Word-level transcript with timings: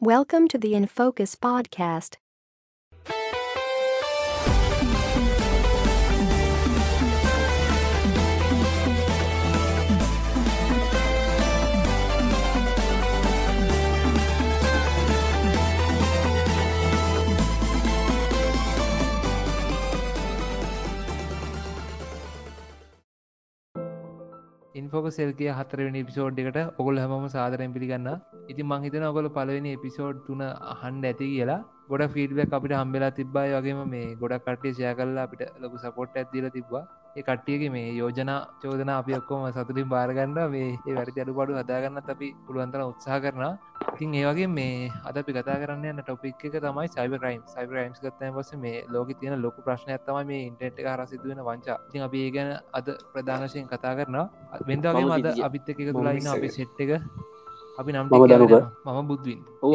Welcome 0.00 0.46
to 0.50 0.58
the 0.58 0.76
In 0.76 0.86
Focus 0.86 1.34
podcast. 1.34 2.18
ඉන්ෆෝක 24.88 25.06
සෙල්කය 25.12 25.46
හතරවෙනි 25.52 26.00
episode 26.02 26.38
එකට 26.42 26.58
ඔගොල් 26.80 27.00
හැම 27.00 27.24
සාදරයෙන් 27.28 27.72
පිළිගන්න 27.72 28.08
ඉති 28.48 28.62
මංහිතන 28.64 29.04
ඔගොල 29.04 29.26
පලවෙනි 29.30 29.72
එපිසෝඩ් 29.78 30.22
තුන 30.26 30.42
හන්ඩ 30.80 31.04
ඇති 31.04 31.26
කියලා. 31.32 31.60
ගොඩ 31.88 32.04
ෆීඩබැක් 32.14 32.52
අපිට 32.52 32.74
හම්බෙලා 32.74 33.12
තිබ්බයි 33.12 33.52
වගේම 33.54 33.78
මේ 33.88 34.08
ගොඩක් 34.16 34.46
කටේ 34.46 34.74
සය 34.74 34.88
කරලා 34.92 35.24
අපිට 35.24 35.42
ලොකු 35.58 35.76
සපොට් 35.78 36.16
ඇත්දීල 36.16 36.48
තිබවා 36.50 36.84
ඒ 37.16 37.22
කට්ටියගේ 37.22 37.70
මේ 37.70 37.86
යෝජනා 37.92 38.40
චෝදන 38.62 38.90
අපි 38.92 39.12
ඔක්කොම 39.14 39.46
සතුරින් 39.52 39.88
බාරගන්න 39.88 40.36
මේ 40.50 40.68
ඒ 40.80 40.94
වැරදි 40.94 41.22
අඩු 41.22 41.34
පඩු 41.34 41.56
හදාගන්න 41.60 42.02
අපි 42.06 42.28
පුළුවන්තර 42.44 42.82
උත්සාහ 42.84 43.18
කරන 43.22 43.44
ඉතින් 43.92 44.14
ඒවගේ 44.14 44.48
මේ 44.48 44.90
අද 45.04 45.16
අපි 45.16 45.32
කතා 45.32 45.56
කරන්න 45.56 45.86
යන්න 45.86 46.02
ටොපික් 46.02 46.44
එක 46.44 46.58
තමයි 46.58 46.86
සයිබ 46.88 47.16
රයිම් 47.18 47.42
සයිබ 47.46 47.70
රයිම්ස් 47.70 47.98
ගත්තය 48.00 48.30
පස 48.32 48.52
මේ 48.56 48.84
ලෝක 48.88 49.14
තියෙන 49.14 49.40
ලොක 49.40 49.56
ප්‍රශ්න 49.64 49.90
ඇත්තම 49.90 50.20
මේ 50.26 50.42
ඉන්ටෙට් 50.42 50.78
එක 50.78 50.88
හරසිදුවෙන 50.88 51.42
වංචා. 51.42 51.78
ඉතින් 51.88 52.02
අපි 52.02 52.18
ඒ 52.20 52.30
ගැන 52.30 52.50
අද 52.72 52.86
ප්‍රධානශයෙන් 53.12 53.66
කතා 53.66 53.94
කරනවා. 53.98 54.26
වෙන්දගේ 54.68 55.04
මද 55.08 55.34
අපිත් 55.42 55.68
එක 55.70 55.82
තුලායින්න 55.90 56.30
අපි 56.30 56.48
සෙට් 56.50 56.80
එක 56.80 56.92
අපි 57.78 57.90
නම් 57.92 58.06
මම 58.06 58.22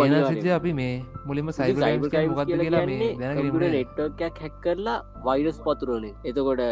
අනිවාර්යෙන්. 0.04 0.26
සිත 0.32 0.48
අපි 0.56 0.72
මේ 0.80 0.96
මුලින්ම 1.26 1.52
සයිබ 1.52 1.78
මොකක්ද 2.02 2.50
කියලා 2.54 2.82
මේ 2.86 3.80
එකක් 3.82 4.42
හැක් 4.42 4.56
කරලා 4.66 4.98
වෛරස් 5.26 5.60
පතුරනේ 5.68 6.14
එතකොට 6.24 6.64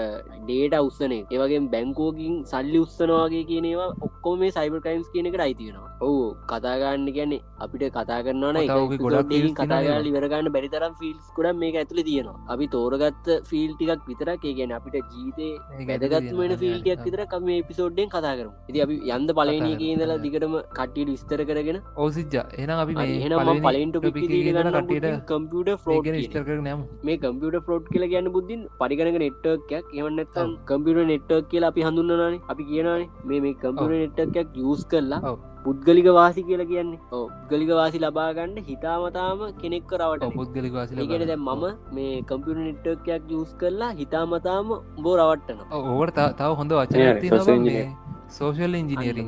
ඩේට 0.42 0.76
උස්සනේ 0.82 1.22
ඒවගේ 1.30 1.62
බැංකෝකින් 1.76 2.36
සල්ලි 2.46 2.80
උත්සනවාගේ 2.86 3.44
කියනවා 3.52 3.88
ඔක්කොම 4.02 4.44
මේ 4.44 4.52
සයිබර් 4.52 4.84
ක්‍රයිම්ස් 4.86 5.08
කියන 5.14 5.30
එකට 5.32 5.46
අයිතියෙනවා 5.48 5.92
ඔහු 6.02 6.22
කතාගන්න 6.52 7.08
කියන්නේ 7.18 7.42
අපිට 7.64 7.86
කතා 7.98 8.20
කරන්නන 8.26 8.60
ගොඩක් 9.04 9.34
කතාගල 9.62 10.10
ඉවරගන්න 10.12 10.52
බැරිතරම් 10.56 10.94
ෆිල්ස් 11.02 11.32
කොඩ 11.36 11.50
මේක 11.56 11.76
ඇතුළ 11.76 12.04
තියෙනවා. 12.04 12.38
අපි 12.48 12.68
තෝරගත්ත 12.68 13.28
ෆිල් 13.50 13.72
ටිකක් 13.74 14.08
විතරක් 14.10 14.46
ඒ 14.46 14.54
ගැන 14.60 14.76
අපිට 14.80 14.98
ජීතේ 15.14 15.52
වැදගත්ම 15.90 16.42
වෙන 16.42 16.56
ෆිල්ටියක් 16.64 17.04
විතර 17.08 17.24
කම 17.34 17.50
පිසෝඩ්ඩෙන් 17.70 18.10
කතා 18.10 18.36
කරම. 18.40 18.54
ඉති 18.70 18.86
අපි 18.86 18.96
යන්ද 19.16 19.36
පලනය 19.40 19.72
කියදලා 19.82 20.22
දිගටම 20.26 20.56
කට්ටියට 20.72 21.14
විස්තර 21.22 21.42
කරගෙන 21.46 21.80
ඕසිජ්ජ 21.98 22.38
එනම් 22.58 22.76
අපි 22.78 22.94
මේ 22.96 23.60
පලෙන්ට 23.66 23.98
කටට 24.00 25.10
කම්පියට 25.30 25.72
ෆලෝට් 25.84 26.10
ස්ටර් 26.24 26.44
කර 26.48 26.60
නෑම 26.62 26.84
මේ 27.04 27.18
කම්පියට 27.20 27.62
ෆලෝට් 27.68 27.92
කියලා 27.94 28.12
ගැන්න 28.14 28.32
බුද්ධින් 28.36 28.66
පරිගණක 28.82 29.22
නෙට්ටර්කයක් 29.24 29.96
එවන්නත්තම් 30.00 30.58
කම්පියට 30.68 31.06
නෙට්ටර් 31.14 31.40
කියලා 31.54 31.72
අපි 31.74 31.88
හඳුන්නනේ 31.88 32.42
අපි 32.48 32.68
කියනනේ 32.72 33.08
මේ 33.26 33.42
මේ 33.42 33.56
කම්පියට 33.64 34.04
නෙට්ටර්කයක් 34.04 34.60
යස් 34.66 34.84
කරලා. 34.86 35.38
පුද්ගලික 35.66 36.08
වාසි 36.12 36.44
කියලා 36.44 36.70
කියන්නේ. 36.72 37.00
ඕ 37.12 37.26
ගලික 37.50 37.72
වාසි 37.72 38.00
ලබාගන්න 38.00 38.56
හිතාමතාම 38.70 39.44
කෙනෙක් 39.62 39.88
කරවට 39.92 40.38
පුද්ගලික 40.38 40.74
වාසිල 40.74 41.02
ඒකට 41.02 41.28
දැ 41.28 41.40
මම 41.40 41.66
මේ 41.98 42.22
කම්පියට 42.30 42.62
නෙට්ටර්කයක් 42.62 43.34
යස් 43.40 43.58
කරලා 43.62 43.92
හිතාමතාම 44.02 44.72
බෝ 45.04 45.18
රවට්ටන 45.18 45.60
ඕවට 45.74 46.24
තව 46.40 46.54
හොඳ 46.62 46.78
වචන. 46.80 48.01
සෝෂල් 48.38 48.74
ඉංජිනීරින් 48.80 49.28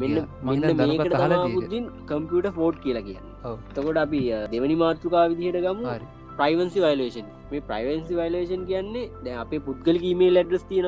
බුද්ධින් 1.57 1.85
කම්පියට 2.09 2.49
ෆෝට් 2.57 2.77
කියලා 2.85 3.05
කියන්න. 3.07 3.29
තකොට 3.75 4.01
අපි 4.05 4.21
දෙවනි 4.53 4.75
මාතෘකා 4.83 5.25
විදිහට 5.31 5.59
ගමු. 5.67 5.95
ප්‍රයිවන්සි 6.39 6.79
වයිලේෂන් 6.85 7.27
මේ 7.51 7.63
ප්‍රයිවන්සි 7.69 8.13
වයිලේෂන් 8.19 8.63
කියන්නේ 8.69 9.05
දැ 9.25 9.35
අපේ 9.43 9.61
පුද්ගල 9.67 9.97
ීමේ 10.09 10.31
ලඩ්‍රස් 10.35 10.65
තියන. 10.71 10.87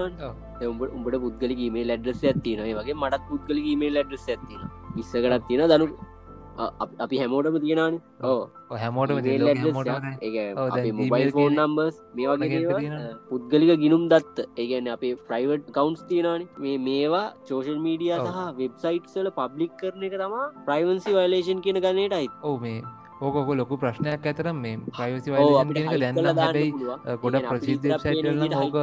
උඹට 0.66 1.18
පුද්ගල 1.26 1.52
ීමේ 1.58 1.86
ලඩ්‍රස් 1.90 2.22
ඇතින 2.32 2.62
වගේ 2.80 2.98
මටත් 3.02 3.24
පුද්ගල 3.32 3.58
ීමේ 3.72 3.94
ලඩ්‍රස් 3.96 4.28
ඇතින 4.34 4.62
ඉස්සකටත් 5.02 5.48
තියෙන 5.50 5.66
දනු 5.72 5.88
අප- 6.58 6.96
හැමෝටම 7.14 7.58
තියෙනන 7.60 7.96
ඕ 8.24 8.42
හැමෝටම 8.76 9.20
මොබයිල් 10.94 11.32
ෆෝන් 11.32 11.56
නම්බර්ස් 11.58 11.96
මේ 12.14 12.28
වගේ 12.34 12.60
පුද්ගලික 13.30 13.72
ගිනුම් 13.80 14.04
දත්ත. 14.10 14.38
ඒගැන 14.58 14.88
අපේ 14.88 15.14
ප්‍රයිවට් 15.28 15.72
කවන්ස් 15.72 16.04
තියෙනනි 16.08 16.48
මේ 16.58 16.78
මේවා 16.80 17.26
සෝෂල් 17.44 17.80
මීඩිය. 17.80 18.14
සහ 18.28 18.58
වෙබ්සයිට්සල 18.58 19.28
පබ්ලික් 19.32 19.74
කරන 19.78 20.04
එක 20.04 20.16
තමා 20.18 20.46
ප්‍රයිවන්සි 20.66 21.14
වයිලේෂන් 21.14 21.62
කියන 21.62 21.82
ගන්නට 21.82 22.14
අයි 22.14 22.30
ඔව 22.44 22.62
මේ 22.62 22.82
ඕකොක 23.22 23.50
ලොකු 23.60 23.76
ප්‍රශ්නයක් 23.82 24.26
ඇතර 24.30 24.48
මේ 24.54 24.76
ඕ 25.42 25.52
දැන්න 25.58 25.90
කරලා 25.90 26.34
දාන්න 26.40 26.40
හැබයි. 26.40 26.72
ගොඩ 27.24 27.38
ප්‍රසිද්ධ 27.50 27.86
hide 28.06 28.56
ඕක. 28.62 28.76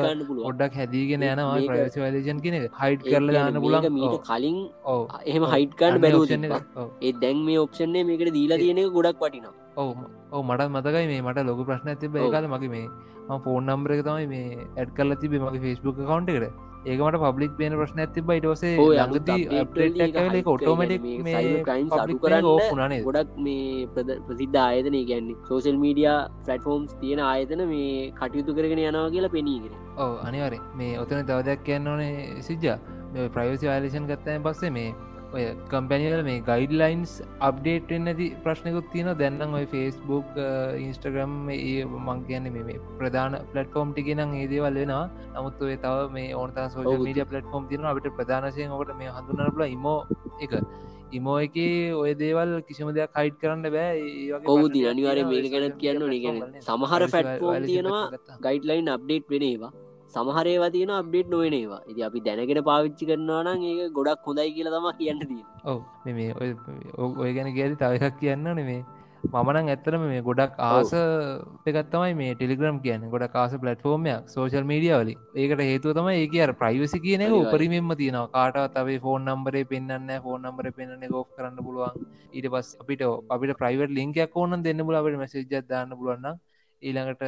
ඔොඩක් 0.49 0.79
හැදීගෙන 0.81 1.25
යනවා 1.29 1.59
ප්‍රයිවසි 1.69 2.01
වයිලජන් 2.05 2.41
කෙන 2.47 2.57
හයිට් 2.81 3.05
කරල 3.05 3.29
දාන්න 3.37 3.61
කියන්නේ 3.61 3.65
පුලන් 3.67 3.89
මීට 3.99 4.17
කලින් 4.31 4.59
ඕ 4.93 5.03
එහෙම 5.25 5.45
හයිට්කාන්න 5.55 6.01
බැලූ 6.05 6.25
ඒ 7.03 7.13
දැන් 7.23 7.45
මේ 7.49 7.59
ඔප්ෂන්නේ 7.65 8.05
මේකට 8.11 8.33
දීලා 8.39 8.61
තියෙන 8.65 8.83
ගොඩක් 8.97 9.25
වටිනවා. 9.25 9.55
ඔව. 9.77 9.89
ඔව 10.33 10.43
මටත් 10.49 10.71
මතකයි 10.77 11.07
මේ 11.13 11.23
මට 11.23 11.47
ලොක 11.51 11.65
ප්‍රශ්න 11.71 11.95
ඇති. 11.95 12.13
බේකාල 12.17 12.49
මගේ 12.55 12.73
මේ 12.77 12.87
ෆෝන් 13.45 13.67
නම්බර 13.71 13.91
එක 13.97 14.05
තමයි 14.09 14.27
මේ 14.35 14.69
ඇඩ් 14.77 14.91
කල 14.97 15.17
තිබේ 15.23 15.43
මගේ 15.45 15.63
ෆස්බුක් 15.67 15.97
කවන්ට 16.03 16.31
එකට 16.39 16.72
ඒකමට 16.85 17.19
පබ්ලික් 17.23 17.53
පේන 17.57 17.75
ප්‍රශ්න 17.75 18.01
ඇති 18.01 18.23
බයිටසේ 18.23 18.73
මේ 21.23 21.43
පබ්ලික් 21.91 22.25
ඕපුනේ 22.45 22.99
ගොඩක් 23.03 23.37
මේ 23.41 23.87
ප්‍රසිද්ධ 23.93 24.59
ආයතන 24.59 24.97
ගැන්නේ 25.05 25.39
සෝසල් 25.45 25.79
මීඩිය 25.79 26.09
ෆලටෆෝම්ස් 26.41 26.97
තියෙන 26.97 27.23
ආයතන 27.23 27.63
මේ 27.67 28.11
කටයුතු 28.17 28.57
කරගෙන 28.57 28.83
යනවා 28.83 29.07
කියලා 29.11 29.35
පෙනීගෙන 29.37 29.79
ඕ 29.99 30.11
අනිවර 30.25 30.59
මේ 30.75 30.99
ඔතන 30.99 31.25
තවදයක් 31.25 31.65
කියන්න 31.65 31.89
ඕනේ 31.89 32.43
සිජ්ජ 32.43 32.69
මේ 33.13 33.31
ප්‍රයිවසි 33.31 33.67
වාලේෂන් 33.67 34.07
ගත්තය 34.07 34.39
පස්සේ 34.43 34.73
මේ 34.73 34.91
ඔය 35.35 35.45
කම්පැනිවල 35.73 36.23
මේ 36.27 36.41
ගයිඩලයින්ස් 36.49 37.13
අප්ඩේට් 37.49 37.93
නැති 38.07 38.27
ප්‍රශ්නකුත් 38.45 38.87
තියෙන 38.93 39.11
දැන්නම් 39.21 39.57
ඔය 39.59 39.67
ෆස්බුක් 39.73 40.41
ඉන්ස්ටග්‍රම් 40.87 41.35
ඒ 41.55 41.85
මං 42.07 42.21
කියන්න 42.29 42.49
මේ 42.57 42.79
ප්‍රධාන 43.01 43.37
පලටෆෝම් 43.53 43.95
ටිගෙනම් 43.95 44.35
ඒදේවල් 44.41 44.79
වෙනවා. 44.83 45.05
නමුත් 45.37 45.63
ඔය 45.67 45.77
තව 45.85 46.11
මේ 46.17 46.35
ඕනත 46.41 46.59
ඔව්. 46.63 47.05
මීඩිය 47.07 47.27
පලටෆෝම් 47.31 47.69
තින 47.71 47.89
අපට 47.93 48.09
ප්‍රධානශයෙන් 48.19 48.75
ඔකට 48.79 48.93
මේ 49.01 49.15
හඳුනරල 49.19 49.65
ඉමෝ 49.77 49.99
එක. 50.47 50.53
ඉමෝ 51.19 51.39
එක 51.47 51.57
ඔය 52.03 52.13
දේවල් 52.25 52.53
කිසිම 52.69 52.93
දෙයක් 52.99 53.17
හයිට් 53.21 53.39
කරන්න 53.43 53.73
බෑ. 53.77 53.95
ප්‍රශ්නයක් 54.57 54.85
අනිවාරය 54.93 55.25
ඔය 55.31 55.49
ගැනත් 55.55 55.81
කියන්න 55.85 56.05
නිගෙන. 56.15 56.45
සමහර 56.69 57.09
violation 57.15 57.71
තියෙනවා. 57.71 58.05
ගයිඩ්ලයින් 58.49 58.93
අප්ඩේට් 58.97 59.35
වෙනේවා 59.37 59.73
සමහරේවා 60.15 60.71
තියෙන 60.77 60.95
අප්ඩේට් 61.01 61.29
නොවෙනවා 61.35 61.83
ඉති 61.91 62.07
අපි 62.09 62.25
දැනගෙන 62.27 62.63
පාවිච්චි 62.71 63.11
කරනවා 63.11 63.43
නම් 63.45 63.69
ඒ 63.71 63.91
ගොඩක් 63.99 64.27
හොඳයි 64.31 64.51
කියලා 64.57 64.75
තම 64.77 64.89
කියන්න 64.99 65.23
තිය 65.29 65.45
ඔව. 65.65 65.79
මේ 66.07 66.33
ඔය 67.23 67.31
ගැන 67.39 67.55
කියද 67.59 67.79
තව 67.83 68.03
එකක් 68.09 68.19
කියන්න 68.25 68.51
නේ 68.61 68.83
මමනං 69.25 69.69
ඇත්තරම 69.73 70.05
මේ 70.11 70.23
ගොඩක් 70.29 70.57
ආස 70.69 70.93
එකත්තමයි 71.71 72.15
මේ 72.21 72.33
ටෙලිග්‍රම් 72.35 72.79
කියන්න. 72.85 73.05
ගොඩ 73.13 73.27
කාස 73.37 73.53
පලටෆෝර්මයක් 73.63 74.31
සෝශල් 74.35 74.67
මීඩිය 74.71 74.95
වලි 74.95 75.15
ඒකට 75.37 75.63
හේතුව 75.69 75.95
තම 75.99 76.09
ඒක 76.15 76.35
අර 76.47 76.53
ප්‍රයිවසි 76.63 76.99
කියන. 77.07 77.25
උපරිමෙන්ම 77.41 77.93
තියෙනවා. 78.01 78.33
කාටත් 78.37 78.81
අපේ 78.83 78.99
ෆෝන් 79.05 79.29
නම්බරේ 79.29 79.65
පෙන්න්න 79.73 80.15
ෆෝන් 80.27 80.43
නම්බර 80.43 80.71
පෙන්න්න 80.79 81.11
ගෝ් 81.15 81.25
කරන්න 81.37 81.61
පුළුවන්. 81.67 82.07
ඊට 82.33 82.49
පස් 82.55 82.71
අපිට 82.83 83.05
අපිට 83.35 83.59
ප්‍රයිවට 83.61 83.95
ලින්කයක් 83.99 84.37
ඕන 84.37 84.63
දෙන්න 84.67 84.87
පුල 84.89 84.99
අපට 85.01 85.21
මැසේජ 85.23 85.63
දාන්න 85.71 85.95
පුළුවන්න 85.99 86.41
ඊළඟට 86.83 87.23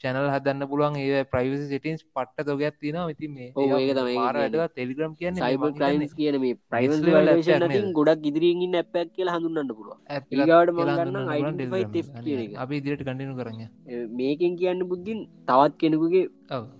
චැනල් 0.00 0.28
හදන්න 0.28 0.68
පුළුවන් 0.70 0.96
ඒ 0.98 1.22
ප්‍රයිවසි 1.26 1.66
සිටින්ස් 1.66 2.04
පට්ට 2.10 2.46
තොගයක් 2.48 2.76
තියෙන 2.80 2.98
ඉති 3.08 3.28
මේ 3.28 3.48
කියන්නේ. 3.48 4.68
ටෙලිග්‍රම් 4.70 5.12
කියන්න 5.16 5.40
සයිබ 5.40 5.66
ක්‍රයින්ස් 5.74 6.14
කියන 6.14 6.38
මේ 6.40 6.54
නේද? 7.66 7.90
ගොඩක් 7.94 8.28
ඉදිරියෙන් 8.30 8.76
ඇපැක් 8.76 9.12
කියලා 9.12 9.36
හඳුන්නන්න 9.36 9.74
පුළුවන් 9.74 10.00
කියන 12.22 12.40
එක. 12.40 12.56
අපි 12.58 12.80
ඉදිරියට 12.80 13.04
කටිනු 13.04 13.36
කරන්න 13.36 14.08
මේකෙන් 14.14 14.56
කියන්න 14.56 14.88
බුද්ධින් 14.88 15.22
තවත් 15.46 15.78
කෙනෙකුගේ. 15.78 16.26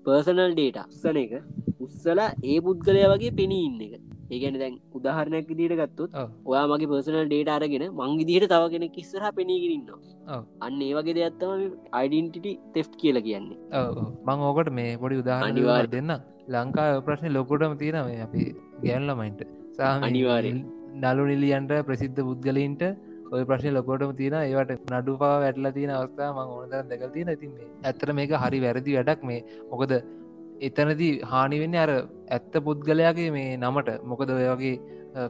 පර්සනල් 0.05 0.50
ඩේට 0.53 0.81
උත්සන 0.81 1.17
එක 1.19 1.33
උත්සලා 1.81 2.31
ඒ 2.44 2.59
පුද්ගලය 2.61 3.06
වගේ 3.12 3.37
පෙනී 3.38 3.65
ඉන්න 3.69 3.81
එක 3.88 4.13
ඒගැන 4.31 4.59
දැන් 4.62 4.75
උදාහරණයක් 4.99 5.49
දිට 5.61 5.75
ගත්තුත්. 5.81 6.12
ඔයා 6.47 6.65
මගේ 6.71 6.91
පර්සනල් 6.93 7.26
ඩේට 7.26 7.50
අරගෙන 7.56 7.87
මංගිදිහට 8.00 8.49
තව 8.53 8.71
කෙනෙක් 8.75 8.99
ඉස්සරහ 9.03 9.31
පෙනීගරන්න 9.38 9.88
ඔව්. 9.94 10.44
අන්න 10.61 10.82
ඒ 10.82 10.93
වගේ 10.99 11.17
දෙයක්ත්තම 11.19 11.65
අයිඩන්ටිටි 12.00 12.53
තෙෆ් 12.76 12.91
කියල 13.00 13.21
කියන්නේ 13.29 13.82
මං 14.26 14.47
ඕකට 14.50 14.71
මේ 14.81 14.94
පොඩි 15.03 15.21
උදාහරණ 15.25 15.50
අනිවාර්ය. 15.50 15.91
දෙන්න 15.97 16.15
ලංකා 16.55 17.03
ප්‍රශ්න 17.09 17.35
ලොකොටම 17.38 17.75
තියෙනව 17.82 18.15
අපි 18.26 18.44
ගැන්ලමයින්ට 18.85 19.43
සාම 19.79 20.09
අනිවාර්යෙන්. 20.11 20.61
නලු 21.03 21.25
නිලියන්ට 21.31 21.75
ප්‍රසිද්ධ 21.88 22.23
පුද්ගලයින්ට 22.29 22.85
ඔය 23.35 23.44
ප්‍රශ්න 23.50 23.73
ලොකොටම 23.76 24.12
තියෙන 24.19 24.37
ඒවට 24.41 24.91
නඩුපා 24.93 25.32
වැටල 25.44 25.69
තියෙන 25.76 25.93
අවස්ථා 25.94 26.29
මං 26.35 26.53
ඕනතර 26.56 26.85
දෙකල් 26.91 27.11
තියෙන 27.15 27.32
ඉතින් 27.37 27.55
මේ 27.56 27.71
ඇත්තර 27.82 28.12
මේක 28.19 28.35
හරි 28.43 28.61
වැරදි 28.65 28.97
වැඩක් 28.99 29.25
මේ 29.31 29.41
මොකද 29.73 29.94
එතනදී 30.61 31.12
හානිවෙන්න 31.27 31.77
අර 31.77 31.91
ඇත්ත 32.31 32.55
පුද්ගලයාගේ 32.62 33.31
මේ 33.31 33.56
නමට. 33.59 33.97
මොකද 34.05 34.31
ඔය 34.31 34.49
වගේ 34.51 34.77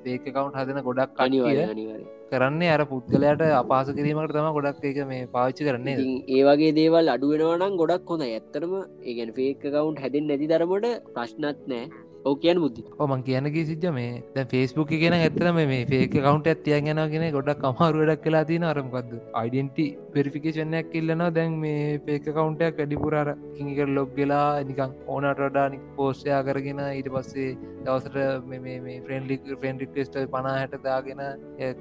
පේක 0.04 0.24
කවුන්් 0.26 0.52
හදන 0.54 0.80
ගොඩක් 0.82 1.18
අනිවාර්ය 1.18 2.04
කරන්නේ 2.30 2.70
අර 2.70 2.82
පුද්ගලයට 2.86 3.42
අපාස 3.52 3.88
කිරීමට 3.90 4.32
තම 4.32 4.48
ගොඩක් 4.56 4.84
එක 4.84 5.00
මේ 5.06 5.26
පාවිච්චි 5.28 5.66
කරන්නේ 5.66 6.06
ඒ 6.28 6.42
වගේ 6.42 6.72
දේවල් 6.72 7.12
අඩුවෙනවනම් 7.14 7.76
ගොඩක් 7.76 8.08
හොඳ 8.08 8.24
ඇත්තරම 8.24 8.72
ඒගැන 9.04 9.34
ෆේක් 9.34 9.60
කවුන්් 9.66 10.00
හැදෙන් 10.00 10.26
නැති 10.26 10.48
දරමට 10.48 10.88
ප්‍රශ්නත් 11.10 11.60
නෑ 11.66 11.84
ඕ 12.24 12.34
කියන 12.36 12.58
බුද්ධි. 12.58 12.82
මං 13.04 13.22
කියනගේ 13.22 13.64
සිද්ධ 13.64 13.86
මේ 13.90 14.12
දැ 14.34 14.44
ෆෙස්බුක් 14.46 14.88
කියෙන 14.90 15.16
ඇතරම 15.16 15.58
මේ 15.62 15.80
ෆේක 15.84 16.14
කවුන්ට 16.16 16.46
ඇතියන් 16.46 16.86
ගෙනගෙන 16.86 17.26
ගොඩක් 17.30 17.60
කමරුවඩක් 17.62 18.22
කලා 18.24 18.44
තින 18.44 18.64
අරමකක්ද 18.64 19.12
අයිඩෙන්ටි 19.34 19.86
පෙරිෆිකේෂනයක් 20.14 20.88
කිල්ලනවා 20.90 21.30
දැන් 21.32 21.58
මේ 21.58 21.98
පේක 22.00 22.30
කවුන්ටයක් 22.30 22.80
වැඩිපුරර 22.80 23.32
කිඟක 23.52 23.82
ලොග් 23.90 24.16
ගලා 24.16 24.46
නිකං 24.62 24.96
ඕනට 25.08 25.42
වඩානික් 25.42 25.84
පෝස්්‍යයා 25.94 26.40
කරගෙන 26.44 26.82
ඊට 26.86 27.10
පස්සේ 27.10 27.50
දවසට 27.82 28.16
මේ 28.64 28.98
ෆ්‍රෙන්ඩික් 29.04 29.52
ෆෙන් 29.60 29.84
රික්ටෙස්ට 29.84 30.18
පනා 30.30 30.56
හැට 30.56 30.80
දාගෙන 30.82 31.22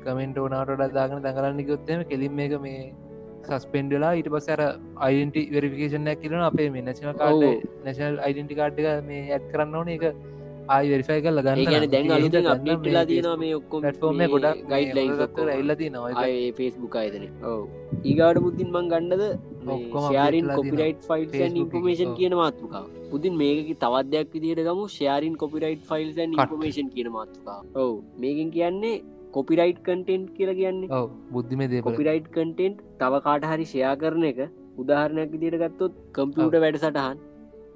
කමෙන්ට 0.03 0.37
ඕනාට 0.39 0.85
දාගෙන 0.93 1.23
දඟලන්නිකොත්තම 1.23 2.05
කෙලින් 2.05 2.39
එක 2.39 2.59
මේ 2.61 2.79
සස්පෙන්ඩලා 3.47 4.11
ඊට 4.19 4.29
පස් 4.33 4.47
අර 4.55 4.61
අයිඩන්ටි 5.07 5.41
වෙරිෆිකේෂනයක් 5.55 6.21
කියලන 6.21 6.45
අපේ 6.49 6.69
මේ 6.75 6.85
නැශන 6.89 7.17
කාඩ 7.23 7.43
නැශනල් 7.87 8.21
අයිඩන්ටි 8.27 8.59
කාඩ්ක 8.61 8.85
මේ 9.09 9.25
ඇත් 9.31 9.49
කරන්න 9.51 9.75
ඕන. 9.81 9.89
එක 9.89 10.05
ආය 10.69 10.85
වෙරිෆයි 10.91 11.21
කල් 11.23 11.39
ගන්න 11.45 11.87
දැන් 11.93 12.11
අප්ඩේට්ලා 12.53 13.05
තියෙනවා 13.07 13.39
මේ 13.39 13.55
ඔක්කොම 13.55 13.87
ෆෝර්ම 14.01 14.21
ගොඩක් 14.33 14.59
ගයිඩ්ලයින් 14.69 15.49
එල්ලති 15.55 15.89
නොයි 15.95 16.51
ෆේස්බුක් 16.59 16.95
අයතන 17.01 17.25
ඒගාට 18.03 18.39
පුද්දින් 18.45 18.69
මං 18.71 18.85
ශයාරින් 20.07 20.45
update 20.45 20.57
කොපිරයිට් 20.57 21.01
ෆයිල් 21.09 21.57
ඉන්පමේෂන්. 21.63 22.13
කියන 22.19 22.35
මාතෘකා 22.41 22.83
පුදින් 23.11 23.35
මේක 23.41 23.73
තවදයක් 23.83 24.33
විදිට 24.35 24.63
ගමු. 24.67 24.85
ශයාරින් 24.97 25.35
කොපිරයිට් 25.43 25.83
ෆයිල්ස් 25.89 26.17
ඉන්පමේෂන් 26.27 26.89
කියන 26.95 27.11
මාතෘකා 27.17 27.59
ඔව. 27.75 27.91
මේකින් 28.17 28.49
කියන්නේ 28.55 28.95
කොපිරයිට් 29.33 29.79
කටෙන්ට් 29.81 30.31
කියලා 30.37 30.57
කියන්නේ? 30.59 31.03
බුද්ධිම 31.31 31.63
දේ 31.73 31.81
කොපිරයිට් 31.81 32.27
කටෙන්ට් 32.31 32.81
තව 32.99 33.21
කාට 33.27 33.47
හරි 33.51 33.65
ෂයා 33.65 33.93
කරන 34.01 34.25
එක 34.31 34.41
උදාහරණයක් 34.77 35.31
විදිට 35.35 35.59
ගත්තොත් 35.63 36.01
කම්පියට 36.15 36.59
වැඩ 36.63 36.81
සටහන් 36.81 37.21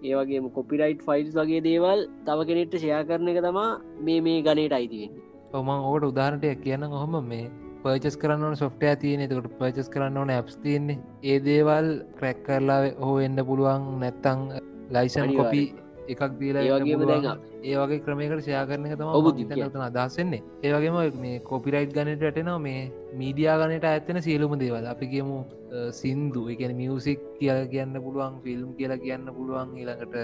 ඒවගේම 0.04 0.50
කොපිරයිට් 0.51 1.06
ෆයිල්ස් 1.07 1.38
වගේ 1.39 1.62
දේවල් 1.69 2.04
තව 2.25 2.50
කෙනෙට 2.50 2.75
ෂයා 2.77 3.06
කරන 3.06 3.31
එක 3.33 3.39
තමා 3.44 3.69
මේ 4.01 4.19
මේ 4.25 4.42
ගනයට 4.42 4.77
අයිතිවෙන්න 4.80 5.24
ඔමන් 5.54 5.88
ඕකට 5.88 6.12
උදාහරටයක් 6.12 6.62
කියන්න 6.63 6.92
ඔහොම 6.92 7.18
මේ 7.25 7.48
පර්චස් 7.83 8.15
කරන්න 8.21 8.44
ඕන 8.44 8.56
සොෆ්ටය 8.60 8.94
තියන 9.01 9.21
එතකට 9.24 9.50
පර්චස් 9.60 9.89
කරන්න 9.94 10.18
ඕන 10.18 10.31
ඇප්ස් 10.31 10.56
තියන්නේ. 10.63 11.00
ඒ 11.24 11.38
දේවල් 11.39 11.88
ක්‍රැක් 12.18 12.39
කරලා 12.48 12.80
හෝ 13.00 13.18
එන්න 13.19 13.39
පුළුවන් 13.50 13.86
නැත්තං 14.01 14.42
ලයිසන් 14.89 15.36
කොපි. 15.38 15.62
එකක් 16.13 16.21
දීලා 16.39 16.63
ඒ 16.63 16.71
එන්න 16.71 16.83
වගේම 16.86 17.00
පුළුවන්. 17.01 17.24
දැන් 17.24 17.39
ඒ 17.69 17.75
වගේ 17.81 18.01
ක්‍රමයකට 18.06 18.42
ෂයා 18.45 18.65
කරන 18.69 18.89
තම 18.95 19.09
ඔබ 19.19 19.25
අදහසෙන්නේ 19.88 20.42
ඒවගේම 20.63 21.21
මේ 21.25 21.39
කොපිරයිට් 21.51 21.95
ගනට 21.98 22.27
ඇටනවා 22.30 22.59
මේ 22.68 22.81
මීඩියා 23.21 23.57
ගනට 23.62 23.86
ඇත්තෙන 23.94 24.21
සියලුම 24.27 24.59
දේවල්. 24.63 24.86
අපි 24.94 25.07
කියමු 25.13 25.38
සින්දු. 26.01 26.42
එකන 26.54 26.75
මියසික් 26.81 27.19
කියල 27.39 27.59
කියන්න 27.74 27.98
පුළුවන් 28.06 28.38
ෆිල්ම් 28.44 28.69
කියලා 28.77 29.01
කියන්න 29.06 29.27
පුළුවන් 29.38 29.74
ඊළඟට 29.80 30.15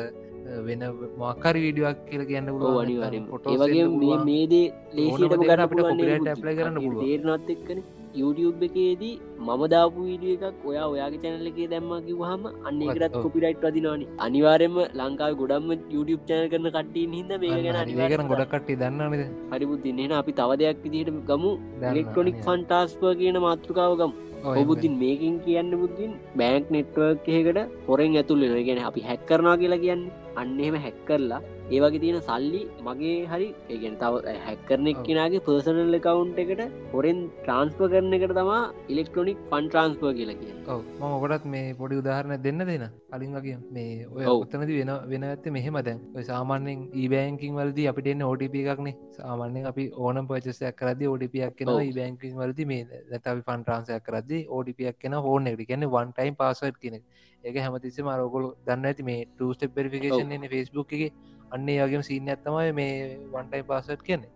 වෙන 0.68 0.82
මක්කර 1.20 1.56
වීඩියක් 1.66 2.00
කියල 2.10 2.24
කියන්න 2.32 2.48
ඒවගේ 2.54 3.84
එන්න 3.84 3.90
මේ 3.90 3.90
පුළුවන්. 3.98 4.26
මේදේ 4.32 4.68
ලේසිට 4.98 5.32
ඕනම 5.32 5.44
දෙයකට 5.44 5.66
අපිට 5.66 5.84
copyright 5.90 6.32
apply 6.36 6.56
කරන්න 6.60 6.80
පුළුවන්. 6.86 7.04
තේරනොත් 7.06 7.54
එක්කන 7.56 7.80
YouTube 8.22 8.64
එකේදී 8.68 9.12
මම 9.46 9.62
දාපු 9.74 10.06
වීඩිය 10.08 10.34
එකක් 10.36 10.66
ඔයා 10.72 10.88
ඔයාගේ 10.94 11.22
චැනල 11.24 11.48
එකේ 11.52 11.68
දැම්ම 11.74 11.94
කිවහම 12.08 12.44
අන්නේකරත් 12.70 13.16
ඔව්. 13.16 13.24
කොපිරයිට් 13.26 13.64
වදිනවානි. 13.68 14.06
අනිවාරෙන්ම 14.26 14.78
ලංකාව 15.00 15.38
ගොඩම්ම 15.42 15.72
YouTube 15.96 16.24
චැනල් 16.30 16.52
කරන 16.54 16.68
කට්ටීන් 16.76 17.16
හිද 17.20 17.32
මේ 17.46 17.62
ගැන 17.68 17.96
ඒකන 17.96 18.30
ගොඩක් 18.34 18.52
කට්ටි 18.54 18.80
දන්න 18.82 19.02
නද? 19.08 19.24
හරිබුද්ධ 19.54 19.88
එන්න 19.94 20.14
අපි 20.20 20.38
තව 20.42 20.60
දෙයක් 20.64 20.84
විදිහට 20.86 21.24
ගමු. 21.32 21.52
අනිවාර්යෙන්. 21.90 22.44
ෆන්ටාස්ප 22.46 23.02
කියන 23.24 23.42
මාතෘකාව 23.48 23.98
ගම්. 24.04 24.14
ඔය 24.52 24.56
ඔබුද්ධින් 24.62 24.96
මේකින් 25.02 25.36
කියන්න 25.46 25.74
බුද්ධින් 25.82 26.14
බෑන්ක් 26.40 26.72
නෙට්වර්ක් 26.76 27.28
එකකට 27.40 27.60
හොරෙන් 27.90 28.16
ඇතුල්ල 28.22 28.44
ගැන 28.70 28.82
අපි 28.90 29.02
හැක් 29.10 29.22
කරනා 29.30 29.58
කියලා 29.62 29.84
කියන්න. 29.84 30.02
අන්න 30.42 30.60
එහෙම 30.64 30.76
හැක් 30.86 30.98
කරලා 31.10 31.42
ඒවගේ 31.72 32.02
තියෙන 32.04 32.20
සල්ලි 32.22 32.62
මගේ 32.82 33.16
හරි 33.26 33.48
ඒගෙන් 33.70 33.96
තව 33.96 34.36
හැක්කරනෙක්. 34.46 34.98
කෙනගේ 35.06 35.40
පර්සනල් 35.40 35.98
කවුන්් 36.00 36.34
එකට 36.44 36.64
හොරෙන් 36.94 37.20
ට්‍රන්ස්ප 37.40 37.82
කරන 37.86 38.16
එකට 38.18 38.36
තමා 38.40 38.62
ඉලෙක්ට්‍රොනික් 38.90 39.40
ෆන් 39.50 39.70
ට්‍රන්ස්පර් 39.70 40.14
කියලා 40.20 40.38
කිය 40.42 40.54
ඔව. 40.68 40.82
ම 41.00 41.04
ඔකටත් 41.10 41.48
මේ 41.48 41.74
පොඩි 41.74 42.00
උදාහරණ 42.02 42.44
දෙන්න 42.44 42.64
දෙන. 42.64 42.86
කලින් 43.10 43.36
වගේ 43.38 43.58
මේ 43.72 44.08
ඔය 44.08 44.26
ඔව්. 44.26 44.44
උත්තනද 44.46 44.72
වෙන 44.72 44.94
වෙන 45.12 45.28
ඇත්ත 45.30 45.48
මෙහෙම 45.50 45.80
දැන්. 45.82 46.00
සාමාන්‍යෙන් 46.24 46.86
ඊබෑංකින් 46.94 47.60
වලද 47.60 47.88
අපිට 47.92 48.12
එන්න 48.14 48.24
OTP 48.24 48.56
එකක්නේ 48.64 48.96
සාමාන්‍යෙන් 49.20 49.70
අපි 49.72 49.90
ඕනම් 49.98 50.28
පචසයක් 50.28 50.76
කරද 50.76 51.04
OTPයක් 51.08 51.56
කෙන. 51.58 51.74
බැංකින් 51.96 52.36
වලද 52.36 52.66
මේ 52.66 52.88
අපි 53.26 53.42
ෆන් 53.42 53.62
ට්‍රන්සයක් 53.64 54.04
කරද 54.04 54.32
OTPයක් 54.50 55.00
කෙන 55.00 55.20
හෝන 55.28 55.48
එකට. 55.48 55.68
කියන්න 55.68 55.90
වන්ටයිම් 55.90 56.36
පස්සට් 56.36 56.82
කෙන 56.82 57.00
ඒක 57.44 57.58
හැමතිස්ස 57.58 58.00
මරෝකොල 58.02 58.46
දන්න 58.66 58.90
ඇති 58.90 59.04
මේ 59.04 59.24
ටස්ට 59.30 59.72
පෙරිෆිකේෂන් 59.76 60.46
ෆස්බුක් 60.46 60.94
එක 60.98 61.14
අන්නේ 61.54 61.80
වගේම 61.82 62.04
සිීන 62.10 62.30
ඇත්තමයි 62.30 62.72
මේ 62.80 62.94
වන්ටයිම් 63.34 63.66
පස්සට් 63.70 64.04
කියන්නේ. 64.08 64.32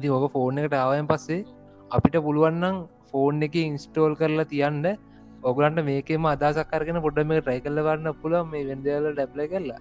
දි 0.00 0.08
ඕක 0.08 0.26
ෆෝර්න 0.34 0.60
එකට 0.60 0.76
ආවයන් 0.80 1.10
පස්සේ 1.12 1.40
අපිට 1.90 2.18
පුළුවන්නම් 2.26 2.82
ෆෝන් 3.10 3.46
එක 3.46 3.56
ඉන්ස්ටෝල් 3.62 4.14
කරලා 4.20 4.50
තියන්න. 4.52 4.84
ඔගලන්ට 5.42 5.86
මේකම 5.88 6.26
අදසක් 6.26 6.68
කරගෙන 6.72 7.00
පොඩ්ඩ 7.06 7.30
මේ 7.30 7.40
ට්‍රයි 7.40 7.64
කල්ල 7.64 7.80
වන්න 7.88 8.20
පුළන් 8.20 8.50
මේ 8.52 8.66
වෙන්දල 8.68 9.08
ඩැප්ල 9.10 9.42
කරලා. 9.52 9.80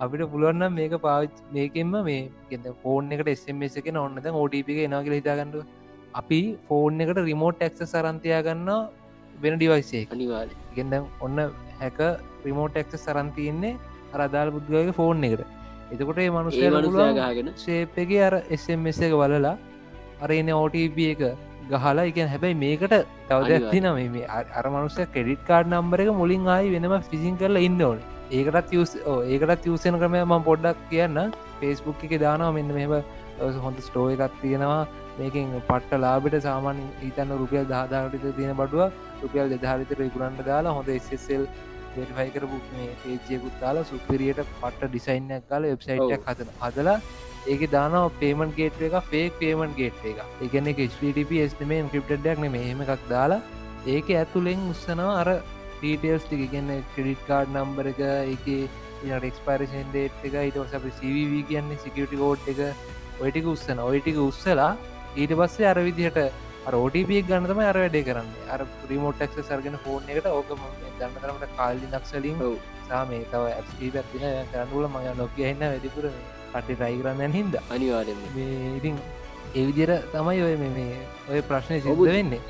අපිට 0.00 0.22
පුළුවන්නම් 0.32 0.76
මේක 0.78 0.94
පාවිච් 1.00 1.34
මේකෙන්ම 1.52 1.94
මේ 2.04 2.20
ගෙත 2.50 2.66
ෆෝන් 2.82 3.12
එකට 3.14 3.30
එස්මස 3.34 3.76
එක 3.80 3.88
ඔන්නද 4.00 4.28
ෝඩප 4.34 4.70
එක 4.74 4.80
එනගල 4.86 5.16
හිතාගන්නඩ 5.18 5.56
අපි 6.20 6.40
ෆෝන් 6.68 7.04
එකට 7.04 7.20
රිමෝට් 7.28 7.62
ක්ස 7.64 7.92
සරන්තියා 7.92 8.42
ගන්න 8.46 8.70
වෙන 9.42 9.58
ඩිවයිසේ 9.58 10.04
අනිවාර 10.14 10.48
ගෙන්ද 10.76 10.94
ඔන්න 11.26 11.38
හැක 11.80 12.00
රිමෝට් 12.46 12.80
ක්ස 12.82 13.06
සරන්තියන්නේ 13.06 13.74
අරදාල් 14.16 14.50
පුද්ගලගේ 14.50 14.92
ෆෝන් 14.92 15.24
එකට. 15.24 15.44
එතකොට 15.92 16.18
ඒ 16.18 16.26
ඒ 16.26 16.30
මනුසය 16.30 16.68
මනුසයා 16.70 17.12
ගාගෙන 17.14 17.50
ශේප් 17.56 17.98
එක 17.98 18.14
අර 18.20 18.34
එස්මස 18.50 19.00
එක 19.00 19.14
බලලා 19.14 19.54
අර 20.20 20.30
එන 20.32 20.48
OTP 20.54 20.98
එක 21.06 21.22
ගහලා 21.70 22.04
එක 22.04 22.18
හැබැයි 22.26 22.56
මේකට 22.56 22.94
තවදයක් 23.28 23.70
තින 23.70 23.86
මේ 23.92 24.26
අර- 24.30 24.70
මනුස්ස 24.70 24.98
කෙඩිට් 25.12 25.46
කාඩ් 25.46 25.72
නම්බර 25.72 26.00
එක 26.00 26.12
මුලින් 26.14 26.48
ආයි 26.48 26.74
වෙනම 26.74 26.96
ෆිසින් 27.04 27.36
කරලා 27.36 27.62
ඉන්න 27.62 27.82
ඕන. 27.82 28.00
ඒකටත් 28.30 28.74
ඒකටත් 29.28 29.66
යසන 29.68 30.00
ක්‍රමය 30.00 30.24
ම 30.24 30.34
පොඩ්ඩක් 30.42 30.84
කියන්න. 30.90 31.22
ෆෙස්බුක් 31.60 32.04
එක 32.04 32.20
දානවා 32.20 32.52
මෙන්න 32.52 32.74
මෙම 32.74 32.94
හොඳ 33.60 33.78
ස්ටෝ 33.80 34.06
එකත් 34.10 34.40
තියෙනවා. 34.42 34.84
මේකින් 35.18 35.50
පට්ට 35.60 36.00
ලාබට 36.00 36.36
සාමාන්‍ය 36.42 36.82
ඊතන්න 37.02 37.36
රුපියල් 37.38 37.66
දාදාට 37.66 38.14
තියෙන 38.30 38.56
බඩුව 38.56 38.90
රුපියල් 39.22 39.52
දෙධාරිතර 39.52 40.00
ඉකුරන්ට 40.02 40.40
දාලා 40.44 40.72
හොඳ 40.72 40.88
එස්සෙල් 40.90 41.44
වෙරිෆයි 41.96 42.34
කරපු 42.34 42.60
මේ 42.70 42.88
පේජයකුත් 43.02 43.60
දාලා 43.60 43.84
සුපිරියට 43.84 44.42
පට්ට 44.52 44.88
ඩිසයින්යක් 44.88 45.48
කාල 45.48 45.66
වෙබ්සයිට්යක් 45.66 46.28
හතන 46.28 46.54
හදලා 46.60 46.96
ඒක 47.46 47.66
දාන 47.70 47.98
පේමන් 48.18 48.54
ගේට් 48.54 48.80
එක 48.82 48.96
ෆේක් 49.06 49.36
පේමන් 49.38 49.74
ගේට් 49.74 50.06
එක 50.06 50.22
එකන 50.42 50.72
එක 50.72 50.86
ස්පටප 50.88 51.34
ස්මේන් 51.54 51.90
ක්‍රප්ටඩයක් 51.90 52.40
නෙම 52.40 52.56
එහෙම 52.56 52.86
එකක් 52.86 53.10
දාලා 53.10 53.42
ඒක 53.88 54.08
ඇතුළෙන් 54.12 54.70
උත්සනවා 54.70 55.18
අර 55.18 55.30
ටීටල්ස් 55.74 56.24
ටික. 56.24 56.48
ගන්න 56.50 56.82
ක්‍රඩිට් 56.94 57.22
කාඩ් 57.28 57.52
නම්බර 57.52 57.90
එක 57.90 58.00
එක 58.00 58.46
එක්ස්පරේෂන් 59.22 59.90
ඩේට් 59.90 60.24
එක 60.24 60.36
ඉටස 60.42 60.76
අප 60.78 60.86
සවව 60.90 61.42
කියන්නේ 61.48 61.80
සිකටි 61.82 62.16
කෝඩ් 62.16 62.48
එක. 62.48 62.60
ඔයටික 63.20 63.46
උත්සන 63.46 63.80
ඔයටික 63.80 64.18
උත්සලා 64.20 64.70
ඊට 65.16 65.34
පස්සේ 65.34 65.68
අර 65.68 65.78
විදිහට 66.64 66.72
රෝටපියක් 66.72 67.26
ගන්නතම 67.26 67.58
අර 67.58 67.74
වැඩේ 67.74 68.02
කරන්න. 68.02 68.26
අර 68.50 68.60
ප්‍රීමෝටක්ස 68.86 69.48
සර්ගෙන 69.48 69.76
ෆෝන් 69.84 70.02
එකට 70.08 70.26
ඕක 70.26 70.46
ගන්න 70.98 71.10
කරමට 71.22 71.56
කාල්ලි 71.56 71.86
නක්සලින් 71.86 72.42
ඔව්. 72.42 72.56
සාමේ 72.88 73.24
තව 73.24 73.42
ඇස්ටී 73.46 73.90
පැත්තින 73.90 74.46
කරනුල 74.52 74.88
මඟ 74.88 75.18
නොකිය 75.18 75.44
එන්න 75.44 75.58
වැඩිපුර 75.58 76.04
කටි 76.54 76.74
රයි 76.74 77.02
කරන්න 77.02 77.32
හින්ද. 77.32 77.54
අනිවාරෙන් 77.70 78.16
ඉතින් 78.76 78.96
එවිදිර 79.54 79.88
තමයි 80.12 80.42
ඔය 80.42 80.56
මේ- 80.56 81.06
ඔය 81.30 81.40
ප්‍රශ්නය 81.40 81.80
ඔබ- 81.80 81.98
වෙන්නේ. 81.98 82.40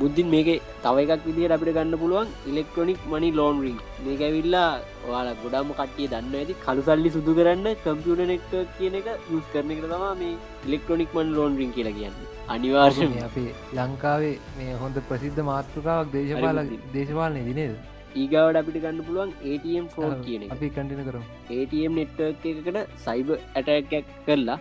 බුද්ධින් 0.00 0.26
මේක 0.26 0.62
තව 0.82 0.98
එකක් 0.98 1.24
විදිට 1.24 1.50
අපිට 1.50 1.74
ගන්න 1.74 1.98
පුළුවන් 1.98 2.28
ඉලෙක්ට්‍රොනික් 2.46 2.98
මනි 3.06 3.32
ලෝන්රිං 3.32 3.78
මේක 4.06 4.20
ඇවිල්ලා 4.20 4.80
ඔයාලා 5.08 5.34
ගොඩාම 5.34 5.72
කටිය 5.72 6.08
දන්න 6.08 6.34
ඇති 6.34 6.54
කළු 6.54 6.82
සල්ලි 6.82 7.10
සුදු 7.10 7.34
කරන්න 7.34 7.74
කම්පියුට 7.74 8.18
නෙක්ට 8.18 8.52
කියන 8.78 8.94
එක 8.94 9.06
යුස් 9.30 9.44
කරන 9.52 9.70
එක 9.70 9.80
තමා 9.80 10.14
මේ 10.14 10.36
ඉලෙක්ට්‍රොනික් 10.66 11.14
මන් 11.14 11.34
ලෝන්රිං 11.34 11.72
කියලා 11.72 11.92
කියන්න 11.92 12.35
අනිවාර්ශය 12.48 13.06
මේ 13.12 13.24
අපේ 13.26 13.50
ලංකාවේ 13.76 14.32
මේ 14.58 14.78
හොඳ 14.82 14.96
ප්‍රසිද්ධ 15.08 15.42
මාතෘකාවක් 15.48 16.12
දේශපාල. 16.14 16.58
දේශපාලනය 16.94 17.42
දිනේද 17.48 17.74
ඒගවට 18.16 18.60
අපිට 18.60 18.78
ගන්න 18.82 19.02
පුළුවන් 19.08 19.32
ATM 19.52 19.86
ෆෝඩ් 19.94 20.16
කියන 20.26 20.46
අපි 20.54 20.70
කටින 20.70 21.02
කරම්. 21.08 21.24
ATM 21.56 21.92
නෙට්වර්ක් 22.00 22.46
එකකට 22.52 22.78
සයිබ 23.04 23.32
ඇටැක්යක් 23.32 24.12
කරලා 24.26 24.58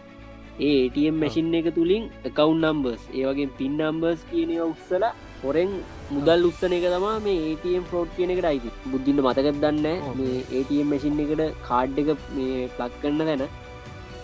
ඒ 0.59 0.73
ATM 0.81 1.21
මැසින් 1.23 1.53
එක 1.59 1.69
තුළින් 1.77 2.03
එකකවුන් 2.29 2.59
නම්බර්ස් 2.63 3.03
ඒවගේ 3.13 3.53
පින් 3.59 3.75
නම්බර්ස් 3.81 4.25
කියන 4.31 4.55
උත්සලා 4.65 5.11
හොරෙන් 5.41 5.75
මුදල් 6.11 6.47
උත්සන 6.49 6.77
එක 6.77 6.87
තමා 6.87 7.15
මේ 7.25 7.37
ATM 7.51 7.85
ෆෝඩ් 7.91 8.15
කියන 8.17 8.33
එකට 8.35 8.49
අයිති. 8.51 8.73
බුද්ධින්න 8.87 9.21
මතකත් 9.25 9.55
දන්න. 9.63 9.87
මේ 10.19 10.41
ATM 10.59 10.89
මැසින් 10.93 11.21
එකට 11.25 11.61
කාඩ් 11.69 12.01
එක 12.03 12.09
මේ 12.35 12.67
ප්ලක් 12.77 12.93
කරන්න 13.03 13.31
දැන 13.31 13.45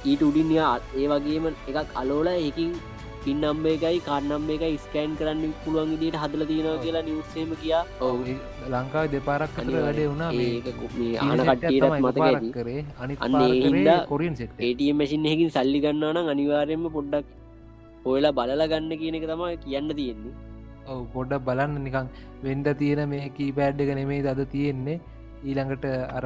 ඊට 0.03 0.22
උඩින් 0.27 0.51
යා 0.51 0.72
ඒ 1.00 1.08
වගේම 1.12 1.46
එකක් 1.51 2.00
අලෝලා 2.01 2.39
එකින් 2.48 2.72
පින් 3.24 3.42
නම්බේ 3.44 3.74
එකයි 3.78 4.00
කාන්නම්බ 4.08 4.50
එකයි 4.56 4.78
ස්කෑන් 4.86 5.12
කරන්න 5.20 5.54
පුළුවන් 5.63 5.92
දිට 6.01 6.18
හදල 6.22 6.44
තියෙනවා. 6.51 6.82
කියලා 6.86 7.04
නිවස්සේම 7.10 7.51
කියා. 7.63 7.82
ඔව් 8.08 8.22
ඒ 8.34 8.38
ලංකාව 8.74 9.12
දෙපාරක් 9.16 9.60
අතර 9.63 9.75
වැඩේ 9.78 10.08
වුණා. 10.12 10.32
තමයි 11.84 12.00
මතක 12.01 12.54
කරේ. 12.58 12.86
අනිත් 13.01 13.25
අන්න 13.25 13.38
පාර 13.38 13.48
ඒ 13.48 13.60
කරේ 13.60 13.68
හින්දා 13.68 14.00
කොරියන් 14.12 14.40
සෙට් 14.42 14.54
එක. 14.54 14.63
ඒටම් 14.68 15.01
මැසින් 15.01 15.30
එකින් 15.34 15.54
සල්ලි 15.58 15.84
ගන්නවන 15.86 16.32
අනිවාරයෙන්ම 16.36 16.88
පොඩ්ඩක් 16.98 17.28
හොයලා 18.06 18.36
බලලා 18.40 18.72
ගන්න 18.74 18.94
කියන 19.04 19.20
එක 19.22 19.28
තමයි 19.32 19.58
කියන්න 19.66 19.96
තියෙන්නේ. 20.01 20.36
ඔව් 20.92 21.01
පොඩ්ඩක් 21.16 21.48
බලන්න 21.50 21.82
නිකං 21.88 22.13
වෙන්ඩ 22.46 22.74
තියෙන 22.84 23.04
මේ 23.16 23.34
කී 23.40 23.51
පෑඩ් 23.60 23.84
එක 23.86 23.96
නෙමේ 24.01 24.22
අද 24.36 24.46
තියෙන්නේ? 24.56 25.01
ඊළඟට 25.44 25.86
අර 26.18 26.25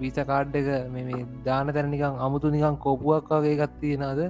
වීස 0.00 0.18
කාඩ් 0.30 0.54
එක 0.60 0.68
මේ 0.94 1.24
දාන 1.46 1.72
තැන 1.74 1.90
නිකං 1.94 2.22
අමුතු 2.26 2.52
නිකං 2.54 2.76
කෝපුවක් 2.84 3.34
වගේ 3.34 3.56
එකත් 3.56 3.74
තියෙනද 3.82 4.22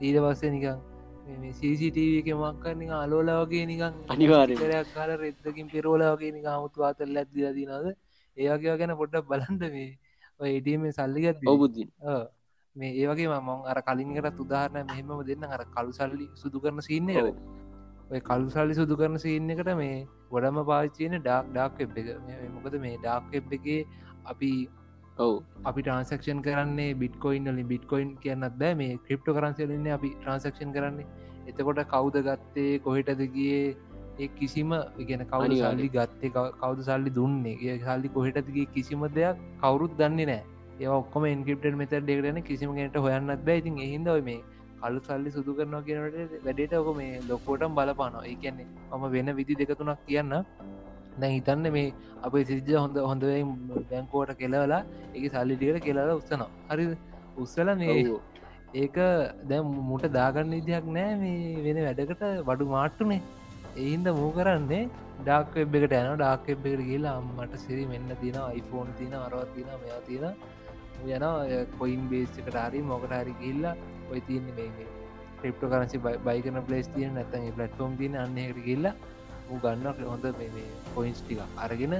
ඊට 0.00 0.18
පස්සේ 0.24 0.52
නිකං 0.56 0.76
සීසිටව 1.24 2.18
එක 2.20 2.28
මක්කරනි 2.34 2.86
අලෝල 2.94 3.28
වගේ 3.40 3.64
නිකං 3.66 3.94
අනිවාර්යෙන්ම. 4.08 4.60
යක් 4.72 4.88
කාල 4.94 5.10
රෙද්දකින් 5.16 5.68
පිරෝල 5.68 6.02
වගේ 6.12 6.32
නික 6.32 6.46
අමුතු 6.46 6.84
අතල් 6.84 7.16
ඇත්දිල 7.16 7.46
තිනද 7.54 7.96
ඒවගේ 8.36 8.76
ගැන 8.78 8.92
පොඩ්ඩක් 8.96 9.28
බලන්ද 9.28 9.62
මේ 9.72 9.90
ඔය 10.40 10.50
එඩීම 10.58 10.84
සල්ලිගත් 10.92 11.40
ඔබුද්දින් 11.46 11.88
මේ 12.76 12.92
ඒවගේ 13.00 13.28
මං 13.40 13.64
අර 13.66 13.78
කලින්කට 13.82 14.40
උදාහරණ 14.40 14.86
මෙහෙම 14.86 15.10
දෙන්න 15.24 15.44
අර 15.46 15.62
කළු 15.66 15.92
සල්ලි 15.92 16.26
සුදු 16.34 16.60
කරන 16.60 16.80
සින්න. 16.80 17.08
ඔය 18.10 18.20
කළු 18.20 18.48
සල්ලි 18.50 18.74
සුදු 18.74 18.96
කරන 18.96 19.16
සින්න 19.18 19.50
එකට 19.50 19.70
මේ 19.74 20.06
ගොඩම 20.30 20.58
පාච්චයන 20.66 21.14
ඩක් 21.18 21.44
ඩක් 21.52 21.80
එබ් 21.80 21.98
එක. 21.98 22.08
මේ- 22.26 22.50
මොකද 22.50 22.74
මේ 22.80 22.96
ඩක් 22.98 23.34
එබ් 23.34 23.52
එකේ 23.52 23.80
අපි 24.24 24.50
ඔව්. 25.18 25.42
අපි 25.64 25.82
ට්‍රන්සක්ෂන් 25.82 26.42
කරන්නේ 26.42 26.94
බිට්කොයින් 26.94 27.44
වලින්. 27.44 27.68
බිට්කොයින් 27.68 28.16
කියන්නත් 28.16 28.58
බෑ. 28.58 28.74
මේ 28.74 28.96
ක්‍රිප්ට 28.96 29.24
කරන්සලන්න 29.24 29.86
අපි 29.88 30.08
ට්‍රන්සක්ෂන් 30.08 30.72
කරන්නේ. 30.72 31.06
එතකොට 31.46 31.76
කවුද 31.88 32.12
ගත්තේ? 32.12 32.78
කොහෙටද 32.78 33.20
ගියේ? 33.32 33.76
ඒ 34.18 34.28
කිසිම 34.28 34.72
ඉගෙන 34.98 35.26
අනිවාර්යෙන්. 35.32 35.78
සල්ලි 35.78 35.88
ගත්තේ? 35.88 36.30
කව- 36.30 36.52
කවුද 36.60 36.82
සල්ලි 36.82 37.10
දුන්නේ? 37.10 37.58
ඒ 37.62 37.78
සල්ලි 37.78 38.08
කොහෙටදගේ 38.08 38.66
කිසිම 38.74 39.06
දෙයක් 39.08 39.36
කවුරුත් 39.60 39.96
දන්නේ 39.98 40.26
නෑ. 40.26 40.42
ඒ 40.80 40.86
ඔක්කොම 40.86 41.24
ඉන්ක්‍රප්ට 41.24 41.74
මෙත 41.74 41.90
ඩෙක්ටන 41.90 42.42
කිසිම 42.42 42.74
ගෙනට 42.74 42.96
හොයන්නත් 42.96 43.44
බෑ. 43.44 43.58
ඉතින් 43.58 43.78
එහින්ද 43.78 44.08
මේ 44.24 44.42
කලු 44.80 45.00
සල්ලි 45.00 45.30
සුදු 45.30 45.54
කරනවා 45.54 45.82
කියනට 45.82 46.44
වැඩේට 46.44 46.72
ඔක 46.72 46.96
මේ 46.96 47.20
ලොකෝටම් 47.28 47.74
බලපානවා. 47.74 48.24
ඒ 48.24 48.34
කියන්නේ 48.34 48.66
මම 48.92 49.10
වෙන 49.10 49.36
විදි 49.36 49.54
දෙකතුනක් 49.54 49.98
කියන්න 50.06 50.44
දැන් 51.16 51.32
හිතන්න 51.32 51.72
මේ 51.72 51.86
අප 52.22 52.36
සිජ්ජ 52.42 52.70
හොඳ 52.76 52.96
හොඳවෙන් 53.02 53.54
බැංකෝට 53.90 54.34
කෙලවලා 54.36 54.82
එක 55.14 55.24
සල්ලිටිකට 55.32 55.84
කෙලලා 55.84 56.16
උත්සනවා 56.16 56.50
හරි 56.70 56.86
උත්සල 57.36 57.70
මේ. 57.76 57.96
ඒක 58.74 58.98
දැ 59.48 59.62
මුට 59.84 60.04
දාගන්න 60.12 60.58
ඉදියක් 60.60 60.90
නෑ 60.90 61.14
මේ 61.16 61.62
වෙන 61.66 61.80
වැඩකට 61.86 62.28
වඩු 62.48 62.68
මාට්ටුනේ. 62.68 63.22
එහින්ද 63.76 64.08
මූ 64.14 64.30
කරන්නේ? 64.32 64.82
ඩක් 65.20 65.56
එබ් 65.58 65.74
එකට 65.76 65.94
යන 65.94 66.10
ඩක් 66.16 66.50
එබ් 66.50 66.66
එකට 66.66 66.84
කියලා 66.84 67.14
අම්මට 67.18 67.54
සිරි 67.60 67.86
මෙන්න 67.86 68.10
තින 68.20 68.36
iPhoneෆෝන් 68.36 68.92
තින 68.98 69.14
අරවත් 69.16 69.54
තින 69.54 69.70
මෙයා 69.76 70.00
තියෙන 70.06 70.34
යන 71.06 71.24
කොයින් 71.78 72.02
බේස්කට 72.10 72.50
හරි 72.56 72.82
මොකට 72.82 73.12
හරි 73.12 73.34
ගිල්ලා 73.40 73.74
ඔය 74.10 74.20
තියන්න 74.20 74.48
මේ 74.56 74.86
ක්‍රප්ට 75.40 75.64
කරසි 75.66 75.98
බයිකන 76.26 76.60
පලේස් 76.62 76.88
තියන 76.88 77.14
නැතන් 77.14 77.50
පලට්ෆෝම් 77.52 77.96
තියන 77.96 78.16
අන්නකට 78.16 78.64
මු 78.66 78.92
ගන්න 79.50 80.06
හොඳ 80.08 80.24
මේ 80.38 80.64
පොයින්ස් 80.94 81.20
ටික 81.20 81.40
අරගෙන 81.58 81.94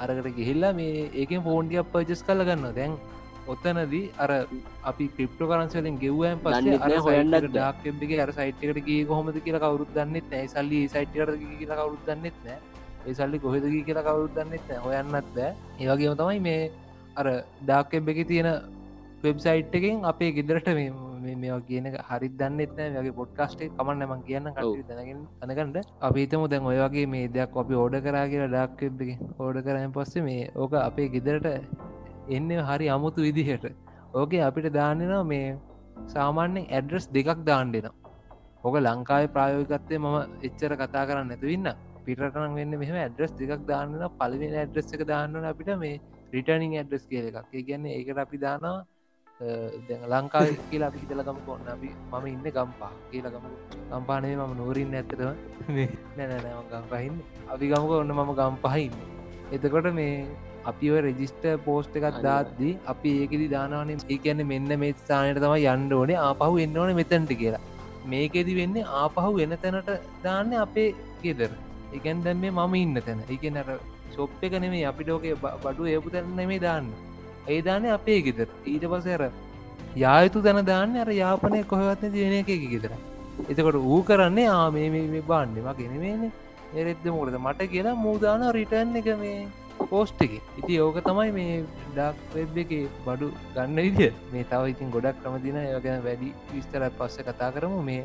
අරකට 0.00 0.28
ගිහිල්ලා 0.36 0.72
මේ 0.72 1.10
ඒකෙන් 1.14 1.42
ෆෝන්ටිය 1.42 1.82
පර්ජස් 1.92 2.22
කල 2.22 2.44
ගන්න 2.44 2.74
දැන් 2.74 2.96
ඔත්තනදී 3.48 4.10
අර 4.18 4.30
අපි 4.84 5.04
ක්‍රිප්ට 5.16 5.38
කරන්සලින් 5.42 5.98
ගෙව්වයන් 5.98 6.38
පස්සේ 6.38 6.74
අර 6.76 6.90
නෑ, 6.90 6.98
හොයන්නත් 6.98 7.32
බෑ. 7.54 7.92
ඩක්ගේ 7.92 8.20
අර 8.22 8.32
සයිට්කට 8.32 8.80
ගේ 8.86 9.04
කොහොමද 9.04 9.38
කියලා 9.44 9.62
කවරුත් 9.66 9.94
දන්නෙත් 9.94 10.26
නෑ 10.30 10.48
සල්ලි 10.48 10.80
සයිට්කට 10.88 11.38
කියලා 11.58 11.78
කවරුත් 11.80 12.02
දන්නෙත් 12.06 12.36
නෑ 12.44 12.58
ඒ 13.06 13.14
සල්ලි 13.14 13.38
කොහෙදගේ 13.38 13.84
කියලා 13.84 14.04
කවරුත් 14.04 14.34
දන්නෙත් 14.36 14.68
හොයන්නත් 14.84 15.30
බෑ. 15.34 15.54
ඒවගේම 15.80 16.16
තමයි 16.16 16.40
මේ 16.40 16.70
අර 17.16 17.26
ඩාක් 17.62 17.94
එබ් 17.94 18.08
එක 18.08 18.20
තියෙන 18.28 18.50
වෙබ්සයිට් 19.22 19.74
එකෙන් 19.74 20.04
අපේ 20.04 20.32
ගෙදරට 20.32 20.68
මේ 21.24 21.58
කියන 21.68 21.86
හරි 22.08 22.28
දන්නෙත් 22.40 22.72
නෑ. 22.76 22.90
වගේ 22.96 23.16
පොඩ්කාස්ටේ 23.20 23.70
කමන්න 23.76 24.06
මං 24.08 24.22
කියන්න 24.28 24.50
කට 24.56 24.86
දැනගෙන 24.90 25.20
අනකන්ට 25.42 25.92
අපිතම 26.08 26.46
දැන් 26.52 26.70
ඔය 26.70 26.78
වගේ 26.84 27.06
මේ 27.14 27.28
දෙයක් 27.36 27.60
අපි 27.62 27.80
ඕඩ 27.82 28.00
කරා 28.06 28.24
කියලා 28.32 28.50
ඩාක් 28.54 28.82
එබ් 28.88 29.02
එක 29.04 29.10
ඕඩ 29.38 29.62
කරයන් 29.66 29.92
පස්සේ 29.96 30.26
මේ 30.28 30.48
ඕක 30.56 30.78
අපේ 30.80 31.08
ගෙදරට 31.14 31.46
එන්න 32.36 32.50
හරි 32.70 32.88
අමුතු 32.96 33.26
විදිහට. 33.28 33.68
ඕකේ 34.14 34.42
අපිට 34.48 34.68
දාන්නවා 34.72 35.22
මේ 35.24 35.56
සාමාන්‍යෙන් 36.12 36.70
ඇඩ්‍රස් 36.70 37.06
දෙකක් 37.16 37.40
දාන්ඩෙනවා 37.44 37.96
ඕක 38.64 38.76
ලංකාවේ 38.86 39.32
ප්‍රායෝගත්තය 39.34 39.98
මම 39.98 40.16
එච්චර 40.48 40.72
කතා 40.80 41.04
කරන්න 41.08 41.34
ඇතුවන්න 41.34 41.68
පිටන 42.06 42.54
වෙන්න 42.58 42.78
මෙහම 42.82 42.96
ඇඩ්‍රස් 43.00 43.32
දෙකක් 43.40 43.66
දාන්නන 43.70 44.06
පලිවෙන 44.20 44.56
ඇඩ්‍රස් 44.62 44.94
එක 44.94 45.02
දාන්නන 45.10 45.48
අපිට 45.50 45.70
මේ 45.82 46.00
රිටනිින් 46.32 46.78
ඇඩ්‍රස් 46.80 47.04
කියල 47.10 47.26
එකක්. 47.30 47.52
ඒ 47.56 47.62
ගැන්න 47.68 47.86
ඒකට 47.88 48.22
අපි 48.24 48.40
දානවා 48.46 48.76
දැ 49.40 49.98
ලංකාව 50.12 50.48
කියලා 50.70 50.88
අපි 50.90 51.00
හිතල 51.02 51.20
ගම 51.26 51.38
කොන්න 51.48 51.68
අපි 51.74 51.88
මම 52.12 52.24
ඉන්න 52.30 52.46
ගම්පා 52.56 52.90
කියලගම 53.10 53.44
ගම්පානේ 53.90 54.34
මම 54.36 54.54
නූරින් 54.60 54.94
ඇත්තටම. 55.00 55.30
නැනෑම 56.18 56.64
ගම්පහින්න 56.72 57.16
අපි 57.54 57.70
ගමක 57.72 57.92
ඔන්න 58.02 58.12
මම 58.16 58.32
ගම්පහයින්න 58.40 58.96
එතකොට 59.56 59.88
මේ 59.98 60.14
අපිව 60.70 60.94
රෙජිස්ට 61.06 61.44
පෝස්ට 61.66 61.98
එකත් 62.00 62.18
දාත්දී 62.26 62.72
අපි 62.92 63.10
ඒකෙදි 63.22 63.46
දානවන. 63.54 63.92
ඒ 64.12 64.18
කියන්න 64.24 64.42
මෙන්න 64.52 64.72
මේ 64.82 64.92
ස්ථානයට 65.00 65.42
තම 65.44 65.54
යන්න 65.74 65.92
ඕනේ. 65.98 66.18
ආපහු 66.28 66.58
එන්න 66.64 66.78
ඕන 66.82 66.90
මෙතැන්ට 67.00 67.32
කියලා. 67.42 67.62
මේකෙදි 68.12 68.58
වෙන්නේ 68.60 68.88
ආපහු 69.02 69.30
වෙන 69.38 69.54
තැනට 69.64 69.92
දාන්න 70.24 70.52
අපේ 70.64 70.88
ගෙදර. 71.22 71.52
එකන් 71.96 72.24
දැම් 72.24 72.40
මේ 72.44 72.56
මම 72.56 72.74
ඉන්න 72.82 73.02
තැන. 73.06 73.22
එක 73.34 73.44
නර 73.52 73.70
ශොප් 74.16 74.42
එක 74.48 74.58
නෙමේ 74.64 74.86
අපිට 74.90 75.14
ඕකේ 75.14 75.36
බඩු 75.64 75.92
ඒපු 75.94 76.14
තැන 76.16 76.34
නෙමේ 76.40 76.64
දාන්න 76.66 76.90
ඒ 77.48 77.60
දාන 77.68 77.86
අපේ 77.98 78.18
ගෙදර. 78.26 78.48
ඊට 78.72 78.84
පසර 78.92 79.22
යායුතු 79.96 80.42
තැන 80.42 80.64
දාන්න 80.64 80.96
අර 80.96 81.08
යාපනය 81.20 81.62
කොහවත්න 81.72 82.12
තියෙන 82.16 82.34
එක 82.40 82.50
ගෙදර. 82.74 82.92
එතකොට 83.48 83.78
ඌ 83.84 84.02
කරන්නේ 84.02 84.48
ආ 84.48 84.66
මේ 84.76 84.90
මේ 84.90 85.22
බාන්්ඩ 85.30 85.64
මගෙනමේන 85.68 86.28
එරෙද්ද 86.74 87.08
මොකද 87.16 87.38
මට 87.38 87.70
කියලා 87.72 87.96
මූදාන 88.04 88.46
රිටර්න් 88.58 88.96
එක 89.00 89.10
මේ 89.24 89.48
පෝස්ට් 89.90 90.22
එක. 90.26 90.32
ඉති 90.60 90.80
ඕක 90.84 91.00
තමයි 91.08 91.32
මේ 91.32 91.58
ඩක් 91.96 92.36
වෙබ් 92.36 92.56
එක 92.64 92.72
බඩු 93.06 93.28
ගන්න 93.54 93.82
විදිිය. 93.86 94.12
මේ 94.32 94.48
තව 94.52 94.72
ඉතින් 94.74 94.94
ගොඩක් 94.96 95.20
ක්‍රමදින 95.22 95.60
යගැන 95.66 96.02
වැඩි 96.06 96.32
විස්තර 96.54 96.88
පස්ස 96.98 97.28
කතා 97.28 97.52
කරමු. 97.54 97.82
මේ 97.82 98.02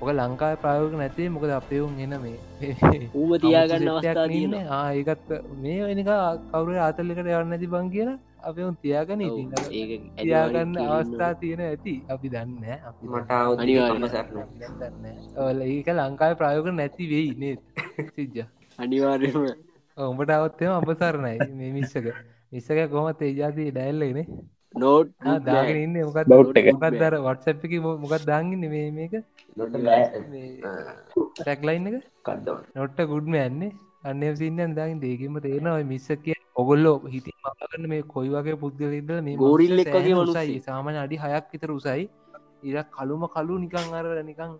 ඔක 0.00 0.08
ලංකායි 0.12 0.56
ප්‍රයෝග 0.62 0.94
නැතේ 1.00 1.28
මොකද 1.34 1.52
අපේවුන් 1.58 2.00
එන 2.06 2.14
මේ 2.24 2.38
ඌම 3.14 3.30
තියාගන්න 3.42 3.92
අවස්ථා 3.92 4.26
තියන 4.28 4.54
ඒකත් 4.54 5.30
මේ 5.62 5.78
වෙනික 5.88 6.10
කවුර 6.52 6.80
ආතල්ලකට 6.86 7.22
යවන්න 7.24 7.52
නැති 7.52 7.70
බං 7.74 7.88
කියලා 7.94 8.18
අපවුන් 8.40 8.76
තියාගන 8.82 9.20
ඉතින් 9.20 9.48
තියාගන්න 10.16 10.76
අවස්ථා 10.86 11.32
තියෙන 11.42 11.60
ඇති. 11.60 11.94
අපි 12.08 12.26
දන්න 12.28 12.64
අපි 12.88 13.04
මට 13.12 13.30
ඔල 15.46 15.58
ඒක 15.62 15.88
ලංකායි 15.94 16.38
ප්‍රයෝග 16.42 16.68
නැති 16.80 17.04
වෙයි 17.12 17.30
නේ 17.42 17.54
සිජ්ජ 18.16 18.36
අනිවාර්යම 18.78 19.38
උඹට 19.98 20.30
අවත්තම 20.30 20.72
අපසරණයි. 20.80 21.38
මේ 21.60 21.72
මිස්සක. 21.78 22.06
මිස්සක 22.52 22.78
කොහමත් 22.92 23.20
ඒජාති 23.22 23.70
ඩැල්ලගෙන 23.70 24.20
නෝට් 24.74 25.08
දාගෙන 25.46 25.76
ඉන්න. 25.84 25.96
මොකක්. 26.04 26.18
මොකක් 26.28 26.86
දර 26.94 27.14
වටසප් 27.26 27.64
එක 27.66 27.74
මොකක් 28.02 28.14
දාගන්න 28.30 28.68
මේ 28.74 28.90
මේක? 28.98 29.14
ටැක්ලයින් 31.36 31.86
එක 31.88 31.96
නොට්ට 32.76 33.00
ගුඩ්ම 33.12 33.34
යන්නේ 33.36 33.72
අන්න 34.04 34.24
සින්න 34.36 34.74
දාගින් 34.78 35.00
දේකීම 35.04 35.38
තේරනවා 35.44 35.84
මිස්ස 35.92 36.08
කිය 36.24 36.35
ඔගොල්ලෝ 36.56 36.96
හිති 37.06 37.30
මගන්න 37.44 37.88
මේ 37.88 38.02
කොයි 38.04 38.30
වගේ 38.30 38.56
පුද්ගලද 38.56 39.10
මේ 39.22 39.36
ගෝරිල්ලෙක් 39.38 39.88
වගේ 39.90 40.14
උසයි 40.14 40.14
මනුස්සයෙක්. 40.16 40.64
සාමාන 40.64 40.96
අඩි 40.98 41.16
හයක් 41.24 41.46
විතර 41.52 41.70
උසයි 41.72 42.04
ඉර 42.64 42.76
කළුම 42.90 43.22
කලු 43.30 43.58
නිකං 43.58 43.94
අර 43.94 44.06
නිකං 44.24 44.52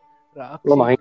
මහිත 0.78 1.00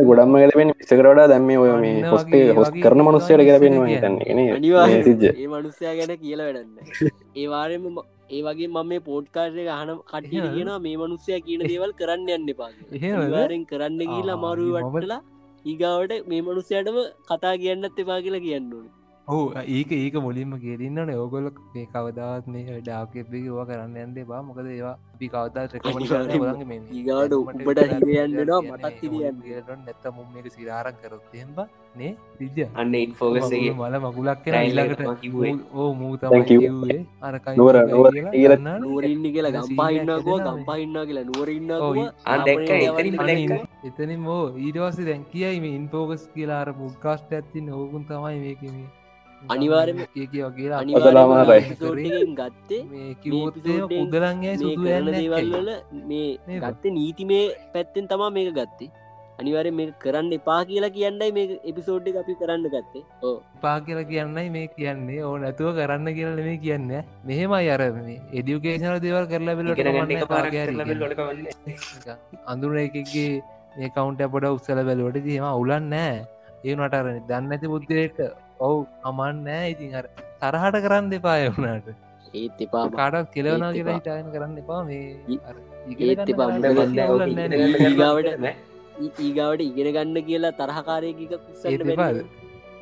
ගොඩම්ම 0.00 0.34
ගලපෙන 0.40 0.68
පිසකරට 0.74 1.22
දැම්ම 1.28 1.48
ඔය 1.56 1.70
මේ 1.76 1.94
හොස්ටේ 2.08 2.42
හොස් 2.58 2.70
කරන 2.76 3.00
මනුස්සයට 3.02 3.42
ගැලපෙන්වා 3.42 3.86
කියන්නේ. 3.86 4.18
හිතන්නේ 4.18 4.50
අනිවාර්ය 4.56 5.00
සිජ්ජ 5.04 5.24
ඒ 5.32 5.48
මනුස්සයා 5.48 5.94
ගැන 5.98 6.12
කියල 6.20 6.40
වැඩන්න 6.40 6.76
ඒවාරෙම 7.36 7.88
ඒ 8.30 8.42
වගේ 8.44 8.68
මම 8.68 8.86
මේ 8.88 9.00
පෝට්කාර්ය 9.02 9.64
කටිය 10.04 10.38
එහෙමද? 10.38 10.52
කියෙන 10.54 10.70
මේ 10.82 10.96
මනුස්සය 10.98 11.40
කියන 11.42 11.60
දේවල් 11.64 11.92
කරන්න 12.00 12.28
යන්න 12.36 12.52
පා 12.54 12.70
එහෙමද? 12.92 13.30
වාරෙන් 13.32 13.64
කරන්න 13.66 13.98
කියලා 14.04 14.34
ආ, 14.34 14.38
අමාරුව 14.38 14.70
මම- 14.74 14.94
වටලා 14.94 15.20
ඊගාවට 15.64 16.12
මේ 16.28 16.42
මනුස්සයටම 16.42 16.96
කතා 17.28 17.54
කියන්නත් 17.58 17.98
එපා 17.98 18.20
කියලා 18.22 18.40
කියන්න 18.40 18.70
ඕ 19.28 19.44
ඒක 19.76 19.90
ඒක 19.94 20.14
මුලින්ම 20.24 20.52
කියරන්නන 20.64 21.10
ඕගොල 21.14 21.46
මේ 21.74 21.86
කවදාත් 21.94 22.44
මේ 22.54 22.80
ඩාකෙපි 22.80 23.38
වා 23.54 23.64
කරන්න 23.70 23.96
ඇන්දේ 24.02 24.24
බා 24.28 24.42
මොකද 24.48 24.66
ඒවා 24.72 24.92
අපි 25.14 25.26
කවදා. 25.32 25.64
ඊගාට 26.96 27.32
උඹට 27.38 27.80
හිරයන්නවා 27.92 28.60
මටත්. 28.62 29.00
නැත්ත 29.86 30.04
මුම් 30.16 30.36
එක 30.40 30.46
සිරාරක් 30.56 30.96
කරොත් 31.02 31.34
එෙම්බ 31.34 31.58
නේ 31.96 32.12
විද්‍ය 32.40 32.66
අන්න 32.82 32.94
ඉන්ෆෝගස්ගේ 32.98 33.72
මල 33.72 33.94
මගුලක් 34.04 34.44
කෙන 34.44 34.54
ඉල්ලකට. 34.68 35.02
ඕ 35.74 35.88
මූ 35.94 36.12
Thank 36.24 36.50
you. 36.50 36.60
තමයිවේ 36.60 37.00
අරකයි 37.22 37.56
නුවර, 37.60 37.76
නුවර 37.92 38.14
කියලා 38.34 38.76
නුවරඉන්න 38.84 39.24
කියලා 39.36 39.54
ගම්පා 39.56 39.88
ඉන්නකුව 39.96 40.28
සීනයක් 40.28 40.46
ගම්පා 40.50 40.76
ඉන්න 40.84 40.98
කියලා. 41.08 41.24
නුවර 41.30 41.48
ඔව්, 41.48 41.56
ඉන්නකුව 41.56 41.98
ආ, 42.24 42.36
දැක්ක, 42.46 42.70
එතනින්ම 42.70 43.16
දැක්ක. 43.22 43.66
එතනින් 43.90 44.20
මෝ 44.28 44.44
ඊටවස්ස 44.66 45.02
දැන් 45.10 45.24
කියයි 45.32 45.58
මේ 45.66 45.74
ඉන්පෝකස් 45.80 46.28
කියලාර 46.36 46.68
පුද්කාස්ට 46.78 47.34
ඇත්තින්න 47.40 47.74
ඕකුන් 47.80 48.06
තමයි 48.12 48.38
මේකම 48.44 48.78
අනිවාර්යෙන්ම 49.54 50.02
කිය 50.14 50.26
කිය 50.26 50.44
කියලා 50.58 50.82
අසලාමාරයි. 51.00 51.64
අනිවාරෙන් 51.86 52.36
ගත්තේ 52.40 52.82
episode 53.14 53.56
එකෙන් 53.70 53.88
පුදලන්ගේ 53.94 54.54
මේ? 56.10 56.60
ගත්තේ 56.60 56.94
නීති 56.98 57.24
මේ 57.32 57.42
පැත්තෙන් 57.74 58.08
තමා 58.12 58.30
මේක 58.36 58.50
ගත්තේ. 58.58 58.90
අනිවාරෙන් 59.38 59.74
මේ 59.78 59.88
කරන්න 60.04 60.30
එපා 60.38 60.60
කියලා 60.70 60.92
කියන්නයි 60.96 61.30
මේ 61.38 61.58
එපිසෝඩ් 61.70 62.06
එක 62.12 62.20
අපි 62.22 62.38
කරන්න 62.42 62.68
ගත්තේ. 62.74 63.02
ඕ 63.22 63.34
පා 63.64 63.76
කියලා 63.80 64.06
කියන්නයි 64.12 64.46
මේ 64.56 64.66
කියන්නේ. 64.76 65.20
ඕ 65.24 65.34
නැතුව 65.38 65.68
කරන්න 65.80 66.08
කියල 66.18 66.40
මේ 66.48 66.56
කියන්න. 66.64 66.88
මෙහෙමයි 67.24 67.68
අර 67.74 67.82
මේ 67.98 68.16
එඩියුකේෂනල 68.38 69.02
දේවල් 69.06 69.26
කරලා 69.32 69.56
කවන්නේ 69.82 70.22
අඳුර 72.46 72.72
එකගේ 72.86 73.28
මේ 73.76 73.92
කවුන්ට 73.96 74.22
පොඩ 74.34 74.48
උත්සල 74.48 74.80
බැලුවට 74.88 75.22
දීම 75.28 75.46
උලන් 75.52 75.86
නෑ 75.92 76.16
ඒ 76.64 76.74
නටරන 76.76 77.18
දන්න 77.28 77.54
ඇති 77.54 77.72
බුද්ධයට 77.72 78.20
ඔවු 78.60 78.86
අමන් 79.04 79.44
නෑ 79.44 79.70
ඉතින් 79.70 79.94
අර 79.94 80.06
තරහට 80.42 80.82
කරන්න 80.84 81.10
දෙපාය 81.10 81.48
වුණට 81.50 81.88
ඒත් 82.34 82.60
එපා 82.60 82.84
කාටත් 82.90 83.30
කෙලවනා 83.34 83.72
කියලා. 83.72 83.96
හිටයන 83.98 84.30
කරන්න 84.32 84.56
එපා 84.62 84.80
මේ 84.84 85.04
නෑ 88.40 89.62
ඉගෙන. 89.66 89.92
ගන්න 89.92 90.18
කියලා 90.24 90.54
තරහකාරයක 90.54 91.22
කුසන්න 91.46 91.94
එපාද? 91.94 92.20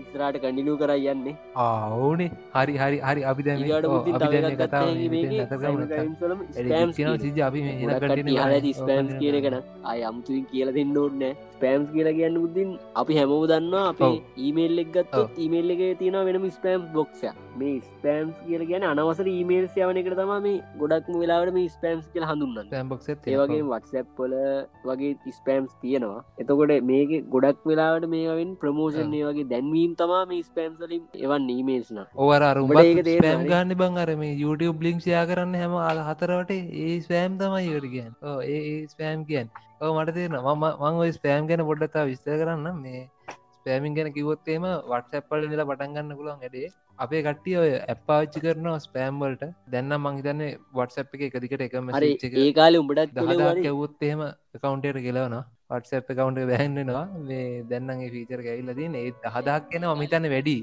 ඉස්රාට 0.03 0.37
කඩිනු 0.43 0.75
කර 0.83 0.91
යන්නේ. 1.13 1.35
ආවනේ. 1.65 2.31
හරි 2.57 2.75
හරි 2.83 2.99
හරි. 3.07 3.25
අපි 3.31 3.43
දැම 3.47 3.65
ඊගාට 3.65 3.89
මුතින් 3.95 4.15
අපි 4.17 4.27
දැම 4.35 4.45
තව 4.45 4.53
එකක් 4.53 4.61
කතාව 4.63 4.87
ගත්ත 4.99 5.25
නැත 5.39 5.53
ස්පෑම්ස් 6.59 7.23
සිජ 7.25 7.41
අපි 7.49 7.61
මේ 7.67 7.75
හල 8.45 8.69
ස්පෑම්ස් 8.81 9.13
කියන 9.23 9.37
කන 9.47 9.57
අය 9.93 10.01
අමුතුවින් 10.11 10.45
කියල 10.53 10.69
දෙන්න 10.77 10.97
ඕන්න 11.05 11.25
ස්පෑම්ස් 11.57 11.89
කියලා 11.95 12.15
කියන්න 12.19 12.39
බුද්ධින් 12.45 12.71
අපි 13.03 13.19
හැමෝ 13.21 13.43
දන්නවා 13.53 13.87
අපේ. 13.95 14.15
ඊමේල් 14.45 14.85
එක් 14.85 14.93
ගත්තොත් 14.95 15.43
ඊමේල් 15.47 15.75
එක 15.75 15.83
තියෙන 16.03 16.21
වෙනම 16.29 16.47
ස්පෑම්ස් 16.59 16.87
බොක්ෂ 16.99 17.23
මේ 17.55 17.75
ස්පෑම්ස් 17.83 18.37
කියල 18.45 18.63
ගැන 18.71 18.87
අනවසර 18.89 19.29
ඊමේල් 19.31 19.67
යවන 19.77 20.01
එකට 20.01 20.17
තම 20.21 20.33
මේ 20.47 20.57
ගොඩක්ම 20.81 21.19
වෙලාවට 21.23 21.55
මේ 21.57 21.69
ස්පෑම්ස් 21.69 22.07
කියල 22.13 22.27
හඳුන්නන්න 22.31 22.71
සෑම්බොක්ස 22.71 23.11
ඒවගේ 23.11 23.61
වටසැප්පොල 23.65 24.35
වගේ 24.85 25.35
ස්පෑම්ස් 25.39 25.73
තියෙනවා. 25.83 26.21
එතකොට 26.39 26.75
මේක 26.91 27.15
ගොඩක් 27.35 27.69
වෙලාවට 27.71 28.09
මේවෙන් 28.15 28.55
ප්‍රමෝෂන් 28.57 29.15
ඒ 29.15 29.25
වගේ 29.29 29.49
දැන්වීම් 29.53 29.97
තමා 30.01 30.23
මේ 30.33 30.43
ස්පෑම්සලින් 30.43 31.05
එවන් 31.27 31.51
ඊමේල්ස්න 31.57 32.03
ඕවර 32.03 32.49
අරුම්? 32.51 32.73
ස්පෑම් 32.73 33.47
ගන්න 33.51 33.77
බං 33.77 34.01
අර 34.05 34.15
මේ 34.17 34.35
YouTube 34.37 34.89
ලිින්ක්ෂයා 34.89 35.27
කරන්න 35.27 35.61
හැම 35.63 35.77
අල 35.83 36.03
හතරවට 36.09 36.57
ඒ 36.85 36.97
ස්පෑම් 37.01 37.39
තමයි 37.39 37.81
කියන් 37.89 38.13
ඒ 38.49 38.87
ස්පෑම් 38.89 39.27
කියන් 39.31 39.53
ඕ 39.81 39.93
මට 39.95 40.15
තේරන 40.17 40.39
ම 40.39 40.65
මං 40.65 41.13
ස්පෑම් 41.13 41.49
ගැන 41.49 41.67
පොඩ්ඩතා 41.69 42.07
විස්තර 42.07 42.37
කරන්න 42.41 42.81
මේ 42.81 43.03
ස්පෑමින් 43.67 43.97
ගැන 43.97 44.11
කිවොත්තේම 44.13 44.65
වටසැප්පල 44.87 45.47
නිල 45.47 45.63
පටන්ගන්න 45.65 46.17
පුලන් 46.17 46.33
ඇඩේ 46.39 46.69
අපේ 46.99 47.23
කට්ටිය 47.23 47.57
ඔය 47.57 47.71
ඇප්පාච්චි 47.87 48.43
කරනවා 48.43 48.77
ස්පෑම්වලට 48.81 49.45
දැන්න 49.69 49.97
මංහිතන්න 49.99 50.43
වටසැප් 50.75 51.15
එක 51.19 51.25
එකදිකට 51.29 51.65
එකම 51.67 51.91
හරි 51.95 52.11
ඒ 52.39 52.53
කාලෙ 52.53 52.79
උඹටත් 52.79 53.15
දහදා 53.15 53.33
කිව්වා 53.33 53.55
කැවුත් 53.59 54.05
එහෙම 54.05 54.23
කවුන්ටට 54.59 55.01
කියලවන 55.07 55.37
වටසප් 55.71 56.09
කවුන්ට 56.13 56.41
බැහන්නවා 56.51 57.05
මේ 57.25 57.49
දැන්නගේ 57.65 58.11
ෆීචර 58.11 58.41
ඇල්ලදින් 58.47 58.97
ඒ 58.97 59.11
දහදක් 59.23 59.71
කියෙන 59.71 59.87
අමිතන්න 59.87 60.29
වැඩි. 60.29 60.57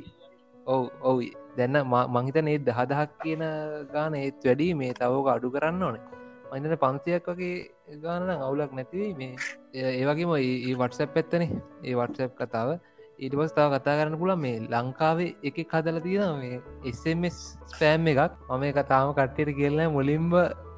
ඔව් 0.68 0.84
ඔව්. 1.04 1.18
දැන්න 1.58 1.78
මහිතන 2.16 2.48
ඒ 2.48 2.60
දහදහක් 2.62 3.18
කියන 3.24 3.44
ගාන 3.92 4.16
ඒත් 4.16 4.46
වැඩි. 4.46 4.70
මේ 4.76 4.94
තවක 4.94 5.36
අඩු 5.36 5.54
කරන්න 5.56 5.84
ඕනේ. 5.84 6.04
මහිතන 6.52 6.78
පන්තියක් 6.78 7.28
වගේ 7.32 7.98
ගාන 8.00 8.30
අවුලක් 8.38 8.72
නැතිවයි 8.74 9.12
මේ 9.16 9.34
ඒවගේම 9.96 10.38
ඒ 10.38 10.76
වටසැප් 10.76 11.16
ඇත්තන. 11.16 11.44
ඒ 11.84 11.96
වටසැප් 11.96 12.34
කතාව 12.38 12.70
ඊට 13.22 13.36
පස් 13.38 13.52
තාව 13.54 13.74
කතා 13.74 13.98
කරන්න 13.98 14.18
පුල 14.22 14.32
මේ 14.36 14.62
ලංකාවේ 14.68 15.34
එක 15.48 15.58
කදල 15.72 15.98
තියෙන 16.06 16.32
මේ 16.38 16.56
එස්මස් 16.86 17.36
ස්පෑම් 17.72 18.08
එකක්. 18.12 18.40
මම 18.50 18.64
එක 18.70 18.80
තාම 18.88 19.12
කට්ටියට 19.12 19.52
කියලන 19.60 19.82
මුලින්ම 19.98 20.32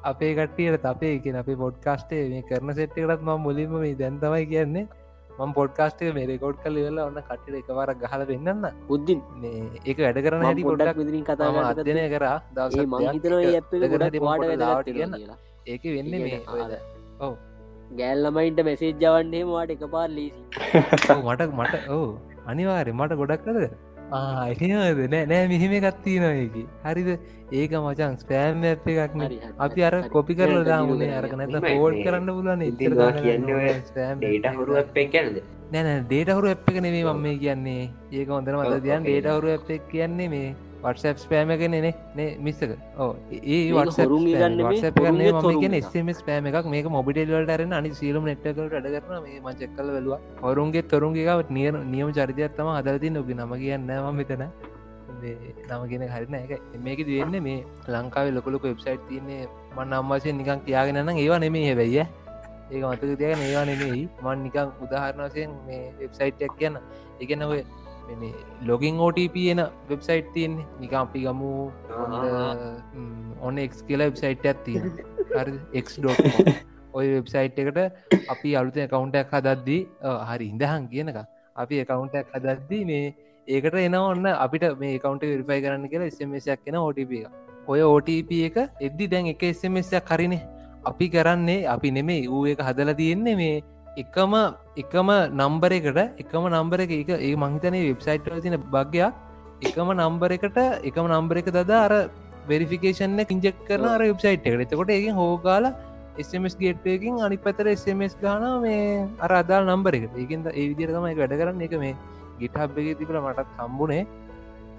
අපේ 0.04 0.32
කට්ටියට 0.38 0.84
අපේ 0.92 1.14
කියෙන 1.18 1.38
අපේ 1.42 1.56
පොඩ්කාස්ටේ 1.62 2.26
මේ 2.32 2.42
කරන 2.50 2.74
සෙට්ටකටත් 2.80 3.22
ම 3.22 3.30
මුලින්ම 3.46 3.72
මේ 3.76 3.94
දැන්තමයි 4.02 4.42
කියන්නේ. 4.52 4.84
මම 5.38 5.54
පොඩ්කාස්ටේ 5.60 6.12
මේ 6.18 6.26
රෙකෝඩ් 6.32 6.60
කල 6.64 6.76
වෙලා 6.80 7.06
ඔන්න 7.06 7.22
කට්ටිට 7.22 7.56
එකවර 7.62 7.94
ගහල 8.02 8.26
වෙන්නන්න 8.32 8.68
බුද්ධින්. 8.90 9.24
මේ 9.38 9.64
ඒක 9.86 10.04
වැඩ 10.06 10.20
කරන 10.28 10.46
හැටි 10.48 10.68
පොඩක් 10.68 11.00
විදිරින් 11.00 11.24
මම 11.24 11.30
කතා 11.30 11.64
අධ්‍යනය 11.70 12.04
කරා. 12.14 12.36
ඒ 12.58 12.86
මං 12.86 13.08
හිතන 13.08 13.38
ඇප් 13.38 13.72
එක 13.72 13.80
දෙකන 13.80 13.96
ගොඩක් 13.96 14.14
දෙම 14.18 14.28
වාට 14.28 14.46
වැදගත් 14.52 14.92
කියන්න 14.92 15.18
ඒක 15.66 15.90
වෙන්න 15.96 16.14
මේ 16.18 16.44
ඔව්. 17.22 17.34
ගෑල්ලමයින්ට 17.94 18.62
මෙසේජ් 18.66 18.94
ජවන්ඩේ 19.00 19.42
වාට 19.48 19.74
එක 19.74 19.82
පාර 19.90 20.06
ලීසි 20.10 20.40
මට 21.24 21.50
මට 21.50 21.82
ඕ 21.90 22.06
අනිවාරය 22.46 22.92
මට 22.92 23.20
ගොඩක් 23.20 23.44
කද 23.46 23.68
ආයද 24.12 24.60
නෑ 25.12 25.24
නෑ 25.30 25.46
මෙහිම 25.52 25.74
ගත්තිී 25.84 26.20
නොයකි 26.24 26.64
හරිද? 26.84 27.08
ඒක 27.52 27.72
මචන් 27.78 28.16
ස්පෑම් 28.18 28.64
ඇප් 28.64 28.86
එකක් 28.86 29.14
නේ. 29.14 29.28
හරි, 29.28 29.38
හරි, 29.38 29.52
අපි 29.58 29.84
අර. 29.88 29.94
කොපි 30.14 30.34
කරල 30.34 30.64
දාමුණේ 30.64 31.10
ෆෝඩ් 31.66 31.94
මේ 31.94 32.04
කරන්න 32.04 32.30
පුලන 32.36 32.62
කියන්නේ 33.22 34.54
හුරු 34.56 34.76
කියනද 35.14 35.40
නැන 35.72 36.04
ඩේටහුරු 36.04 36.52
එප් 36.54 36.68
එක 36.70 36.78
නෙවේ 36.86 37.04
මම 37.04 37.22
මේ 37.22 37.38
කියන්නේ. 37.38 37.90
ඒක 38.12 38.28
හොඳර 38.28 38.56
මත 38.58 38.82
දයන්. 38.86 39.02
ඩේටහුරු 39.02 39.48
එක 39.56 39.90
කියන්නේ 39.90 40.28
මේ 40.28 40.54
වටසප් 40.84 41.18
ස්පෑම 41.18 41.50
එක 41.54 41.62
නෙනෙ 41.74 41.90
නේ 42.14 42.28
මිස්සක 42.38 42.72
ඕ 42.98 43.10
ඒ 43.32 43.60
මේක 43.72 43.98
හොරුන් 43.98 44.26
ඉගන්න 44.32 44.58
මේ 44.58 44.90
හොරුන්ගේ 44.98 45.30
ම 45.30 45.38
හොරුන් 45.38 45.60
කියන 45.62 45.76
එක. 45.78 45.86
ස්ම 45.92 46.10
ස්පෑම 46.18 46.48
එකක්. 46.50 46.68
මේක 46.74 46.88
මොබිටල්ලට 46.96 47.52
අරන 47.54 47.72
අනි 47.72 47.90
සීලම 48.00 48.28
නෙට්කට 48.30 48.76
අඩ 48.80 48.88
කරන 48.96 49.22
මේ 49.26 49.40
මචක්කල 49.40 49.92
වෙලවා 49.96 50.20
හොරුන්ගේ 50.42 50.84
තොරුන්ගේක 50.92 51.50
නිය 51.50 51.70
නියම 51.86 52.12
චරිතයත්තම 52.18 52.70
හදරති 52.76 53.12
නොක 53.16 53.30
නම 53.30 53.54
කියන්න 53.62 53.92
ම 53.92 54.10
මෙතන. 54.16 54.44
නම 55.70 55.86
ගෙන 55.90 56.04
හරින 56.08 56.36
එක 56.36 56.52
මේක 56.80 57.00
දවෙන්න 57.08 57.38
මේ 57.46 57.64
ලංකාව 57.88 58.34
ලොකලොක 58.36 58.64
වෙබ්සයිට් 58.64 59.08
තියන්නේ. 59.08 59.48
මන්න 59.76 59.96
අම්මාසයෙන් 60.00 60.38
නිකන් 60.38 60.60
කියාගෙනන්න 60.66 61.16
ඒවා 61.16 61.38
නෙමේ 61.38 61.64
හැබැයි 61.68 62.04
ඒක 62.70 62.82
මතක 62.82 63.02
තියගෙන 63.20 63.40
ඒවා 63.40 63.64
නෙමෙයි. 63.64 64.04
මන් 64.22 64.44
නිකං 64.44 64.68
උදාහරණවසයෙන් 64.84 65.50
මේ 65.66 65.82
වෙබ්සයිට්යක් 66.00 66.52
කියන්න. 66.58 66.76
එකන 67.20 67.42
ඔය 67.42 67.64
ලොගින් 68.62 68.98
OTP 68.98 69.36
එන 69.50 69.60
වෙබ්සයිට් 69.88 70.32
තියන්නේ. 70.34 70.66
නිකම් 70.80 70.96
අපි 70.96 71.20
ගමු 71.20 71.50
ඔන්න 73.40 73.58
එක් 73.58 73.72
කියලා 73.88 74.08
වෙබ්සයිට් 74.10 74.46
ඇත්තියෙන 74.46 74.84
ඔය 76.94 77.06
වෙබ්සයිට් 77.08 77.58
එකට 77.58 77.78
අපි 78.28 78.56
අලුත 78.56 78.78
කවුන්ටක් 78.90 79.32
හදද්දී 79.32 79.80
හරි 80.30 80.46
ඉඳහන් 80.48 80.88
කියනක 80.88 81.18
අපි 81.56 81.80
එකකවුන්ටක් 81.80 82.34
හදද්දී 82.36 82.84
මේ 82.84 83.14
ඒකට 83.48 83.76
එන 83.76 83.94
ඔන්න 83.94 84.26
අපිට 84.26 84.64
මේ 84.78 84.98
කවන්ට 84.98 85.24
විරිෆයි 85.24 85.60
කරන්න 85.64 85.88
කියලා 85.88 86.10
ස්මසයක් 86.10 86.64
කෙන 86.64 86.76
OTP 86.78 87.12
එක 87.20 87.32
ඔය 87.68 87.80
OTP 87.84 88.30
එක 88.48 88.56
එද්දි 88.80 89.08
දැන් 89.08 89.26
එක 89.26 89.42
ස්මසයක් 89.54 90.10
හරිනේ. 90.10 90.42
අපි 90.84 91.06
කරන්නේ 91.08 91.66
අපි 91.66 91.90
නෙමේ 91.90 92.28
ඌ 92.28 92.46
එක 92.46 92.60
හදල 92.60 92.90
තියෙන්නේ 92.94 93.36
මේ 93.36 93.62
එකම 93.96 94.32
එකම 94.76 95.08
නම්බර 95.32 95.72
එකට 95.72 95.98
එකම 96.18 96.46
නම්බර 96.48 96.80
එක 96.80 96.92
එක 96.92 97.10
ඒ 97.18 97.34
මහිතනය 97.36 97.80
වෙබ්සයිට් 97.84 98.28
තින 98.42 98.56
භගයක් 98.68 99.14
එකම 99.62 99.88
නම්බර 99.94 100.30
එකට 100.32 100.58
එකම 100.84 101.06
නම්බර 101.08 101.38
එක 101.38 101.50
දද 101.50 101.72
අර 101.78 101.92
වෙරිෆිකේෂන්න 102.46 103.20
ඉංජෙක් 103.26 103.60
කරන 103.68 103.86
අර 103.86 104.00
වෙබ්සයිට් 104.02 104.46
එකට. 104.46 104.64
එතකොට 104.66 104.90
ඒ 104.90 105.12
හෝගාල 105.12 105.70
SMS 106.18 106.56
ගේට්යකින් 106.56 107.20
අනි 107.20 107.38
පතර 107.38 107.70
SMS 107.72 108.16
ගාන 108.16 108.42
මේ 108.62 109.06
අර 109.20 109.30
අදාල් 109.32 109.64
නම්බර 109.66 109.94
එක 109.94 110.10
ඒකද 110.16 110.50
ඒ 110.50 110.66
විදිරතම 110.70 111.06
එක 111.06 111.18
වැඩ 111.18 111.38
කරන්න. 111.40 111.62
එක 111.62 111.78
මේ 111.78 111.94
ගිටහබ් 112.40 112.78
එක 112.82 112.98
තිබල 112.98 113.20
මටත් 113.20 113.56
හම්බුණේ 113.60 114.02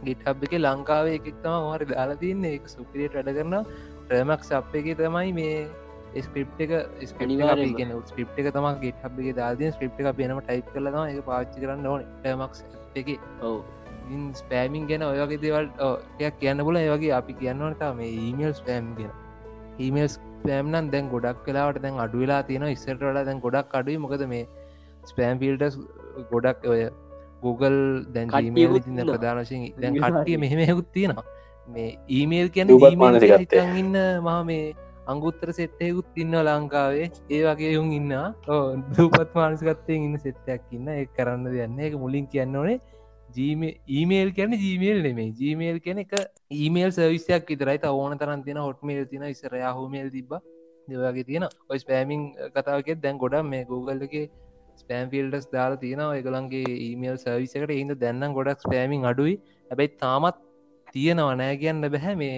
ගිටහබ් 0.04 0.44
එක 0.44 0.60
ලංකාවේ 0.60 1.18
එකෙක්තම 1.20 1.72
හරි 1.72 1.90
දාලා 1.94 2.22
තියන්නේ 2.22 2.56
එක 2.60 2.68
සුපිරියට 2.68 3.16
වැඩ 3.16 3.34
කරන 3.34 3.58
ප්‍රමක් 4.08 4.44
සප් 4.44 4.76
එක 4.76 4.94
තමයි 4.98 5.34
මේ 5.34 5.58
ස්ක්‍රප් 6.24 6.60
එක 6.66 6.72
අනිවාර්යෙන්ම. 7.22 8.04
ස්කප 8.10 8.12
ස්ක්‍රප් 8.12 8.40
එක 8.40 8.48
තම 8.56 8.68
එක 8.72 9.36
දාතිය 9.40 9.72
ස්ක්‍රප් 9.76 10.00
එක 10.00 10.08
පේනම 10.20 10.40
ටයිප් 10.42 10.68
කරලම 10.74 10.98
එක 11.08 11.20
පාච්චි 11.30 11.64
කරන්න 11.64 11.88
ඕන. 11.94 12.06
ප්‍රමක් 12.24 12.54
එක. 13.02 13.10
ඔව්. 13.42 13.58
ස්පෑමින් 14.42 14.88
ගැන 14.90 15.04
ඔයගේ 15.10 15.42
දේවල් 15.44 15.70
ටයක් 16.18 16.36
කියන්න 16.42 16.64
පුල 16.68 16.76
ඒවගේ 16.82 17.14
අපි 17.20 17.34
කියන්නවනට 17.42 17.84
මේ 18.00 18.12
ඊමල් 18.26 18.54
ස්පෑම් 18.60 18.92
ගෙන. 19.00 19.12
ඊමල් 19.86 20.08
ස්පෑම්නන් 20.16 20.92
දැන් 20.94 21.10
ගොඩක් 21.14 21.42
කලාවට 21.48 21.82
දැන් 21.86 22.00
අඩු 22.06 22.22
වෙලා 22.24 22.42
තියෙන 22.50 22.68
ඉස්සට 22.76 23.02
වල 23.08 23.20
දැන් 23.30 23.42
ගොඩක් 23.48 23.74
අඩුයි. 23.80 23.98
මොකද 24.06 24.28
මේ 24.34 24.46
ස්පෑම් 25.12 25.42
පිල්ටස් 25.44 25.80
ගොඩක් 26.34 26.70
ඔය 26.74 26.86
Google 27.46 27.80
දැන් 28.14 28.30
ඉන්නවා. 28.30 29.06
ප්‍රධානශයෙන් 29.14 29.66
දැන් 29.82 29.98
කට්ටිය. 30.02 30.38
මෙහෙමයකුත් 30.46 30.88
තියෙනවා. 30.98 31.26
මේ 31.68 31.92
ඊමේල් 32.18 32.50
කියන 32.56 32.68
ඉන්න 33.82 33.96
මහ 34.22 34.40
මේ 34.50 34.66
අංගුත්තර 35.12 35.50
සෙට්ටයකුත් 35.60 36.20
ඉන්න 36.24 36.36
ලංකාවේ. 36.48 37.08
ඒ 37.30 37.42
වගේ 37.48 37.72
යුන් 37.78 37.92
ඉන්න 38.00 38.14
දූපත් 38.98 39.32
මානසිකත්තයෙන් 39.40 40.06
ඉන්න 40.08 40.18
සෙට්ටයක් 40.26 40.64
ඉන්න 40.72 40.88
ඒ 40.96 41.06
කරන්න 41.18 41.46
දෙන්න 41.56 41.80
එක 41.88 41.98
මුලින් 42.04 42.28
කියන්න 42.34 42.56
ඕනේ 42.62 42.80
ජීම 43.38 43.64
ඊමේල් 43.98 44.32
කියන 44.38 44.56
ජීමේල් 44.64 45.00
නෙමේ 45.08 45.30
ජීමේල් 45.42 45.80
කියන 45.86 46.02
එක 46.06 46.14
ඊමේල් 46.62 46.92
සවිස්යක් 46.98 47.52
විතරයි. 47.52 47.80
ඕන 47.84 48.18
තරන් 48.18 48.44
තින 48.48 48.58
හොට්මේල් 48.58 49.06
තින 49.12 49.24
ඉස්සර 49.34 49.56
යහමේල් 49.62 50.10
තිබ 50.16 50.34
දෙවගේ 50.88 51.28
තියෙන 51.30 51.46
ඔයි 51.70 51.80
ස්පෑමිං 51.84 52.26
කතාවකෙත් 52.56 53.02
දැන් 53.06 53.22
ගොඩ 53.24 53.38
මේ 53.52 53.66
Google 53.66 54.08
එක 54.08 54.32
ස්පෑම් 54.82 55.10
ෆිල්ඩස් 55.14 55.48
දාලා 55.54 55.82
තියෙනවා. 55.84 56.18
එකළන්ගේ 56.22 56.74
ඊමේල් 56.88 57.18
සවිසකට 57.18 57.78
ඉද 57.78 57.94
දැන්නම් 58.04 58.36
ගොඩක් 58.40 58.66
ස්පෑමිං 58.68 59.06
අඩුයි. 59.12 59.36
හැබැයි 59.72 59.96
තාමත් 60.04 60.38
තියෙනවා 60.94 61.36
නෑ 61.42 61.56
කියන්න 61.62 61.90
බැහැ 61.96 62.16
මේ 62.24 62.36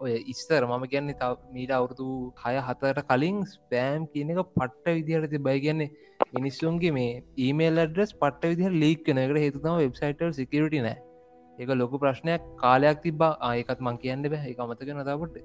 ඔය 0.00 0.14
ඉස්සර 0.32 0.62
මම 0.62 0.84
කියන්නේ 0.92 1.16
තව 1.20 1.54
මීට 1.54 1.72
අවුරුදු 1.76 2.06
හය 2.40 2.54
හතට 2.58 3.02
කලින් 3.10 3.38
ස්පෑම් 3.46 4.02
කියන 4.12 4.32
එක 4.32 4.40
පට්ට 4.50 4.96
විදිහට 4.98 5.30
ති 5.32 5.40
බයි 5.46 5.60
කියන්නේ 5.60 5.88
මිනිස්සුන්ගේ 6.34 6.92
මේ 6.96 7.12
ඊමේල් 7.38 7.82
අඩ්‍රස් 7.84 8.12
පට්ට 8.14 8.50
විදිහ 8.52 8.76
ලීක් 8.76 9.04
කන 9.06 9.22
එකට 9.22 9.40
හේතුතම 9.44 9.78
වෙබ්සයිටල් 9.78 10.34
සිකරට 10.38 10.76
නෑ. 10.78 10.96
ඒක 11.58 11.72
ලොකු 11.74 12.02
ප්‍රශ්නයක් 12.02 12.48
කාලයක් 12.56 13.02
තිබා 13.04 13.32
ආයකත් 13.48 13.80
මං 13.80 14.00
කියන්න 14.02 14.28
බැහ 14.28 14.44
එක 14.52 14.62
අමතක 14.64 14.92
නතාපට 14.96 15.38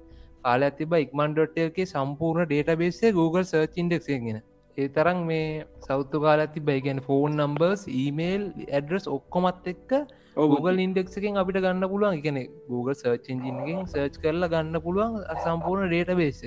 කාලයක් 0.44 0.78
තිබ 0.78 0.96
ඉක්මන්ඩොට්ටල්ගේ 0.98 1.88
සම්පූර්ණ 1.88 2.50
ඩේට 2.50 2.72
බේසේ 2.78 3.12
Google 3.12 3.44
සර්ච් 3.44 3.80
ඉන්ඩෙක්ගෙන 3.84 4.42
ඒ 4.78 4.88
තරම් 4.88 5.18
මේ 5.26 5.64
සෞත්තු 5.86 6.18
කාලඇති 6.20 6.60
බයිගැන් 6.68 7.00
ෆෝන් 7.06 7.34
නම්බර්ස් 7.38 7.82
ඊමේල් 7.92 8.44
ඇඩ්‍රස් 8.68 9.06
ඔක්කොමත් 9.16 9.66
එක්ක 9.72 9.90
Google 10.36 10.78
ඉන්ඩෙක්සකින් 10.86 11.40
අපිට 11.40 11.58
ගන්න 11.64 11.84
පුළුවන්. 11.92 12.14
එකන 12.20 12.38
Google 12.70 12.94
සර්ච් 12.94 13.26
ඉජිනකින් 13.34 13.82
සර්ච් 13.86 14.16
කරලා 14.22 14.52
ගන්න 14.54 14.78
පුළුවන් 14.86 15.18
සම්පූර්ණ 15.44 15.90
ඩේට 15.90 16.14
බේස 16.20 16.40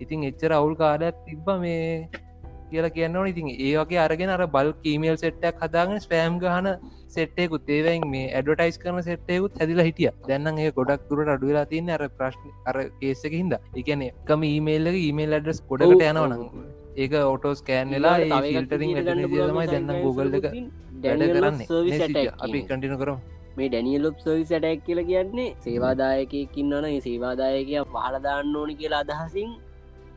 ඉතින් 0.00 0.28
එච්චර 0.30 0.52
අවුල් 0.58 0.76
කාලයක් 0.82 1.24
තිබ්බ 1.26 1.48
මේ 1.64 1.88
කියලා 2.70 2.92
කියන්නවන 2.98 3.30
ඉතින් 3.32 3.48
ඒ 3.56 3.72
වගේ 3.78 4.02
අරගෙන 4.04 4.34
අර 4.36 4.44
බල් 4.56 4.70
කීමේල් 4.84 5.16
සෙට්ටක් 5.16 5.64
හදාගෙන 5.64 6.04
ස්පෑම් 6.06 6.38
ගහන 6.44 6.70
සෙට්ටයකුත් 7.08 7.74
ඒවයින් 7.74 8.06
මේ 8.12 8.30
ඇඩටයිස් 8.36 8.80
කරන 8.84 9.02
සෙට්ටයකුත් 9.10 9.60
හැදිලා 9.60 9.88
හිටිය. 9.90 10.10
දැන්න 10.28 10.62
ඒ 10.66 10.70
ගොඩක් 10.78 11.10
දුරට 11.10 11.34
අඩුවෙලා 11.36 11.66
තින්න 11.74 11.92
අර 11.96 12.04
ප්‍රශ්න 12.20 12.54
අර 12.66 12.76
කේසක 13.00 13.34
හිද 13.40 13.58
එකන 13.82 14.08
එකම 14.12 14.48
ඊමේල්ල 14.52 14.96
ඊමේල් 14.96 15.40
අඩස් 15.40 15.68
ගොඩකට 15.70 16.10
යනවන 16.12 16.34
ඒක 16.96 17.14
ඔටෝස් 17.26 17.60
කෑන් 17.62 17.90
වෙලා 17.90 18.16
ඒ 18.20 18.40
ෆිල්ටරින් 18.46 18.90
තමයි 18.98 19.66
දැන්න 19.68 19.94
Google 19.98 20.30
එක 20.32 20.44
වැඩ 21.04 21.24
කරන්නේ. 21.32 22.26
අපි 22.40 22.60
කටිනු 22.64 22.98
කරම්. 22.98 23.18
මේ 23.56 23.68
ඩැනියලොප් 23.68 24.16
සර්විස් 24.20 24.50
ඇටැක් 24.52 24.84
කියල 24.86 25.00
කියන්නේ 25.04 25.48
සේවාදායකයකින්නන 25.64 26.86
සේවාදායකය 27.02 27.74
පහලදාන්න 27.92 28.54
ඕනි 28.56 28.74
කියලා 28.80 29.02
අදහසින් 29.06 29.50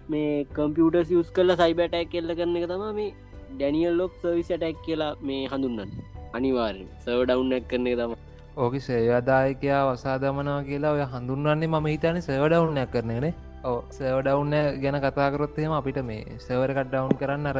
මේ 0.09 0.45
කම්පියුටර් 0.53 1.01
යස් 1.15 1.31
කල්ල 1.31 1.55
සයිබටැක් 1.55 2.13
කෙල්ල 2.13 2.35
කරන 2.35 2.55
එක 2.59 2.69
තම 2.71 2.85
මේ 2.99 3.09
ඩැනියල් 3.51 3.99
ලොප් 3.99 4.21
සර්විස් 4.21 4.49
ඇටැක් 4.51 4.79
කියලා 4.85 5.11
මේ 5.23 5.43
හඳුන්නන්න 5.47 5.91
අනිවාරෙන් 6.33 6.87
සව 6.99 7.19
ඩවන්නක් 7.21 7.67
කරන 7.71 7.91
එක 7.91 7.99
තම 7.99 8.15
ඕක 8.57 8.79
සේවදායකයා 8.83 9.81
වසාදමනවා 9.87 10.61
කියලා 10.63 10.95
ඔය 10.95 11.03
හඳුන්වන්නේ 11.07 11.69
මම 11.69 11.87
හිතන 11.87 12.21
සවඩවුන්නයක් 12.21 12.91
කරනනේ 12.91 13.33
සවඩවුන්න 13.63 14.81
ගැන 14.81 14.97
කතාකරොත්තේම 15.01 15.71
අපිට 15.71 15.99
මේ 16.03 16.37
සවරකට 16.37 16.89
ඩවුන් 16.91 17.17
කරන්න 17.17 17.47
අර 17.47 17.59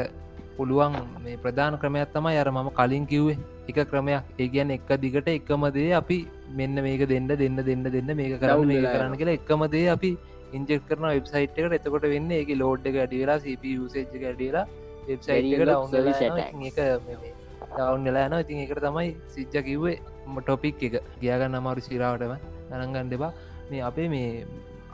පුළුවන් 0.57 0.95
මේ 1.23 1.37
ප්‍රධාන 1.37 1.77
ක්‍රමයක් 1.77 2.13
තමයි 2.13 2.37
අර 2.37 2.49
මම 2.51 2.69
කලින් 2.71 3.05
කිව්වේ. 3.07 3.37
එක 3.67 3.79
ක්‍රමයක්. 3.91 4.23
ඒ 4.39 4.47
ගැන 4.47 4.71
එක 4.71 4.89
දිගට 5.01 5.27
එකමදේ 5.27 5.91
අපි 5.93 6.17
මෙන්න 6.55 6.75
මේක 6.75 7.07
දෙන්න 7.07 7.27
දෙන්න 7.27 7.57
දෙන්න 7.61 7.83
දෙන්න 7.85 8.15
මේක 8.15 8.39
කරන්න 8.39 8.67
වෙලා 8.69 8.93
කරන්න 8.95 9.17
කියලා 9.17 9.37
එකමදේ 9.39 9.87
අපි 9.89 10.11
ඉන්ජෙක් 10.53 10.87
කරන 10.87 11.07
වෙබ්සයිට් 11.07 11.57
එකට. 11.57 11.73
එතකොට 11.79 12.07
වෙන්න 12.13 12.31
එක 12.31 12.53
ලෝඩ් 12.55 12.85
එක 12.85 13.01
අඩිවෙලා 13.05 13.39
සප 13.39 13.63
සේජ් 13.93 14.29
අඩියලා 14.33 14.65
වෙබ්සයිට් 15.09 15.31
එක 15.31 15.51
Daniel 15.51 15.65
ඩවුන් 15.65 15.91
service 15.91 16.21
එක 16.21 16.31
attacks. 16.31 17.35
ඩවුන් 17.73 18.07
වෙලා 18.07 18.29
න 18.29 18.39
ඉතින් 18.39 18.63
එකට 18.65 18.81
තමයි 18.85 19.09
සිච්ච 19.35 19.59
කිව්වේ 19.69 19.97
ටොපික් 20.39 20.81
එක. 20.83 20.95
ගියගන්න 21.21 21.59
අමාරු 21.61 21.81
සිරාවටම 21.81 22.33
ගණන්ගන්න 22.69 23.13
දෙබා 23.13 23.33
මේ 23.71 23.81
අපේ 23.81 24.07
මේ 24.07 24.45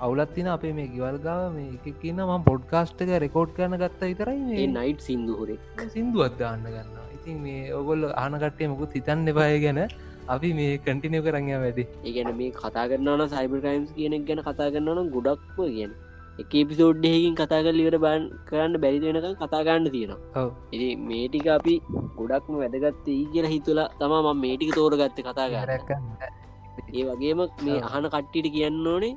අවුලත්තින 0.06 0.48
අපේ 0.54 0.74
මේ 0.78 0.88
ගිවල්ගාව 0.94 1.44
මේ 1.58 1.68
එක 1.78 2.00
කියන්න 2.02 2.22
ම 2.24 2.48
පොඩ්කාස්ට් 2.48 3.04
එක 3.06 3.12
රෙකෝඩ් 3.24 3.52
කරන 3.58 3.76
ගත්ත 3.82 4.10
විතරයි 4.12 4.40
මේ. 4.48 4.66
නයිට් 4.78 5.04
සිින්දුහුරේ 5.08 5.60
සිින්දු 5.94 6.26
අත්දාන්න 6.28 6.66
ගන්න 6.68 6.98
ඉතින් 7.18 7.38
මේ 7.44 7.62
ඔගොල්ල 7.80 8.10
ආනකට්ටය 8.14 8.72
මුකුත් 8.72 8.98
හිතන්න 8.98 9.32
එපාය 9.34 9.60
ගැන. 9.66 9.82
අපි 10.28 10.50
මේ 10.60 10.74
කටිනිය 10.86 11.24
කරන්න 11.26 11.64
වැඩි 11.64 11.86
ඒගැන 12.08 12.32
මේ 12.38 12.52
කතා 12.58 12.86
කරන්නන 12.92 13.24
සයිබර් 13.32 13.60
ටයිම්ස් 13.60 13.90
කියනෙක් 13.98 14.26
ගැන 14.30 14.44
කතා 14.48 14.70
කරන්නන 14.74 15.10
ගොඩක්ම 15.16 15.58
කියන 15.58 15.92
එක 16.40 16.54
පිසෝඩ්ඩයකින් 16.70 17.36
කතා 17.40 17.64
කර 17.66 17.76
ලිවට 17.80 18.00
බන් 18.04 18.30
කරන්න 18.48 18.80
බැරි 18.84 19.02
වෙනක 19.08 19.42
කතා 19.42 19.66
ගන්න 19.68 19.92
තියෙනවා. 19.96 20.48
ඉති 20.76 20.88
මේටික 21.10 21.52
අපි 21.58 21.76
ගොඩක්ම 22.18 22.56
වැදගත්ත 22.62 23.12
ඒ 23.14 23.20
කියලා 23.34 23.54
හිතුලා 23.56 23.92
තම 24.00 24.16
ම 24.22 24.42
මේටික 24.46 24.72
තෝරගත්ත 24.80 25.20
කතා 25.28 25.52
ගන්න 25.54 25.70
ඒ 26.94 27.04
වගේම 27.10 27.42
මේ 27.66 27.86
අහන 27.90 28.10
කට්ටිට 28.14 28.56
කියන්න 28.56 28.88
ඕනේ 28.88 29.14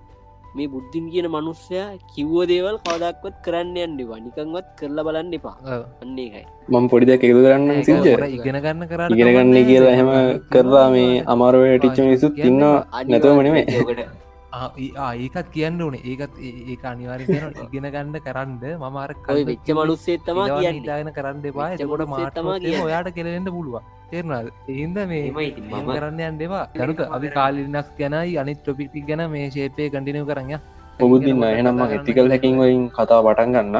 මේ 0.56 0.68
බුද්ධින් 0.74 1.06
කියන 1.12 1.28
මනුස්සයා 1.28 1.86
කිව්ව 2.12 2.36
දේවල් 2.50 2.76
කවදක්වත් 2.84 3.36
කරන්න 3.46 3.76
යන්න 3.84 3.98
වනිකංවත් 4.10 4.68
කරලා 4.78 5.06
බලන්න 5.08 5.34
එපා. 5.38 5.56
අන්නේ 6.02 6.28
එකයි 6.30 6.44
මම 6.70 6.86
පොඩි 6.92 7.08
දෙයක් 7.08 7.24
එකතු 7.26 7.42
කරන්න 7.46 7.82
සිංච 7.88 8.06
ඉගෙන 8.36 8.60
ගන්න 8.64 8.86
කරන්න 8.92 9.14
ඉගෙන 9.14 9.32
ගන්න 9.34 9.66
කියලා 9.70 9.96
එහෙම 9.96 10.10
කරලා 10.54 10.86
මේ 10.94 11.24
අමාරුවට 11.34 11.76
ටිච්ච 11.78 11.98
මිනිසුත් 12.06 12.44
ඉන්නවා 12.50 13.04
නැතුව 13.04 13.36
මනේ 13.40 13.66
යෝකට 13.74 14.25
ඒකත් 14.52 15.50
කියන්න 15.52 15.82
ඕනේ. 15.82 16.02
ඒකත් 16.04 16.38
ඒ 16.40 16.78
අනිවාර 16.84 17.20
ඉගෙන 17.20 17.90
ගන්න 17.90 18.16
කරන්න 18.20 18.78
මමාර 18.78 19.14
ඔය 19.28 19.44
වෙච්ච 19.44 19.68
මනුස්සේත් 19.72 20.24
තමා 20.24 20.48
කියන්න. 20.54 20.80
ඉතාගෙන 20.82 21.12
කරන්න 21.12 21.44
එපා. 21.44 21.70
එකොට 21.76 22.06
මනුස්සයෙක් 22.06 22.34
තමා 22.34 22.50
මාට 22.50 22.62
කියන්නේ. 22.62 22.84
ඔයාට 22.84 23.14
කෙලෙන්ට 23.14 23.50
පුළුවන්. 23.50 23.92
තේරනාද 24.10 24.48
ඒන්ද 24.70 24.98
මේ 25.10 25.22
මම 25.32 25.88
කරන්න 25.88 26.20
යන්නවා 26.28 26.64
දරුක 26.76 27.00
අපි 27.08 27.28
කාලිනක් 27.36 27.88
ගැනයි 27.98 28.38
අනිත් 28.38 28.58
ටොපික්ටි 28.60 29.02
ගැන 29.08 29.22
මේ 29.30 29.46
ශේපය 29.50 29.88
කටිනව 29.88 30.26
කරන්න 30.30 30.60
ඔබුදින්න 31.00 31.46
එහනම් 31.48 31.80
එතිකල් 31.88 32.30
හැකින් 32.34 32.60
වලින් 32.60 32.84
කතා 32.90 33.20
පටන් 33.26 33.56
ගන්න 33.56 33.76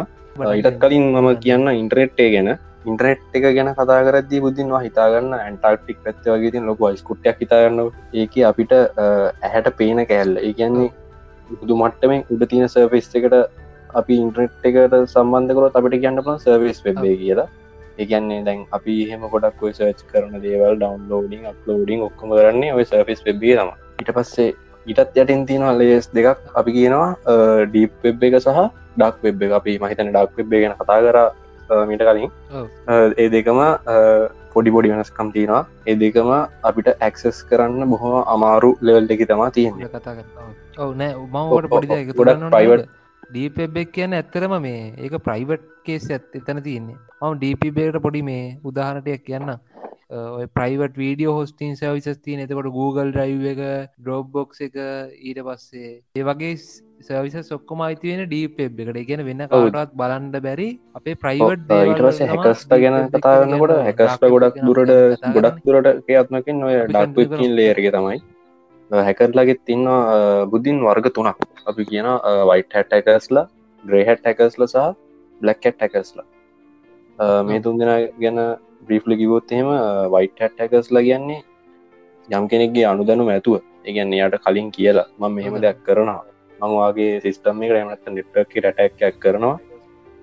ඉටත් 0.61 0.79
කලින් 0.83 1.07
මම 1.13 1.29
කියන්න 1.45 1.71
ඉන්ටරෙට්ටේ 1.75 2.29
ගැන 2.35 2.51
ඉන්ටරෙට් 2.91 3.37
එක 3.37 3.45
ගැන 3.57 3.71
කතා 3.79 3.99
කරදදි 4.07 4.39
බුද්ධින්වා 4.45 4.83
හිතාගන්න 4.87 5.35
ඇන්ටල්ටික් 5.39 5.99
පැත්ත 6.05 6.27
වගේ 6.33 6.53
තින් 6.55 6.67
ලොක 6.71 6.83
ස්කුට්ටයක් 7.03 7.39
හිතාගන්න 7.45 7.81
ඒක 8.23 8.35
අපිට 8.51 8.73
ඇහැට 8.79 9.71
පේන 9.81 10.01
කෑල්ල. 10.11 10.35
ඒ 10.47 10.53
කියන්නේ 10.59 10.91
බුදු 11.61 11.75
මට්ටමෙන් 11.83 12.27
උඩ 12.35 12.43
තියෙන 12.51 12.69
සර්ෆිස් 12.75 13.09
එකට 13.21 13.37
අපි 14.01 14.15
ඉන්ට්‍රෙට් 14.25 14.67
එකට 14.71 14.95
සම්බන්ධකරොත් 15.15 15.79
අපිට 15.81 15.97
කියන්න 16.03 16.23
පන 16.27 16.43
සර්විස් 16.45 16.79
වෙබ්බේ 16.87 17.17
කියලා. 17.23 17.49
ඒගන්නේ 18.03 18.45
දැන් 18.47 18.63
අපි 18.77 18.95
එහෙම 19.07 19.23
ගොඩක් 19.33 19.63
ඔයි 19.67 19.75
සර්ච් 19.79 20.01
කරන 20.13 20.37
දේවල් 20.45 20.75
ඩවන්ලෝඩිං 20.83 21.49
අප්ලෝඩිං 21.53 22.05
ඔක්කොම 22.07 22.35
කරන්නේ 22.39 22.75
ඔය 22.77 22.85
සර්ෆිස් 22.91 23.23
වෙබ්බේ 23.29 23.57
තම 23.59 23.71
ඉට 24.03 24.13
පස්සේ 24.19 24.53
ඉටත් 24.87 25.17
යටින් 25.23 25.43
තියෙනවා 25.49 25.75
ලේස් 25.81 26.07
දෙකක් 26.19 26.43
අපි 26.61 26.77
කියනවා 26.77 27.09
ඩීප් 27.73 27.95
වෙබ් 28.05 28.29
එක 28.29 28.39
සහ 28.43 28.61
ඩක් 29.01 29.17
වෙබ් 29.27 29.43
එක. 29.49 29.53
අපි 29.61 29.77
මහිතන 29.85 30.13
ඩක් 30.13 30.39
වෙබ් 30.43 30.55
ගැන 30.57 30.77
කතා 30.83 31.01
කර 31.09 31.21
මිට 31.93 32.03
කලින්. 32.09 32.31
ඒ 33.23 33.29
දෙකම 33.37 33.61
පොඩි 34.55 34.71
පොඩි 34.77 34.93
වෙනස්කම් 34.93 35.33
තියෙනවා. 35.37 35.63
ඒ 35.87 35.97
දෙකම 36.03 36.31
අපිට 36.71 36.93
ඇක්සෙස් 37.07 37.41
කරන්න 37.51 37.91
බොහොම 37.95 38.15
අමාරු 38.35 38.71
ලෙවල් 38.89 39.09
දෙකි 39.13 39.29
තමා 39.33 39.51
තියෙන්නේ. 39.59 39.91
කතා 39.97 40.15
කරන්න. 40.19 40.55
ඔව. 40.85 40.91
නෑ 41.03 41.13
උමවට 41.25 41.71
පොඩි 41.75 42.01
ගොඩක් 42.13 42.51
private. 42.57 42.89
ඩීපෙබ්බෙක් 43.31 43.89
කියන 43.95 44.13
ඇත්තරම 44.17 44.53
මේ 44.65 44.83
ඒක 45.05 45.15
ප්‍රයිවට් 45.29 45.65
කේස් 45.87 46.05
ඇත් 46.17 46.37
එතන 46.41 46.61
තියන්නේ. 46.67 46.99
මම 47.23 47.39
ඩීපබේට 47.41 47.97
පොඩි 48.05 48.23
මේ 48.29 48.45
උදාහනටයක් 48.71 49.25
කියන්න 49.31 49.57
ප්‍රයිවට් 50.57 50.99
වීඩියෝ 51.03 51.33
හොස්ටින් 51.39 51.73
සවිසස් 51.81 52.21
තියන. 52.27 52.43
එතකොට 52.45 52.69
Google 52.77 53.11
ඩයිව් 53.17 53.47
එක 53.53 53.63
ඩ්‍රෝබ්බොක් 54.01 54.55
එක 54.67 54.77
ඊට 55.29 55.41
පස්සේ 55.49 55.91
ඒ 56.21 56.27
වගේ 56.29 56.53
සවිස 57.01 57.49
සොක්කොම 57.49 57.81
අයිතිවෙන 57.87 58.23
ඩීපෙබ් 58.25 58.79
එකට 58.83 59.09
ගැන 59.09 59.23
වෙන්න 59.29 59.43
කාටවත් 59.49 59.91
බලන්ඩ 60.01 60.37
බැරි 60.45 60.69
අපේ 60.99 61.15
ප්‍රයිවට් 61.23 61.67
පස්සේ 61.99 62.29
හැකස්ට 62.31 62.73
ගැන 62.83 62.97
කතාගන්නකොට 63.15 63.73
හැකස්ට 63.89 64.23
ගොඩක් 64.35 64.57
දුරට 64.67 64.93
ගොඩක් 65.35 65.59
දුරට 65.67 65.89
ක්‍රියාත්මකින් 66.07 66.63
ඔය 66.69 66.77
ඩක් 66.89 67.19
වෙබ්කින් 67.19 67.53
ලේරක 67.59 67.89
තමයි. 67.97 68.19
හැකරලාගෙත් 68.91 69.61
තින්නවා 69.69 70.47
බුද්ධින් 70.53 70.79
වර්ග 70.89 71.09
තුනක්. 71.17 71.37
අපි 71.67 71.85
කියන 71.91 72.09
වයිට 72.51 72.77
හැට් 72.77 72.95
හැකස්ලා 72.97 73.45
ග්‍රේහැට් 73.85 74.25
හැකස්ල 74.29 74.65
සහ 74.67 74.87
බ්ලක් 75.41 75.69
හැට් 75.69 75.85
හැකස්ලා 75.85 76.27
මේ 77.49 77.61
තුන් 77.67 77.79
දෙෙන 77.81 78.09
ගැන 78.23 78.41
බ්‍රීෆ්ලි 78.87 79.19
කිවොත් 79.23 79.53
එහෙම 79.53 79.69
වයිට 80.15 80.41
හැට් 80.45 80.65
හැකස්ලා 80.65 81.05
කියන්නේ 81.09 81.43
යම් 82.29 82.49
කෙනෙක්ගේ 82.53 82.87
අනුදැනු 82.93 83.29
ඇතුව. 83.35 83.61
ඒගැන්න 83.85 84.17
යට 84.17 84.41
කලින් 84.47 84.73
කියලා. 84.79 85.07
මම 85.21 85.37
මෙහෙම 85.37 85.61
දෙයක් 85.67 85.85
කරනවා 85.89 86.25
මංවාගේ 86.61 87.15
සිිස්ටම් 87.21 87.63
එක 87.63 87.73
රමනත 87.73 88.11
නිට්ටක් 88.11 88.61
රටැක්යක් 88.63 89.19
කරනවා. 89.19 89.57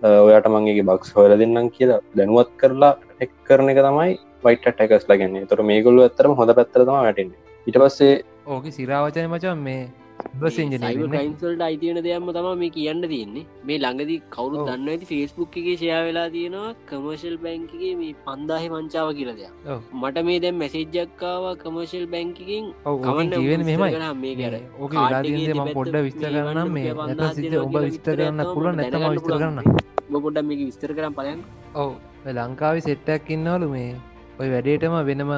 ඔයාට 0.02 0.48
මංගේ 0.48 0.84
බක්ස් 0.84 1.15
හොල 1.15 1.34
දෙන්නම් 1.39 1.69
කියලා 1.69 2.00
දැනුවත් 2.15 2.54
කරලා 2.58 2.93
ටෙක් 3.02 3.32
කරන 3.43 3.69
එක 3.69 3.80
තමයි 3.80 4.15
වයිට 4.43 4.65
ටැකස් 4.69 5.06
ලගන්නේ 5.10 5.46
තොර 5.46 5.63
මේගොල්ල 5.63 6.02
ඇතරම 6.04 6.34
හොඳ 6.36 6.52
පැත්තරතම 6.58 6.96
වැටෙන 6.98 7.30
ඉට 7.67 7.78
පස්සේ 7.78 8.15
ඕක 8.48 8.65
සිරාවචන 8.69 9.30
මචන් 9.30 9.62
මේ 9.67 9.84
බස් 9.86 9.91
ඉජන 9.91 10.03
යින්සල්ට 10.43 11.63
අයිතියන 11.67 11.99
දෙයක්ම 12.05 12.29
තම 12.38 12.47
මේ 12.62 12.69
කියන්න 12.69 13.03
තියෙන්නේ. 13.03 13.45
මේ 13.67 13.77
ළඟදි 13.77 14.15
කවුරු. 14.36 14.65
දන්න 14.67 14.89
ඇති 14.93 15.09
ෆේස්බුක් 15.12 15.57
එකේ 15.62 15.75
ෂයා 15.75 16.01
වෙලා 16.07 16.27
තියෙනවා 16.36 16.73
කමර්ශල් 16.89 17.38
බැංකගේ 17.45 17.93
මේ 18.01 18.13
පන්දාහෙ 18.27 18.67
මංචාව 18.69 19.09
කියල 19.19 19.31
දෙයක්. 19.39 19.51
මට 20.01 20.25
මේ 20.29 20.39
දැම් 20.39 20.62
මැසේජ්ජක්කාව 20.63 21.49
කමර්ශල් 21.63 22.05
බැංකිකින් 22.13 22.71
ඔවන්න 22.86 23.33
මේ 24.21 24.36
කර 24.38 24.55
ඕක 24.79 24.93
ම 25.57 25.73
පොඩ්ඩ 25.73 25.99
විස්ත 26.07 26.23
කරන්න 26.23 26.71
මේ 26.77 26.93
ඔබ 27.59 27.75
විස්ත 27.79 28.07
කරන්න 28.07 28.45
පුළුව 28.53 28.79
නැතම 28.79 29.09
විස්ත 29.09 29.29
කරන්න. 29.33 29.59
පොඩ්ඩ 30.15 30.47
මේක 30.47 30.62
විස්තර 30.63 30.91
කරම් 30.97 31.13
පලයන් 31.19 31.45
ඔව 31.75 31.91
ලංකාව 32.39 32.81
සෙට්ටක් 32.88 33.29
ඉන්නවලු 33.29 33.69
මේ. 33.75 33.93
ඔය 34.39 34.47
වැඩේටම 34.53 34.95
වෙනම 35.09 35.31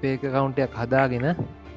පේක 0.00 0.22
කවුන්ටයක් 0.26 0.78
හදාගෙන 0.80 1.26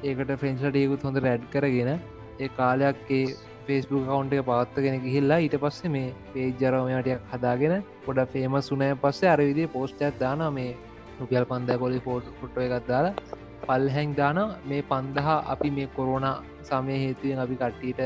ඒකට 0.02 0.30
ෆ්‍රෙන්ස්ලට 0.40 0.76
යකුත් 0.80 1.04
හොඳ 1.06 1.18
රැඩ් 1.24 1.44
කරගෙන 1.52 1.90
ඒ 2.38 2.48
කාලයක්ේ 2.56 3.24
ෆේස්බුක් 3.66 4.04
කවුන්ට 4.08 4.32
එක 4.32 4.44
පවත්වගෙන 4.44 5.00
ගිහිල්ලා 5.04 5.38
ඊට 5.38 5.56
පස්සේ 5.58 5.90
මේ 5.90 6.14
පේජරෝමයටයක් 6.32 7.32
හදාගෙන 7.32 7.74
පොඩ 8.04 8.20
ෆේම 8.32 8.60
සුනය 8.62 8.92
පස්සේ 9.02 9.30
අරවිදි 9.30 9.66
පෝස්ටයක් 9.68 10.20
දාන 10.20 10.46
මේ 10.52 10.76
රුපියල් 11.20 11.44
පන්ද 11.46 11.78
කොලි 11.78 12.00
ෆෝට් 12.00 12.32
ෆොට්ට 12.40 12.62
එකත් 12.66 12.88
දාලා 12.88 13.14
පල්හැං 13.62 14.14
දාන 14.14 14.38
මේ 14.64 14.82
පන්දහ 14.84 15.28
අපි 15.46 15.70
මේ 15.70 15.88
කොරෝණ 15.96 16.26
සමය 16.62 16.96
හේතුවෙන් 16.96 17.38
අපි 17.38 17.56
කට්ටීට 17.56 18.00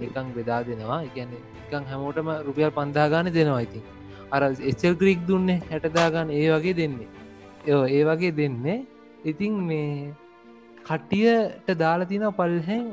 නිකං 0.00 0.26
බෙදා 0.34 0.60
දෙනවා. 0.62 1.00
එකන 1.02 1.30
එකං 1.62 1.84
හැමෝටම 1.90 2.28
රුපියල් 2.46 2.70
පන්දා 2.72 3.08
ගාන 3.08 3.32
දෙනවා 3.32 3.60
ඉතින්. 3.60 3.82
අර 4.32 4.42
එස්සල් 4.64 4.94
ග්‍රීක් 4.94 5.20
දුන්නේ 5.28 5.58
හැටදාගන්න 5.70 6.30
ඒ 6.32 6.46
වගේ 6.52 6.76
දෙන්නේ. 6.76 7.08
ඒ 7.66 7.84
ඒ 7.90 8.02
වගේ 8.04 8.32
දෙන්නේ. 8.32 8.78
ඉතින් 9.24 9.54
මේ 9.68 10.14
කට්ටියට 10.88 11.70
දාලා 11.80 12.08
තින 12.10 12.24
පල්හැන් 12.36 12.84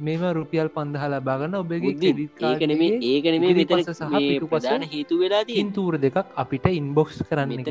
මෙම 0.00 0.22
රුපියල් 0.38 0.68
පන්දහල 0.76 1.16
බාගන්න 1.28 1.58
ඔබගේ 1.58 2.12
ඒකන 2.44 2.72
මේ 2.80 2.94
ඒකන 3.10 3.36
මේ 3.42 3.52
මෙතන 3.58 3.82
පිටුපස 3.82 3.90
සහ 3.92 4.46
ප්‍රධාන 4.46 4.86
හේතු 4.94 5.18
වෙලා 5.20 5.42
ඉන්තූර 5.62 5.98
දෙකක් 6.06 6.32
අපිට 6.36 6.66
ඉන්බොක්ස් 6.72 7.20
කරන්න 7.28 7.68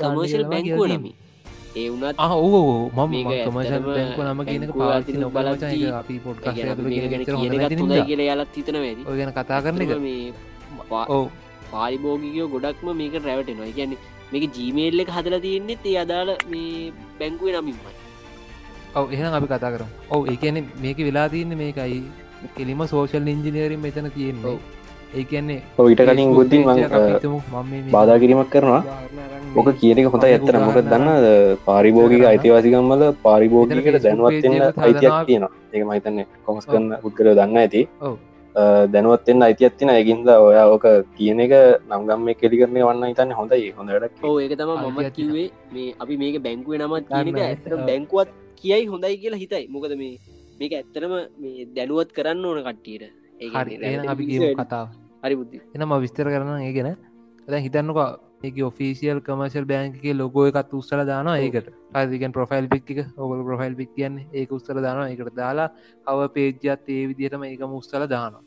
කමර්ශල් 0.00 0.44
බැංකුවනම 0.52 1.06
ඒ 1.74 1.86
වුණත් 1.90 2.18
ඕ 2.38 2.90
මම 2.96 3.14
කමශල් 3.44 3.86
බැංකු 3.86 4.26
නම 4.26 4.42
කියනක 4.48 4.74
පාති 4.80 5.16
බලද්දී 5.36 5.92
අපි 6.00 6.18
හොඳයි 6.26 8.02
කියල 8.10 8.24
යාලත් 8.26 8.60
හිතන 8.60 8.82
වැදි 8.84 9.02
ගැන 9.12 9.32
කතා 9.38 9.60
කරන 9.64 9.80
ඔව. 11.10 11.24
පාරිභෝගිකයෝ 11.72 12.48
ගොඩක්ම 12.54 12.88
මේක 12.98 13.14
රැවටෙනවා. 13.22 13.72
ගැන 13.78 13.98
මේක 14.32 14.44
ජීමේල්ල 14.56 15.08
හදල 15.08 15.36
තියෙන්නෙත් 15.44 15.90
ඒ 15.90 15.98
අදාළ 16.04 16.32
මේ 16.50 16.92
බැංකුව 17.18 17.54
නමින්මයි 17.56 18.01
ඔව 18.98 19.12
එහෙනම් 19.14 19.34
අපි 19.38 19.46
කතා 19.52 19.72
කරම්. 19.74 19.90
ඔව 20.14 20.28
ඒකන 20.32 20.56
මේක 20.84 20.98
වෙලා 21.08 21.28
තියන්න 21.32 21.56
මේකයි. 21.62 22.02
කෙලිම 22.56 22.80
සෝෂල් 22.92 23.28
ඉංජිනීරින් 23.34 23.80
මෙතන 23.84 24.08
තියෙන්නේ. 24.16 24.56
ඒ 25.18 25.24
කියන්නේ 25.30 25.60
ඔයිට 25.82 26.02
කලින් 26.08 26.32
ගොද්දින් 26.38 26.62
බාධා 27.94 28.18
කිරීමක් 28.22 28.50
කරනවා. 28.54 28.82
ඕක 29.60 29.70
කියනක 29.80 30.10
හොඳ 30.14 30.26
ඇත්තර 30.28 30.58
මොක 30.64 30.78
දන්න 30.90 31.08
පාරිභෝගික 31.68 32.26
අයිතිවාසිකම්මල 32.32 33.06
පාරිභෝගිකට 33.24 34.02
දැනුවත්වෙන්න 34.08 34.82
අයිතියක් 34.88 35.16
තියෙන 35.30 35.48
ඒක 35.72 35.82
මහිතන්න 35.88 36.20
කොමස් 36.46 36.68
කරන්න 36.72 37.00
පුද්ගල 37.04 37.32
දන්න 37.40 37.62
ඇති. 37.62 37.82
ඔව්. 38.08 38.14
දැනුවත්වෙන්න 38.94 39.46
අයිතියක් 39.48 39.78
තින 39.80 39.94
ඇගින්ද 39.96 40.28
ඔයා 40.36 40.66
ඕක 40.74 40.86
කියන 41.16 41.40
එක 41.46 41.54
නම්ගම් 41.90 42.20
මේ 42.28 42.38
කෙලි 42.42 42.60
කරන 42.60 42.78
වන්න 42.88 43.08
හිතන්න 43.10 43.34
හොඳයි. 43.40 43.72
හොඳට 43.78 44.24
ඕ 44.28 44.36
ඒක 44.44 44.54
තම 44.60 44.70
මම 44.76 45.00
කිවේ 45.18 45.48
මේ 45.74 45.90
අපි 46.02 46.14
මේක 46.22 46.36
බැංකුව 46.46 46.74
නමත් 46.80 47.06
ඔව්. 47.72 47.84
බැංකුවත් 47.88 48.28
කියයි 48.62 48.86
හොඳයි 48.86 49.16
කියලා 49.18 49.42
හිතයි. 49.44 49.64
මොකද 49.68 49.94
මේ 50.02 50.14
මේක 50.60 50.72
ඇත්තරම 50.72 51.14
මේ 51.38 51.68
දැනුවත් 51.76 52.10
කරන්න 52.16 52.44
ඕන 52.44 52.60
කට්ටියට. 52.64 53.04
කතාව. 54.60 54.86
හරි 55.22 55.38
බුද්ධි. 55.40 55.64
එනම 55.76 55.96
විස්තර 56.04 56.28
කරන 56.34 56.52
ඒ 56.58 56.74
ගැන. 56.76 56.92
ඇ 57.48 57.62
හිතන්නක 57.66 57.98
ඒක 58.42 58.56
ඔෆිසිල් 58.68 59.18
කමර්ශල් 59.26 59.66
බෑන්කගේ 59.72 60.14
ලොගෝ 60.14 60.46
එකත් 60.50 60.72
උස්සල 60.74 61.02
දාන 61.06 61.28
ඒකට. 61.32 61.68
අදිකන් 61.94 62.32
ප්‍රොෆයිල් 62.32 62.66
පික්ක 62.72 62.88
ඔගල් 63.18 63.42
ප්‍රොෆයිල් 63.48 63.74
පික් 63.80 63.90
කියන්න 63.96 64.16
ඒක 64.32 64.56
උස්සල 64.58 64.80
දාන 64.86 65.02
එකට 65.06 65.34
දාලා 65.36 65.68
කව 66.06 66.28
පේජ්ජත් 66.36 66.88
ඒ 66.88 67.04
විදිහටම 67.10 67.44
ඒක 67.50 67.62
මුස්සල 67.74 68.06
දාන 68.14 68.38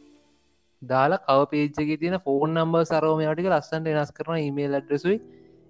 දාලා 0.81 1.23
කව 1.27 1.49
පේජ්ජගේ 1.51 1.99
තියෙන 2.01 2.19
ෆෝන් 2.25 2.55
නම්බ 2.55 2.83
සරෝමයටික 2.91 3.51
ලස්සන්ට 3.51 3.91
වෙනස් 3.91 4.11
කරන 4.11 4.41
ඉමේල් 4.41 4.79
අඩ්‍රසුයි 4.79 5.17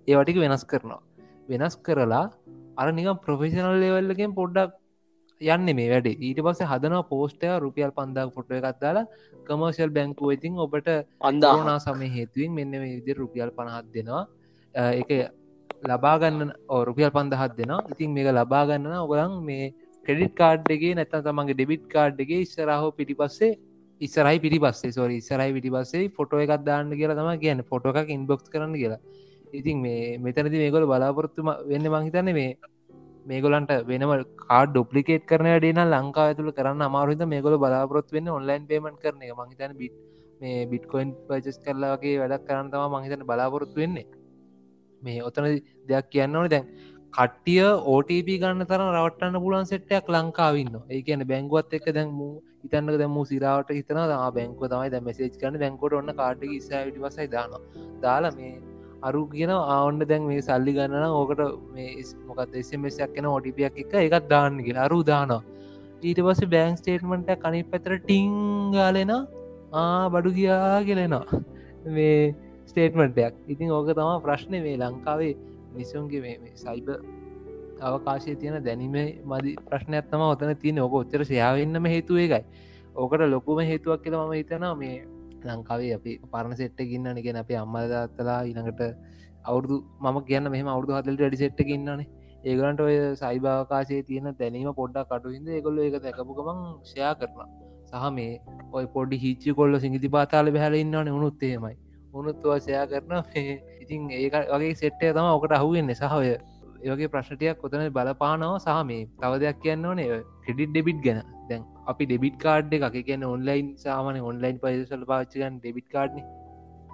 ඒවටික 0.07 0.37
වෙනස් 0.37 0.65
කරනවා. 0.65 1.01
වෙනස් 1.49 1.75
කරලා 1.85 2.25
අර 2.77 2.87
නිකම් 2.97 3.21
ප්‍රොෆෙෂනල් 3.25 3.77
ලෙවල්ලකින් 3.83 4.35
පොඩ්ඩක් 4.39 4.73
යන්න 5.41 5.69
මේ 5.77 5.89
වැඩ. 5.91 6.07
ඊට 6.17 6.39
පස්ස 6.45 6.69
හදන 6.71 6.95
පෝස්ටය 7.09 7.47
රුපියල් 7.63 7.91
පන්දක් 7.97 8.33
ෆොට්ට 8.35 8.57
එකත් 8.59 8.79
දාලා 8.83 9.05
කමර්ශල් 9.47 9.91
බැංකුව 9.97 10.35
ඉතින් 10.35 10.59
ඔබට 10.65 10.87
අන්දා 11.29 11.53
කරුණා 11.53 11.79
සමය 11.85 12.07
හේතුවෙන් 12.17 12.53
මෙන්න 12.59 12.77
විදි 12.83 13.17
රුපියල් 13.21 13.51
පණහත් 13.57 13.89
දෙනවා. 13.95 14.23
එක 15.01 15.09
ලබාගන්න 15.91 16.51
රුපියල් 16.89 17.11
පන්දහත් 17.17 17.57
දෙෙන 17.59 17.73
ඉතින් 17.93 18.13
මේක 18.17 18.31
ලබාගන්න 18.31 18.87
ඔගලන් 18.97 19.35
මේ 19.49 19.73
ක්‍රෙඩිට් 20.05 20.35
කාඩ්ගේ 20.41 20.95
නැත්තන් 20.97 21.25
තමන්ගේ 21.27 21.57
ඩෙබිට් 21.57 21.85
කාඩ්ගේ 21.93 22.41
ඉස්සරහෝ 22.45 22.91
පිටිපස්සේ 22.99 23.51
ඉස්සරයි 24.01 24.39
පිටිපස්සේ 24.45 24.95
සොරි 24.97 25.15
ඉස්සරයි 25.21 25.51
පිටිපස්සේ 25.57 26.09
ෆොටෝ 26.17 26.39
එකක් 26.45 26.65
දාන්න 26.65 26.95
කියලා 26.99 27.19
තම 27.19 27.31
කියන්න. 27.43 27.63
ෆොටෝ 27.71 27.93
එකක් 28.01 28.09
ඉන්බොක්ස් 28.17 28.49
කරන්න 28.53 28.75
කියලා 28.81 29.01
ඉතින් 29.55 29.77
මේ 29.79 30.17
මෙතනති 30.19 30.57
මේකොල 30.57 30.85
බලාපොරොත්තුම 30.85 31.51
වෙන්න 31.65 31.87
මහිතන්න 31.93 32.31
මේ 32.33 32.49
මේගොලන්ට 33.25 33.71
වෙනම 33.85 34.11
කාඩ 34.43 34.71
ඩොප්ලිකේට 34.71 35.23
කරන 35.25 35.49
ඩේන 35.53 35.81
ලංකා 35.85 36.25
ඇතුළ 36.25 36.51
කරන්න 36.51 36.83
අමාරුත 36.83 37.23
මේගොල 37.27 37.57
බලාපොරොත් 37.57 38.11
වෙන්න 38.11 38.27
ඔන්ලයින් 38.29 38.67
පේමට 38.67 38.99
කරන 38.99 39.21
එක. 39.21 39.33
මහිතන 39.41 39.77
බිට් 39.77 39.95
මේ 40.41 40.65
බිට්කොයින් 40.67 41.13
පචස් 41.27 41.57
කරලාගේ 41.59 42.19
වැඩක් 42.21 42.45
කරන්න 42.47 42.71
තම 42.71 42.97
මහිතන 42.97 43.23
බලාපොරොත්තු 43.23 43.77
වෙන්නේ. 43.77 44.05
මේ 45.01 45.21
ඔතන 45.21 45.47
දෙයක් 45.85 46.11
කියන්න 46.11 46.35
ඕන. 46.35 46.49
දැන් 46.49 46.67
කට්ටිය 47.13 47.65
ඕටප 47.87 48.29
ගන්න 48.35 48.65
තර 48.65 48.81
රවටන්න 48.85 49.41
පුලන් 49.41 49.65
සෙට්ටයක් 49.65 50.09
ලංකාවන්න 50.09 50.77
ඒ 50.87 51.01
කියන 51.01 51.21
බැංගුවත් 51.25 51.75
එක්ක 51.77 51.89
දැන්ම 51.93 52.21
ඉතන්න 52.65 52.93
දැම 52.95 53.17
සිරාවට 53.25 53.71
හිතන 53.71 53.99
දම 54.03 54.23
බැංකව 54.35 54.63
තමයි 54.67 54.89
දැ 54.89 55.01
මෙසේජ් 55.01 55.35
කන 55.37 55.59
බැංකොට 55.61 55.95
ඔන්න 55.95 56.13
කාටක 56.13 56.51
ඉස්සවිට 56.51 56.97
වසයි 56.99 57.27
දාන 57.29 57.55
දාලා 58.01 58.33
මේ 58.33 58.53
අරු 59.05 59.21
කියන 59.27 59.51
ආවන්න 59.55 60.05
දැන් 60.05 60.23
මේ 60.27 60.41
සල්ලි 60.41 60.73
ගන්නන 60.73 61.05
ඕකට 61.13 61.41
මේ 61.73 62.05
මොකත් 62.27 62.55
එසමසයක් 62.55 63.11
කෙන 63.15 63.27
ඔටිපියක් 63.27 63.83
එක 63.83 63.93
එකත් 63.99 64.29
දාන්න 64.29 64.59
කියෙන 64.59 64.79
අරු 64.79 64.99
දානවා. 65.03 65.41
ඊට 66.03 66.19
පස 66.21 66.41
බෑංක් 66.47 66.77
ස්ටේට්මට 66.77 67.29
කනි 67.41 67.61
පැතර 67.65 67.93
ටිංගාලෙන 67.99 69.13
ආ 69.73 70.09
බඩු 70.09 70.29
ගියා 70.31 70.79
කියලෙනවා 70.83 71.41
මේ 71.89 72.35
ස්ටේට්මටයක් 72.65 73.33
ඉතින් 73.47 73.71
ඕක 73.71 73.89
තම 73.91 74.11
ප්‍රශ්නය 74.21 74.59
මේ 74.61 74.77
ලංකාවේ 74.77 75.33
මිසුන්ගේ 75.73 76.21
මේ 76.23 76.53
සයිබ 76.55 76.87
අවකාශය 77.81 78.35
තියෙන 78.35 78.63
දැනීම 78.63 78.95
මදි 79.25 79.55
ප්‍රශ්නයක් 79.63 80.05
තම 80.11 80.23
ඔතන 80.25 80.53
තියෙන 80.57 80.79
ඕක 80.79 80.93
ඔච්චර 80.95 81.25
සයාවෙන්නම 81.25 81.85
හේතුව 81.85 82.17
එකයි 82.19 82.43
ඕකට 82.95 83.25
ලොකුම 83.27 83.59
හේතුවක් 83.61 84.03
කියල 84.03 84.15
ම 84.19 84.33
හිතනවා 84.33 84.75
මේ 84.75 84.95
ලංකාවේ 85.45 85.91
අපි 85.97 86.13
පරණ 86.31 86.55
සෙට්ට 86.55 86.85
ගන්න 86.85 87.21
ගෙන 87.25 87.41
අපේ 87.43 87.59
අම්මදත්තලා 87.63 88.39
ඉනඟට 88.51 88.81
අවුදු 89.45 89.81
ම 90.03 90.21
කියන්න 90.23 90.51
මෙම 90.51 90.69
අවුදු 90.69 90.97
හතලට 90.97 91.21
ඩි 91.23 91.41
සෙට්ට 91.43 91.61
ගන්නනේ 91.63 92.07
ඒගලන්ට 92.45 92.81
ඔය 92.81 92.95
සයිභාවකාශය 93.21 94.01
තියෙන 94.03 94.33
දැනීම 94.39 94.73
පොඩ්ඩක් 94.73 95.07
කටුහිද 95.11 95.47
ඒකොල්ල 95.51 95.85
එක 95.85 96.01
දැකපු 96.01 96.35
ගමන් 96.39 96.59
ෂයා 96.85 97.13
කරන 97.21 97.63
සහ 97.87 98.11
මේ 98.11 98.41
ඔය 98.71 98.85
පොඩි 98.87 99.17
හිච්චි 99.17 99.53
කොල්ල 99.53 99.79
සිංගිති 99.79 100.09
පාතාල 100.09 100.51
බැහල 100.51 100.75
ඉන්නවන 100.75 101.09
උනුත් 101.09 101.43
එහෙමයි. 101.43 101.75
උනුත්තුව 102.13 102.59
සයා 102.59 102.85
කරන 102.87 103.13
ඉතින් 103.81 104.09
ඒ 104.11 104.27
වගේ 104.29 104.75
සෙට්ටය 104.75 105.11
තම 105.11 105.29
ඔකට 105.29 105.51
අහුවෙන්නේ. 105.51 105.95
සහය 105.95 106.37
ඒවගේ 106.85 107.11
ප්‍රශ්නටයක් 107.13 107.61
කොතන 107.61 107.83
බලපානව 107.97 108.55
සහ 108.57 108.79
මේ 108.89 109.03
තව 109.21 109.31
දෙයක් 109.43 109.59
කියන්න 109.63 109.87
ඕනේ 109.91 110.19
ක්‍රඩිට් 110.45 110.71
ඩෙබිට් 110.71 110.99
ගැන. 111.05 111.19
දැන් 111.49 111.63
අපි 111.91 112.03
ඩෙබිට 112.05 112.37
කාඩ් 112.43 112.73
එක 112.77 112.97
කියන්න 113.09 113.27
ඔන්ලයින් 113.33 113.67
සාමන 113.83 114.19
ඔන්ලයින් 114.31 114.59
පයිසල් 114.63 115.05
පාච්චගන් 115.11 115.59
ඩෙබිට 115.59 115.89
කාඩ්න 115.95 116.21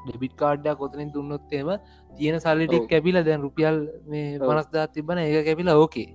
ඩෙබිට 0.06 0.36
කාඩ්ඩ 0.41 0.71
කොතනින් 0.82 1.13
දුන්නොත්තේම 1.15 1.69
තියෙන 2.12 2.39
සල්ලිටික්. 2.45 2.89
කැපිල 2.91 3.21
දැන් 3.27 3.41
රුපියල් 3.47 3.77
මේ 4.12 4.39
ඔව්. 4.39 4.49
මනස්දා 4.49 4.88
තිබන 4.95 5.23
ඒ 5.25 5.43
කැපිලා 5.49 5.77
ඕකේ. 5.84 6.08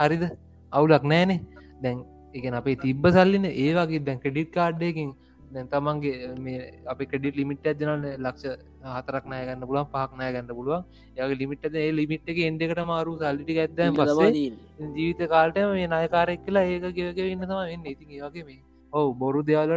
හරිද? 0.00 0.24
අවුලක් 0.72 1.04
නෑනේ. 1.12 1.40
දැන් 1.82 1.98
එක 2.34 2.44
අපේ 2.60 2.76
තිබ්බ 2.84 3.04
සල්ලින 3.16 3.44
ඒවාගේ 3.46 4.04
දැන් 4.08 4.22
ක්‍රඩිට් 4.24 4.50
කාඩ්ඩයකින් 4.58 5.10
දැන් 5.54 5.68
තමන්ගේ 5.72 6.28
මේ 6.44 6.60
අප 6.92 7.00
ක්‍රඩිට 7.10 7.36
ලිමිට 7.40 7.66
ඇදනල 7.70 8.06
ලක්ෂ 8.18 8.44
හතරක් 8.94 9.24
නය 9.32 9.40
ගන්න 9.46 9.66
පුළුවන් 9.68 9.88
පහක් 9.92 10.20
නය 10.20 10.28
ගන්න 10.34 10.56
පුළුවන්. 10.58 10.84
යගේ 11.16 11.38
ලිමිට 11.40 11.66
ඒ 11.82 11.90
ලිමිට් 11.98 12.30
එක 12.32 12.38
එන්ඩකට 12.48 12.82
මාරු 12.92 13.16
සල්ලිටි 13.20 13.54
පස්සේ 13.98 14.30
ජීවිත 14.96 15.22
කාල්ට 15.34 15.60
මේ 15.72 15.90
නායකාරෙක් 15.94 16.44
කියලා 16.46 16.64
ඒක 16.70 16.86
ගෙවක 16.98 17.20
ඉන්න 17.26 17.44
තම 17.44 17.60
වෙන්න. 17.62 17.86
ඉතින් 17.94 18.16
ඒවගේ 18.18 18.46
මේ 18.48 18.60
ඔව 18.92 19.06
බොරු 19.22 19.42
දෙවල 19.42 19.72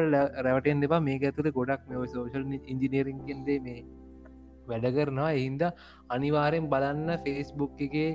රැවටෙන් 0.45 0.81
දෙපා 0.83 1.01
මේ 1.01 1.19
ඇතුළ 1.21 1.51
ගොඩක් 1.59 1.85
මේ 1.89 2.07
සෝශල් 2.15 2.43
ඉංජිනීරින්ගෙන්දේ 2.73 3.59
මේ 3.67 3.85
වැඩ 4.69 4.87
කරනවා. 4.95 5.31
එහින්ද 5.39 5.63
අනිවාරයෙන් 6.15 6.71
බලන්න 6.73 7.09
ෆේස්බුක් 7.25 7.85
එකේ 7.87 8.09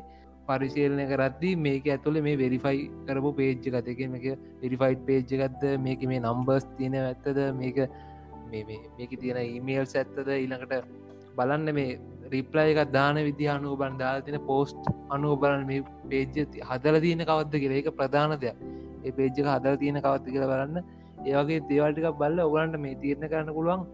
පරිශීලනය 0.53 1.05
කරද්දී 1.11 1.59
මේක 1.67 1.91
ඇතුළ 1.95 2.23
මේ 2.29 2.39
වෙරිෆයි 2.39 2.87
කරපු 3.09 3.35
පේජ්ජ 3.41 3.69
ගතක 3.69 4.09
මේක 4.15 4.27
වෙරිෆයිට් 4.63 5.05
පේජ්ජ 5.11 5.35
ගත්ද 5.35 5.77
මේක 5.81 6.09
මේ 6.13 6.25
නම්බර්ස් 6.25 6.67
තියෙන 6.79 6.99
ඇත්තද 7.03 7.45
මේක 7.61 7.85
මේක 8.53 9.13
තියෙන 9.21 9.43
ඊමේල්ස් 9.45 9.95
ඇත්තද 9.95 10.35
ඊළඟට 10.37 10.91
බලන්න 11.37 11.75
මේ 11.75 11.99
රිප්ලයි 12.33 12.75
එකක් 12.75 12.93
දාන 12.93 13.17
විදි 13.29 13.49
අනුව 13.49 13.79
බන් 13.79 13.99
දා 13.99 14.15
තින 14.27 14.39
පෝස්ට් 14.47 14.91
අනුව 15.11 15.35
බලන්න 15.43 15.67
මේ 15.67 15.83
පේජ්ජ 16.11 16.61
හදල 16.63 17.01
තියෙන 17.01 17.25
කවත්ද 17.31 17.63
කියලා. 17.63 17.79
ඒක 17.79 17.91
ප්‍රධාන 17.97 18.37
දෙයක්. 18.41 18.57
ඒ 19.05 19.13
පේජ්ජක 19.13 19.47
හදල 19.47 19.77
තියෙන 19.83 20.01
කවත්ත 20.01 20.35
කියලා 20.35 20.51
බලන්න. 20.53 20.85
ඒවගේ 21.27 21.65
දේවල්ටික 21.71 22.09
බල්ල 22.21 22.45
ඔගලන්ට 22.47 22.81
මේ 22.85 22.99
තීරණ 23.03 23.29
කරන්න 23.29 23.55
පුළුවන්. 23.59 23.85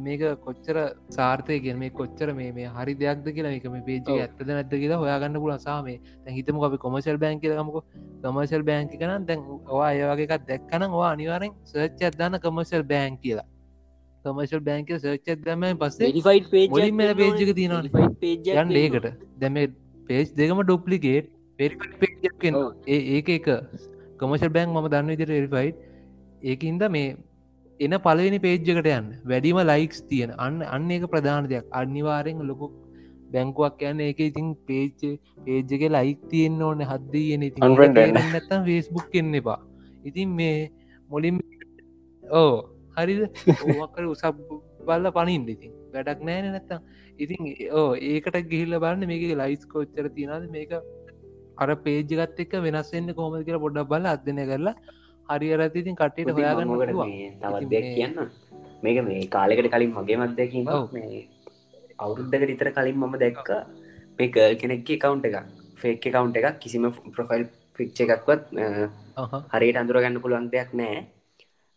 මේක 0.00 0.24
කොච්චර 0.40 0.76
සාර්ථය 1.10 1.60
කිය 1.60 1.74
මේ 1.74 1.90
කොච්චර 1.90 2.28
මේ 2.32 2.68
හරි 2.68 2.94
දෙයක්ද 2.96 3.30
කියලා 3.30 3.52
එක 3.52 3.66
මේ 3.68 3.82
පේජ 3.82 4.12
ඇත්තද 4.16 4.44
නැද 4.48 4.74
කියලා 4.74 4.98
හොයාගන්න 4.98 5.40
පුලසාම 5.40 5.88
හිතම 6.32 6.60
අපි 6.62 6.78
කොමසල් 6.78 7.18
බෑන් 7.18 7.40
කියලමක 7.40 7.80
කමසල් 8.22 8.62
බෑන්කි 8.62 8.98
කන 8.98 9.26
දැන් 9.26 9.42
ඔවා 9.68 9.90
ඒවගේකක් 9.94 10.46
දැක්කන 10.46 10.86
වා 10.92 11.10
අනිවාරෙන් 11.10 11.58
සර්ච් 11.64 12.08
අදන්න 12.10 12.40
කමසල් 12.40 12.82
බෑන් 12.84 13.18
කියලා. 13.18 13.48
කමර්ශල් 14.24 14.60
බෑන්ක 14.60 14.92
සර්ච් 14.96 15.36
දම 15.40 15.64
පස්සේ 15.80 16.92
මෙල 16.92 17.14
පේජ්ක 17.14 17.54
තියනවා. 17.54 17.82
යන් 18.62 18.76
ඒකට 18.76 19.08
දැම 19.38 19.58
පේජ් 20.08 20.24
දෙකම 20.36 20.62
ඩුප්ලිකේට් 20.62 21.26
ඒ 21.58 23.00
ඒක 23.14 23.28
එක. 23.30 23.48
කමර්ශල් 24.18 24.54
බෑන්ක් 24.56 24.72
මම 24.72 24.88
දන්න 24.88 25.12
විදිර 25.12 25.32
රිෆයිට් 25.34 25.76
ඒකන්ද 26.44 26.88
මේ 26.88 27.16
එන 27.80 27.94
පලවෙනි 27.98 28.38
පේජ්ජකට 28.38 28.88
යන්න. 28.88 29.06
වැඩිම 29.24 29.58
ලයික්ස් 29.70 30.00
තියෙන. 30.10 30.32
අන්න 30.38 30.62
අන්න 30.74 30.90
ඒක 30.90 31.06
ප්‍රධාන 31.12 31.48
දෙයක්. 31.48 31.66
අනිවාරෙන් 31.72 32.42
ලොකු 32.50 32.70
බැංකුවක් 33.32 33.82
යන්න 33.90 34.00
ඒක 34.00 34.20
ඉතින් 34.20 34.54
පේච්ච 34.68 35.02
පේජ්ජක 35.46 35.82
ලයික් 35.96 36.20
තියෙන්න්න 36.30 36.62
ඕන 36.62 36.84
හදදී 36.90 37.52
Unfriend 37.68 37.96
වෙන්න. 37.96 38.20
නැත්තම් 38.34 38.66
ෆේස්බුක් 38.68 39.14
එන්න 39.14 39.34
එපා. 39.34 39.60
ඉතින් 40.04 40.36
මේ 40.40 40.70
මුලින් 41.10 41.40
ඕ 42.22 42.52
හරිද? 42.96 43.22
ඕකර 43.76 44.04
උසක් 44.06 44.42
බල්ල 44.88 45.10
පනින් 45.18 45.48
ඉතින්. 45.48 45.72
වැඩක් 45.94 46.26
නෑන 46.28 46.50
නැත්තම්. 46.52 46.82
ඉතින් 47.18 47.40
ඕ 47.80 47.88
ඒකට 48.12 48.36
ගිහිල්ල 48.52 48.78
බලන්න 48.78 49.10
මේක 49.12 49.24
ලයිස් 49.42 49.64
කෝච්චර 49.72 50.08
තියෙනද 50.16 50.50
මේක 50.50 50.76
අර 51.58 51.70
පේජගත් 51.86 52.44
එක්ක 52.44 52.54
වෙනස්සෙන්න්න 52.66 53.16
කොමද 53.18 53.42
කියලා 53.46 53.64
පොඩ්ඩක් 53.66 53.90
බල 53.92 54.06
අදනය 54.12 54.46
කරලා 54.50 54.74
හරි 55.28 55.48
අරත් 55.54 55.76
ඉතින් 55.80 55.96
කට්ටට 55.96 56.34
හොයාගන්න. 56.36 56.70
තවත් 57.42 57.70
දෙයක් 57.72 57.86
කියන්න 57.96 58.14
මේක 58.84 58.98
මේ 59.08 59.26
කාලෙකට 59.34 59.70
කලින් 59.74 59.92
මගේ 59.98 60.18
මත්දැකීම. 60.20 60.66
මේ 60.94 61.20
අවුරුද්ධක 61.98 62.54
ඉතර 62.54 62.70
කලින් 62.78 62.96
මම 62.96 63.14
දැක්ක 63.22 63.50
මේ 64.18 64.28
ගල් 64.36 64.56
කෙනෙක්ක 64.62 64.90
කවුන්ට 65.04 65.28
එකක් 65.28 65.38
ෆේක් 65.82 66.06
කවුන්ට 66.06 66.40
එකක් 66.40 66.60
කිසිම 66.62 66.88
ප්‍රොෆයිල් 67.16 67.44
ෆික්්ච 67.78 67.98
එකක්වත්. 68.06 68.42
හරියට 69.54 69.80
අඳුරගන්න 69.82 70.22
පුළුවන් 70.24 70.50
දෙයක් 70.54 70.74
නෑ 70.80 70.98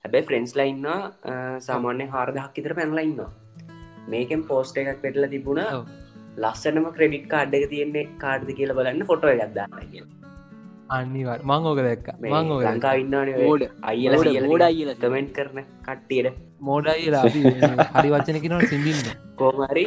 හැබැයි 0.05 0.27
ෆ්‍රෙන්ස් 0.29 0.53
ලයින්න 0.59 0.85
සාමාන්‍ය 1.67 2.09
හාරදහක් 2.15 2.59
ඉතර 2.61 2.73
පැනලයින්නවා 2.79 3.31
මේකෙන් 4.13 4.43
පෝස්ට 4.51 4.83
එකක් 4.83 5.01
පෙටල 5.05 5.29
තිබුණ. 5.35 5.63
ලස්සනම 6.37 6.85
ක්‍රඩිට් 6.95 7.25
කාඩ් 7.31 7.55
එක 7.57 7.65
තියෙන්නේ 7.71 8.05
කාඩ්ද 8.23 8.49
කියල 8.57 8.71
බලන්න 8.77 9.07
ෆොටෝ 9.09 9.31
එකක්දාන්න 9.35 9.71
කිය 9.91 10.03
අනිවාර් 10.89 11.39
මං 11.43 11.65
ඕක 11.69 11.79
දැක්ක. 11.87 12.07
මං 12.23 12.51
ලංකා 12.65 12.93
ඉන්නන 13.03 13.31
මෝඩ. 13.39 13.63
අයිල 13.91 14.13
මෝඩ 14.49 14.63
අයිල 14.69 14.91
කමෙන්ට් 15.01 15.31
කරන 15.37 15.59
කට්ටියට. 15.87 16.37
මෝඩයිලා 16.61 17.23
හරි 17.95 18.09
වචනකිනට 18.13 18.69
සිින්දින්න 18.69 19.11
කෝමරි 19.41 19.85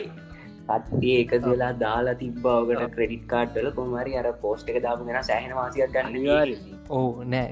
කට්ටිය 0.69 1.17
එක 1.23 1.33
වෙලා 1.47 1.73
දාලා 1.81 2.15
තිබ්බාවකට 2.21 2.95
ක්‍රඩිට් 2.95 3.25
කාඩ්ඩල 3.33 3.73
කොමරි 3.79 4.17
අර 4.21 4.29
පෝස්ට 4.45 4.71
එක 4.71 4.79
දාපු 4.87 5.09
ගෙන 5.09 5.19
සෑහන 5.31 5.57
වාසියක් 5.59 5.93
ගන්න 5.97 6.55
ඕ 6.91 7.25
නෑ. 7.25 7.49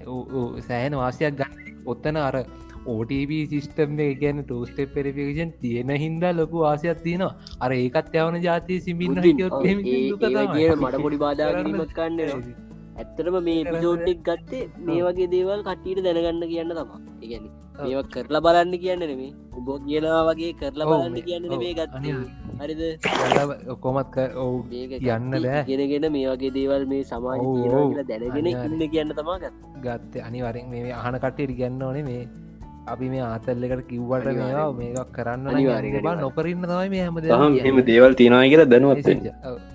සෑන 0.68 0.98
වාසයක් 1.02 1.34
ගන්න. 1.40 1.74
ඔත්තන 1.86 2.20
අර 2.28 2.36
ඕටබ 2.86 3.32
සිිස්ටම් 3.50 3.98
ගැන 4.22 4.44
ටෝස්ට 4.44 4.78
පෙරිෆිකෂන් 4.94 5.50
තියෙන 5.64 5.90
හින්දා 6.04 6.32
ලොකු 6.36 6.64
වාසයක් 6.66 7.02
තියෙනවා. 7.08 7.34
අර 7.60 7.70
ඒකත් 7.72 8.14
යවන 8.22 8.40
ජාතිය 8.46 8.80
සිමින්න 8.86 9.18
ඒ 9.18 10.70
මට 10.76 11.02
පොඩි 11.04 11.18
බාධාගීමත් 11.26 11.92
කන්න 11.98 12.66
ඇත්තටම 12.98 13.36
මේ 13.42 13.60
පිසෝඩ්ඩෙක් 13.66 14.20
ගත්තේ 14.26 14.64
මේ 14.86 15.00
වගේ 15.06 15.28
දේවල් 15.32 15.60
කට්ටීට 15.62 16.00
දැනගන්න 16.06 16.44
කියන්න 16.50 16.72
තමා 16.72 16.98
ඉගැන 17.20 17.44
ඒව 17.84 18.00
කරලා 18.14 18.40
බලන්න 18.40 18.74
කියන්න 18.82 19.02
නෙමේ 19.02 19.30
උබෝ 19.58 19.78
කියනවා 19.80 20.22
වගේ 20.28 20.52
කරලා 20.60 20.86
බලන්න 20.90 21.12
මේ- 21.12 21.26
කියන්න 21.28 21.44
ඔව්, 21.48 21.62
ගත්ත. 21.78 21.94
හරිද? 22.60 22.82
කොමත් 23.80 24.16
ඔවු 24.36 24.56
යන්න. 24.70 25.32
ගෙනගෙන 25.68 26.06
මේ 26.12 26.26
වගේ 26.28 26.50
දේවල් 26.50 26.86
මේ 26.86 27.04
සමාජ 27.04 27.40
දැනගෙන. 28.08 28.46
ඉන්න 28.66 28.90
කියන්න 28.90 29.14
තමා 29.14 29.38
ගත් 29.38 29.54
ගත්ත. 29.84 30.12
අනිවරෙන් 30.22 30.68
මේ 30.70 30.92
අහන 30.94 31.18
කටයට 31.20 31.56
ගැන්න 31.56 31.82
ඕනේ 31.82 32.04
මේ 32.04 32.22
අපි 32.92 33.08
මේ 33.12 33.22
ආතල්ලකට 33.28 33.82
කිව්වට 33.90 34.26
මේවා 34.38 34.68
මේක් 34.78 35.10
කරන්න. 35.16 35.46
අනිවාර්යෙන්. 35.52 36.06
නොකරන්න 36.24 36.64
තමයි 36.70 36.88
මේ 36.94 37.02
හැම 37.04 37.14
මෙම 37.66 37.80
දේවල් 37.90 38.12
තියෙනවා 38.20 38.46
කියලා 38.52 38.68
දැනුවත් 38.72 39.08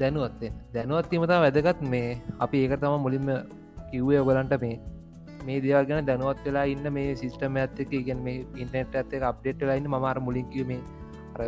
දැනුවත්තේ 0.01 0.51
දැනුවත්වීමතා 0.75 1.39
වැදගත්. 1.45 1.81
මේ 1.93 2.09
අපි 2.45 2.63
ඒක 2.65 2.75
තම 2.81 2.95
මුලින්ම 3.05 3.27
කිව්වේ 3.91 4.19
ඔගලන්ට 4.23 4.55
මේ 4.65 4.75
මේ 5.47 5.59
දේවල් 5.65 5.85
ගැන 5.89 6.05
දැනුවත් 6.11 6.45
වෙලා 6.47 6.65
ඉන්න 6.73 6.93
මේ 6.97 7.15
සිිස්ටම 7.21 7.57
ඇත්තක 7.63 7.93
ඉගෙන 8.01 8.19
මේ 8.27 8.37
ඉන්ටනෙට් 8.61 8.95
ඇත්තක 9.01 9.23
අප්ඩේට් 9.31 9.59
වෙලාන්න 9.63 9.89
මමාර 9.95 10.17
මුලින්කිව 10.27 10.67
මේ 10.71 10.81
අර 11.35 11.41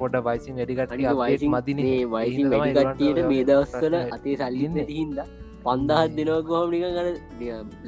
පොඩ 0.00 0.14
වයිසින් 0.26 0.56
වැඩිකට 0.60 0.92
වයිසින් 1.20 1.50
මදින. 1.56 1.78
මේ 1.88 2.06
වයිසින් 2.14 2.50
වැඩිකට්ටියට 2.54 3.20
මේ 3.32 3.44
දවස්වල 3.50 3.94
අතේ 4.16 4.36
සල්ලින්න 4.42 4.76
හින්ද 4.94 5.18
පන්දහත් 5.64 6.10
දෙනවකහම 6.16 6.70
නික 6.72 6.84
ගන 6.96 7.08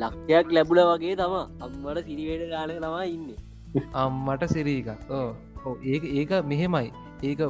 ලක්ෂයක් 0.02 0.46
ලැබුල 0.56 0.80
වගේ 0.90 1.14
තම 1.20 1.34
අම්මට 1.64 2.00
සිරිවේට 2.08 2.50
ගාන 2.52 2.72
තමා 2.76 3.04
ඉන්න. 3.14 3.30
අම්මට 4.02 4.44
සිරීක 4.54 4.88
ඕ 5.10 5.76
ඒ 5.84 5.98
ඒක 6.18 6.32
මෙහෙමයි. 6.52 6.92
ඒක 7.22 7.40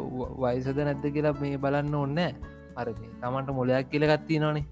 වයසද 0.42 0.78
නැද්ද 0.86 1.04
කියලා 1.16 1.34
මේ 1.42 1.58
බලන්න 1.64 1.94
ඕන්න 1.94 2.20
අර 2.76 2.88
තමන්ට 2.94 3.50
මොලයක් 3.58 3.90
කියලගත්ති 3.92 4.40
නොනේ 4.44 4.64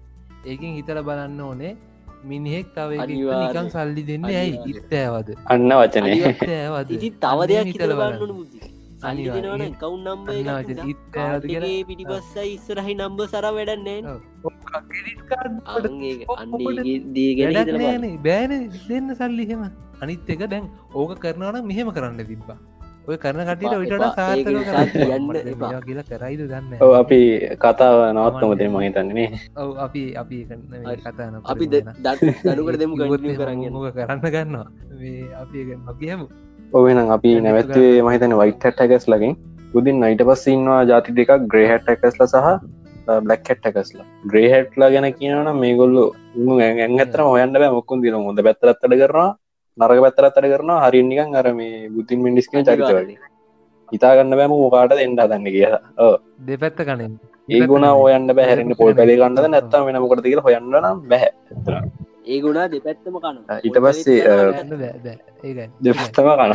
ඒකින් 0.45 0.75
හිතල 0.77 1.01
බලන්න 1.09 1.39
ඕනේ. 1.41 1.75
මිනිහෙක් 2.23 2.67
තව. 2.75 2.89
නිකන් 3.11 3.69
සල්ලි 3.75 4.03
දෙන්න 4.09 4.25
ඇයි. 4.31 4.57
ඉත්තෑවද 4.71 5.29
අන්න 5.45 5.71
වචනය 5.71 6.09
තව 7.21 7.47
දෙයක් 7.51 7.67
හිතල 7.71 7.93
බලන්න 7.99 8.35
බුද්ධි 8.39 8.78
සල්ලි 9.01 9.09
අනිවාර්යෙන්. 9.09 9.59
දෙනවන 9.59 9.73
කවුන් 9.81 10.01
නම්බ 10.07 10.27
පිටිපස්සයි 11.89 12.49
ඉස්සරහහි 12.55 12.93
නම්බ 12.95 13.19
සර 13.27 13.45
වැඩන්නේ 13.57 13.99
බෑන 18.25 18.51
දෙන්න 18.89 19.07
සල්ලි 19.21 19.43
හෙම 19.51 19.61
අනිත් 20.01 20.29
එක 20.33 20.41
දැන් 20.51 20.65
ඕක 20.95 21.11
කරනවන 21.23 21.57
මෙහෙම 21.69 21.87
කරන්න 21.95 22.21
තිබ්බා. 22.31 22.59
ඔය 23.09 23.17
කරන 23.17 23.41
දැන් 23.49 23.73
එපා. 24.09 24.33
මේවා 25.45 25.81
කියලා 25.85 26.07
කරයිද 26.09 26.41
දන්න 26.51 26.73
ඔව 26.85 26.91
අපි 26.99 27.19
කතාව 27.63 27.97
නවත්තමතේ 28.15 28.69
මහිතන්නේ 28.75 29.27
ඔව 29.63 29.69
අපි 29.85 30.01
අපි 30.21 30.35
ඒක 30.41 30.51
නෙමෙයි 30.51 30.83
හරි. 30.85 31.01
කතා 31.07 31.27
නොකරමු 31.33 31.51
අපි. 31.53 31.65
දනුකට 32.45 32.77
දෙමු 32.81 32.93
කරන්න 32.99 33.33
කරන්න 33.97 34.19
ගන්නවා? 34.35 34.67
මේ 34.99 35.23
අපි 35.41 35.55
ඒක 35.61 35.69
නොකියමු 35.87 36.27
ඔවෙනම් 36.71 37.11
අපි 37.15 37.29
නැවත්වේ 37.43 38.01
මහිතන 38.07 38.33
වයිට 38.39 38.65
හැටකස් 38.65 39.05
ලගින් 39.11 39.31
බුදින් 39.73 39.95
නයිට 40.03 40.21
පස්සඉන්නවා 40.27 40.81
ජාති 40.89 41.15
දෙකක් 41.19 41.31
ග්‍රේහැට් 41.51 41.87
එකස්ල 41.93 42.23
සහ 42.25 42.49
බ්ලක් 43.25 43.47
හැට් 43.49 43.65
එකස්ලා 43.69 44.05
ග්‍රේහැට්ලා 44.31 44.89
ගැන 44.93 45.07
කියනන 45.19 45.49
මේගොල්ලු 45.61 46.03
ඇත්තර 46.57 47.21
හොයන්න 47.29 47.53
බෑ. 47.53 47.71
මොක්කුන් 47.77 48.03
දින 48.03 48.17
හොඳ 48.27 48.41
පැත්තරත්තට 48.47 48.85
කරනවා 49.01 49.29
නරග 49.77 49.99
පැත්තරත්තට 50.05 50.49
කරනවා. 50.53 50.83
හරිනිකන් 50.85 51.35
අර 51.41 51.47
මේ 51.59 51.89
බුතින් 51.95 52.21
මිනිස්කන 52.27 52.61
චරිතවල. 52.61 53.09
හිතාගන්න 53.89 54.37
බෑම 54.39 54.53
මොකාට 54.55 54.93
දෙන්න 54.99 55.17
දන්න 55.19 55.49
කියලා. 55.55 55.81
දෙපැත්ත 56.47 56.83
කනෙන් 56.89 57.15
ඒ 57.49 57.65
ගුණ 57.71 57.87
ඔයන්න 57.87 58.29
බැහැරන්න 58.39 58.77
පොල් 58.81 58.93
පැලි 58.93 59.17
ගන්නද 59.21 59.49
නැත්තම 59.55 59.89
වෙන 59.89 59.99
මොකට 60.03 60.23
තික 60.27 60.45
හොයන්න 60.47 60.69
නම් 60.75 61.01
බැහැ 61.11 61.31
ඒ 62.29 62.39
ගුණා 62.41 62.65
දෙපැත්තම 62.71 63.15
කන 63.17 63.37
ඊට 63.59 63.77
පස්සේ, 63.83 64.17
දෙපස්තම 65.81 66.27
කන 66.33 66.53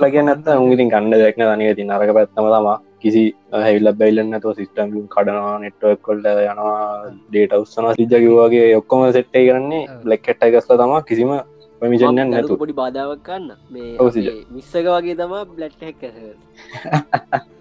ලගේ 0.00 0.22
නැත්ත 0.22 0.48
උගින් 0.56 0.92
කන්න 0.92 1.14
දැක්න 1.14 1.44
දනික 1.44 1.76
ති 1.76 1.84
නරක 1.84 2.14
පැත්තම 2.18 2.48
තම 2.48 2.68
කිසි 3.00 3.22
හැවිල්ල 3.56 3.92
බැල්ලන්න 4.00 4.40
තුව 4.40 4.56
සිිස්ටම් 4.56 4.94
කඩනවා 5.08 5.54
නෙට්වක් 5.58 6.00
කොල්ට 6.02 6.26
යනවා 6.32 6.80
ඩේට 7.28 7.56
උත්සන 7.58 7.90
සිජකිවගේ 7.94 8.66
ඔක්කොම 8.76 9.06
සෙට්ටේ 9.12 9.44
කරන්නේ 9.48 9.84
ඔව්. 9.86 10.00
බ්ලක්කට්ටකස්ල 10.04 10.76
තම 10.76 10.94
කිසිම 11.04 11.32
පමිෂණයන් 11.80 12.30
නැතු 12.32 12.58
පොඩි 12.60 12.74
බාධාවක් 12.78 13.22
කන්න 13.22 13.50
මේ 13.70 13.90
විස්සක 14.50 14.88
වගේ 14.88 15.16
තම 15.20 15.34
බ්ලට් 15.50 15.82
හැක් 15.82 16.02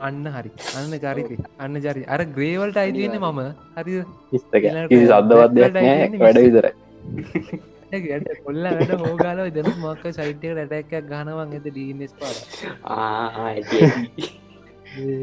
අන්න 0.01 0.25
හරි. 0.35 0.51
අන්න 0.79 0.97
චරිත 0.97 1.29
අන්න 1.59 1.79
චරි 1.85 2.03
අර 2.07 2.21
ග්‍රේවල්ට 2.37 2.79
අයිතියන්නේ 2.83 3.21
මම. 3.21 3.41
හරි 3.77 4.01
ඉස්තක 4.31 4.63
කිසි 4.89 5.05
සද්ධවත් 5.07 5.51
දෙයක් 5.57 5.77
නෑ 5.77 6.09
වැඩ 6.17 6.39
විතරයි. 6.39 6.73
කොල්ල 8.45 8.63
වැඩ 8.63 8.95
හෝගාල 9.03 9.43
දන 9.51 9.69
මක්ක 9.75 10.15
සයිටක 10.17 10.49
රටැක්කක් 10.55 11.07
ගනවන් 11.11 11.53
ඇත 11.53 11.69
ඩීනෙස් 11.69 12.13
පාර. 12.17 12.35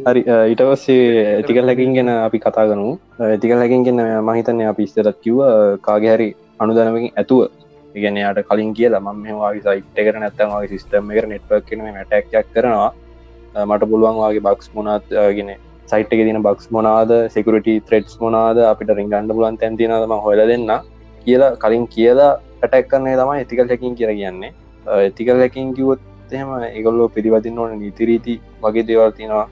හරි 0.07 0.23
ඊට 0.53 0.63
පස්සේ 0.63 1.27
ඇතිකල් 1.33 1.69
හැකින් 1.71 1.99
ගැන 1.99 2.13
අපි 2.15 2.39
කතා 2.39 2.69
ගනු 2.71 2.89
ඇතිකල් 3.25 3.59
හැකින් 3.59 3.85
ගෙන 3.85 4.01
මහිතන්න 4.23 4.65
අපි 4.71 4.89
ඉස්තරත් 4.89 5.21
කිව්ව. 5.21 5.45
කාගේ 5.83 6.17
හරි 6.17 6.31
අනුදනමකින් 6.61 7.13
ඇතුව 7.15 7.64
ඉගෙන 7.95 8.17
යට 8.23 8.41
කලින් 8.49 8.73
කියලා 8.79 9.01
ම 9.01 9.23
මේවාගේ 9.25 9.63
සයිට් 9.67 9.99
එකට 10.03 10.19
නැත්තමගේ 10.23 10.71
සිස්ටම් 10.73 11.11
එක 11.13 11.29
නෙට්වක් 11.33 11.69
කන 11.69 11.85
මටක්යක් 11.93 12.49
කරනවා. 12.55 12.91
මට 13.69 13.91
පුළුවන්වාගේ 13.91 14.45
බක්ස් 14.47 14.71
මොනත් 14.75 15.15
ගෙන 15.37 15.51
සයිට් 15.93 16.13
එක 16.15 16.25
තින 16.29 16.41
බක්ස් 16.47 16.67
මොනාද 16.77 17.13
සෙකුරට 17.35 17.71
ත්‍රෙඩ්ස් 17.89 18.17
මොනාද 18.25 18.59
අපිට 18.73 18.91
රිංගන්ඩ 18.99 19.35
පුලන් 19.39 19.61
තැන්තිනදම 19.63 20.15
හොල 20.27 20.43
දෙන්න. 20.51 20.73
කියලා 21.27 21.57
කලින් 21.63 21.87
කියලා 21.95 22.33
පැටැක් 22.61 22.89
කරන්නේ 22.91 23.17
තමයි 23.21 23.39
ඇතිකල් 23.43 23.69
හැකින් 23.73 23.95
කියර 23.99 24.11
කියන්නේ. 24.21 24.53
ඇතිකල් 24.87 25.39
හැකින් 25.45 25.75
කිවොත් 25.77 26.01
එහෙම 26.33 26.51
ඒගොල්ලෝ 26.69 27.09
පිරිවතින්න 27.17 27.59
ඕන 27.59 27.79
නීතිරීති 27.79 28.35
වගේ 28.63 28.87
දේවල් 28.89 29.13
තිනවා 29.19 29.47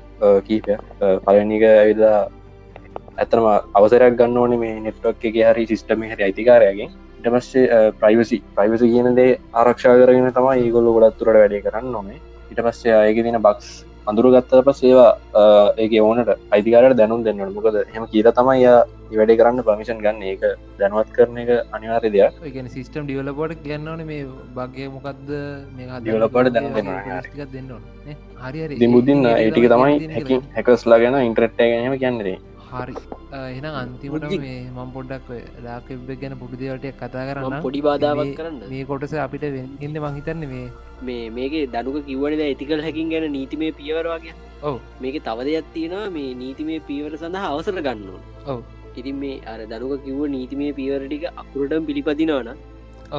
කීපය 0.47 0.77
පලනික 1.25 1.63
ඇවිලා 1.69 2.19
ඇතරම 3.23 3.47
අවසරයක් 3.79 4.19
ගන්න 4.19 4.39
ඕන 4.43 4.59
මේ 4.59 4.81
නෙට්වක් 4.87 5.25
එක 5.31 5.37
හරි 5.49 5.67
සිිස්ටම 5.71 6.03
හරි 6.13 6.23
අයිතිකාරයගෙන්. 6.29 6.91
ඉටපස්සේ 7.23 7.81
ප්‍රයිවසි 8.01 8.43
ප්‍රයිවසි 8.57 8.93
කියනදේ 8.93 9.31
ආරක්ෂා 9.55 9.97
කරගෙන 9.99 10.29
තමයි 10.33 10.59
ඒගොල්ලු 10.61 10.99
ගොඩත් 10.99 11.19
තුරට 11.19 11.37
වැඩේ 11.37 11.65
කරන්න 11.67 11.91
නොමේ 11.93 12.21
ඉට 12.51 12.61
පස්සේ 12.61 12.95
අයක 12.97 13.23
තින 13.23 13.39
බක්ස් 13.41 13.69
අඳුරගත්තට 14.07 14.65
පස් 14.67 14.81
ඒවා 14.83 15.11
ඒක 15.79 15.93
ඕනට 16.01 16.31
අයිතිකාරට 16.51 16.97
දැනුම් 17.01 17.23
දෙන්නට 17.27 17.55
මොකද 17.57 17.79
හෙම 17.95 18.07
කියර 18.13 18.29
තමයි 18.33 18.67
වැඩේ 19.13 19.39
කරන්න 19.39 19.63
පමිෂන් 19.63 20.01
ගන්න. 20.01 20.23
ඒක 20.25 20.43
දැනුවත් 20.79 21.11
කරන 21.17 21.39
එක 21.39 21.51
අනිවාර්ය 21.73 22.11
දෙයක්. 22.11 22.39
ගැන 22.49 22.69
සිස්ටම් 22.69 23.07
ඩියවලපොට 23.07 23.55
කියන්නවන 23.63 24.03
මේ 24.05 24.27
බගේ 24.57 24.89
මොකක්ද 24.89 25.29
මේ 25.77 25.87
ඩියවලපට 25.99 26.53
දැන 26.53 26.73
දෙන්න 26.75 26.91
දෙන්න 27.53 28.17
හරි 28.43 28.79
දිමුදින්න 28.79 29.29
ඒටික 29.35 29.69
තමයි 29.69 30.11
හැකි 30.11 30.41
හැකස්ලා 30.57 30.99
ගැන 30.99 31.21
ඉන්ට්‍රට්ය 31.23 31.63
ගැනීම 31.65 31.99
කියන්නේ 31.99 32.39
හරි. 32.75 32.95
එන 33.59 33.67
අන්තිමට 33.81 34.27
මේ 34.45 34.55
මම් 34.67 34.91
පොඩ්ඩක් 34.97 35.31
ලාකෙබ් 35.67 36.11
ගැන 36.23 36.35
පුඩි 36.43 36.61
දේවලට 36.63 36.87
කතා 37.03 37.27
කරන්න. 37.29 37.57
පොඩි 37.67 37.83
බාධාවක් 37.89 38.33
කරන්න. 38.41 38.61
මේ 38.73 38.85
කොටස 38.91 39.17
අපිට 39.27 39.47
ඉන්න 39.87 39.99
මහිතන්න 40.07 40.45
මේ 40.53 40.65
මේ 41.09 41.31
මේක 41.39 41.57
දනුක 41.75 41.99
කිව්වනද 42.11 42.45
ඇතිකල් 42.49 42.85
හැකින් 42.87 43.13
ගැන 43.15 43.29
නීතිමේ 43.39 43.73
පියවරවාගේ 43.81 44.37
ඔව. 44.71 44.79
මේක 45.05 45.19
තව 45.29 45.49
දෙයක් 45.49 45.73
තියෙනවා 45.77 46.13
මේ 46.19 46.31
නීතිමේ 46.43 46.81
පියවර 46.91 47.13
සඳහා 47.23 47.53
අවසර 47.53 47.79
ගන්නවා 47.89 48.23
ඔව්. 48.55 48.61
ඉතින් 49.01 49.23
මේ 49.23 49.37
අර 49.53 49.59
දනුක 49.73 49.95
කිව්ව 50.07 50.23
නීතිමේ 50.37 50.73
පියවරටික 50.81 51.25
අකුරටම 51.45 51.89
පිළිපදිනවන 51.91 52.53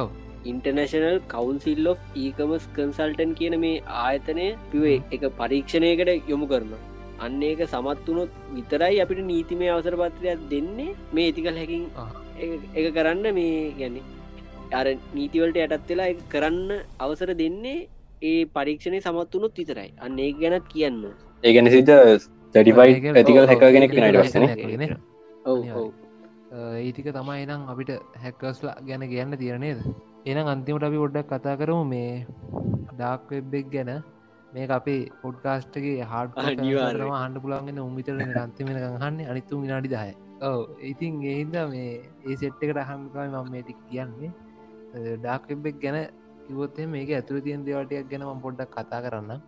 ඔව්. 0.02 0.08
ඉන්ටර්නශනල් 0.50 1.18
කවන්සිල් 1.34 1.86
of 1.92 2.00
ඒකමස් 2.22 2.64
කන්සල්ටන් 2.78 3.30
කියන 3.38 3.54
මේ 3.62 3.76
ආයතනය 4.00 4.48
පිවේ 4.72 4.98
එක 5.16 5.22
පරීක්ෂණයකට 5.38 6.28
යොමු 6.32 6.48
කරනවා 6.50 6.82
අන්න 7.18 7.42
ඒක 7.42 7.62
සමත් 7.66 8.06
වනොත් 8.08 8.30
විතරයි 8.50 9.00
අපිට 9.00 9.22
නීතිමය 9.22 9.68
අවසර 9.68 9.96
පත්‍රයක් 9.96 10.44
දෙන්නේ. 10.50 10.94
මේ 11.12 11.28
ඉතිකල් 11.28 11.56
හැකින් 11.56 11.84
එක 12.74 12.86
කරන්න 12.94 13.34
මේ 13.34 13.72
ගැන 13.80 13.98
අර 14.72 14.86
නීතිවලට 15.14 15.58
යටත් 15.58 15.90
වෙලා 15.90 16.12
කරන්න 16.28 16.70
අවසර 17.00 17.34
දෙන්නේ 17.34 17.88
ඒ 18.22 18.44
පරීක්ෂණය 18.46 19.00
සමත් 19.00 19.34
වනුත් 19.34 19.60
විතරයි. 19.60 19.90
අන්න 19.98 20.18
ඒ 20.18 20.32
ගැනත් 20.34 20.68
කියන්න. 20.68 21.02
ඒගැන 21.44 21.70
සිත 21.70 21.90
තැටිපයි 22.54 23.12
ඇතිකල් 23.12 23.46
හැක 23.50 23.62
කෙනෙක් 23.68 23.94
නට 23.94 24.16
වස්සන 24.16 24.96
ඔව 25.44 25.60
ඒටික 26.78 27.08
තමයි 27.10 27.46
නම් 27.46 27.62
අපිට 27.72 27.90
හැකස්ලා 28.22 28.74
ගැන 28.88 29.06
කියන්න 29.12 29.36
තියනේද 29.40 29.80
එනම් 30.26 30.50
අන්තිමට 30.52 30.86
අපි 30.88 31.00
ඔොඩ්ඩක් 31.04 31.32
කතා 31.32 31.56
කරමු 31.60 31.82
මේ 31.84 32.12
ඩාක්වෙබ්බෙක් 32.92 33.66
ගැන 33.74 33.90
මේ 34.54 34.66
අපේ 34.78 35.00
පොඩ්කාස්ටගේ 35.22 36.08
හාඩ 36.12 36.36
අනිවාර්යයෙන්. 36.42 37.14
හන්ඩ 37.14 37.42
පුළන්ගෙන 37.44 37.80
උමිතර 37.86 38.14
අන්තිමෙන 38.44 38.76
හන්න 38.82 39.20
අනිත්තු 39.32 39.60
විනාඩි 39.64 39.92
දහය. 39.94 40.12
ඔව. 40.48 40.60
ඉතින් 40.92 41.22
ඒහින්ද 41.32 41.56
මේ 41.72 41.88
ඒ 42.26 42.36
සෙට්කට 42.42 42.82
අහන්කයි 42.84 43.26
මම 43.26 43.50
මේටික් 43.54 43.80
කියන්නේ. 43.88 44.32
ඩාක්වෙබ්බෙක් 45.18 45.76
ගැන 45.84 45.98
කිවොත්තේ 46.46 46.88
මේක 46.94 47.10
ඇතුළ 47.18 47.44
තියන් 47.46 47.66
දේවටයක් 47.68 48.08
ගැන 48.10 48.24
ම 48.28 48.40
පොඩ්ඩක් 48.46 48.74
කතා 48.76 49.02
කරන්න 49.04 49.40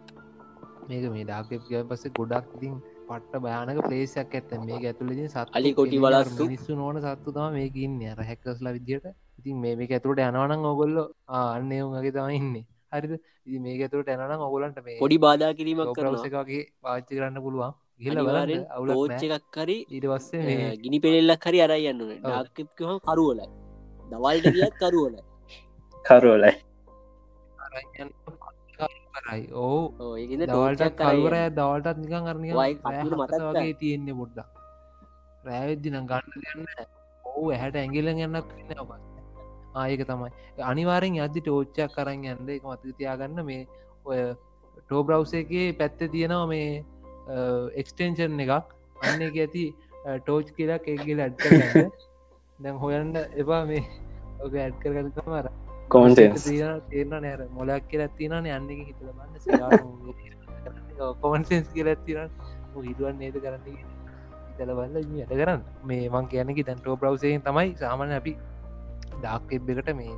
මේක 0.91 1.05
මේ 1.15 1.25
ඩාක්වෙබ් 1.25 1.89
පස්සේ 1.91 2.15
ගොඩක් 2.19 2.55
ඉතින් 2.57 2.75
පට්ට 3.09 3.43
භයානක 3.45 3.81
පලේසයක් 3.89 4.35
ඇත්ත. 4.39 4.55
මේ 4.69 4.79
ඇතුළදි 4.91 5.29
සත් 5.29 5.49
අලි 5.59 5.75
කොටි 5.81 5.99
වලස්සු. 6.05 6.43
මිනිස්සු 6.45 6.79
නොන 6.83 7.03
සත්තු 7.05 7.37
තම 7.37 7.59
මේකන්න 7.59 8.01
අර 8.13 8.21
හැකස්ලා 8.31 8.77
විදිට 8.79 9.07
ඉතින් 9.39 9.61
මේ 9.65 9.77
මේක 9.81 9.93
ඇතුළට 9.97 10.25
යනවනං 10.25 10.71
ඔගොල්ල 10.73 10.97
අන්න 11.41 11.71
එවුන්ගේ 11.79 12.13
තම 12.17 12.33
ඉන්න 12.39 12.57
හරිද? 12.93 13.13
ඉති 13.47 13.59
මේ 13.65 13.75
ඇතුළට 13.87 14.13
යනනම් 14.15 14.47
ඔගොලන්ට 14.49 14.79
මේ 14.87 14.99
පොඩි 15.03 15.19
බාධා 15.27 15.53
කිරීමක් 15.59 15.93
කරනවා. 15.97 16.25
එකගේ 16.29 16.63
පාච්චි 16.85 17.13
කරන්න 17.19 17.43
පුළුවන්. 17.47 17.73
ගිල්ල 18.05 18.19
අනිවාර්යෙන් 18.21 18.65
අවුල 18.77 18.91
එකක් 19.29 19.57
පස්සේ 20.13 20.43
මේ 20.49 20.77
ගිනි 20.83 20.99
පෙරෙල්ලක් 21.07 21.49
හරි 21.49 21.65
අරයි 21.67 21.89
යන්න 21.93 22.03
ඩාක්කහ 22.21 22.61
කරුවලයි. 23.09 23.49
දවල්ට 24.11 24.47
ගියත් 24.57 24.75
කරුවලයි. 24.83 25.23
කරෝලයි 26.05 26.53
කරයි 29.17 29.45
ඕ 29.63 29.83
දවල්ට 30.43 30.85
කල්වර 31.01 31.35
දවල්ටත් 31.59 31.99
නිකන් 32.03 32.25
කකුල 32.85 33.15
මතක් 33.21 33.43
වගේ 33.49 33.75
තියෙන්නේ 33.81 34.19
පොඩ්ඩක්. 34.21 34.49
රෑවෙද්දින 35.47 35.99
ගන්න 36.11 36.27
දෙන්න 36.45 36.65
ඔහු 37.25 37.43
ඇහැට 37.51 37.77
ඇගිල 37.83 38.09
ගන්නක් 38.13 38.49
ආයක 39.83 40.03
තමයි. 40.11 40.31
අනිවාරෙන් 40.73 41.19
අදදි 41.27 41.41
ටෝච්චක් 41.47 41.97
කරන්න 41.97 42.25
යන්න. 42.33 42.49
එක 42.57 42.65
මත 42.71 42.83
තියාගන්න 43.01 43.41
මේ 43.51 43.63
ඔය 44.05 44.21
ටෝ 44.79 45.03
බ්‍රව්ස 45.09 45.33
එකේ 45.43 45.67
පැත්ත 45.81 46.01
තියෙනවා 46.15 46.47
මේ 46.53 46.69
එක්ස්ටේන්ෂන් 47.83 48.41
එකක්. 48.47 48.53
අන්න 49.07 49.21
එක 49.29 49.37
ඇති 49.45 49.65
ටෝච් 50.25 50.49
කියලා 50.57 50.81
එකගල 50.95 51.21
ඇඩ්ක 51.25 51.45
දැන් 52.59 52.77
හොයන්න 52.83 53.13
එපා 53.43 53.63
මේ 53.71 53.85
ඔක 54.45 54.53
ඇඩ් 54.65 54.77
කරගතමර 54.83 55.47
කොන්ටන්ස් 55.95 56.47
තේරන 56.91 57.13
නෑර 57.15 57.41
මොලක් 57.57 57.85
කියල 57.91 58.03
තිනන 58.19 58.35
යන්න 58.39 58.71
හිතලබන්න 58.89 59.33
කොමන්සන්ස් 61.23 61.69
කියල 61.75 61.89
තිරන් 62.07 62.31
හිදුවන් 62.87 63.17
නේද 63.23 63.37
කරන්න 63.45 63.63
තලබල්ල 64.59 64.97
ඇට 64.97 65.33
කරන්න. 65.41 65.61
මේ 65.85 66.09
මං 66.09 66.27
කියනක 66.33 66.59
දැන් 66.69 66.79
ටෝ 66.81 66.97
බ්‍රව්සයෙන් 67.03 67.43
තමයි 67.49 67.71
සාමන 67.83 68.13
අපි 68.19 68.33
ඩාක්ෙබ් 69.17 69.71
එකට 69.73 69.91
මේ 70.01 70.17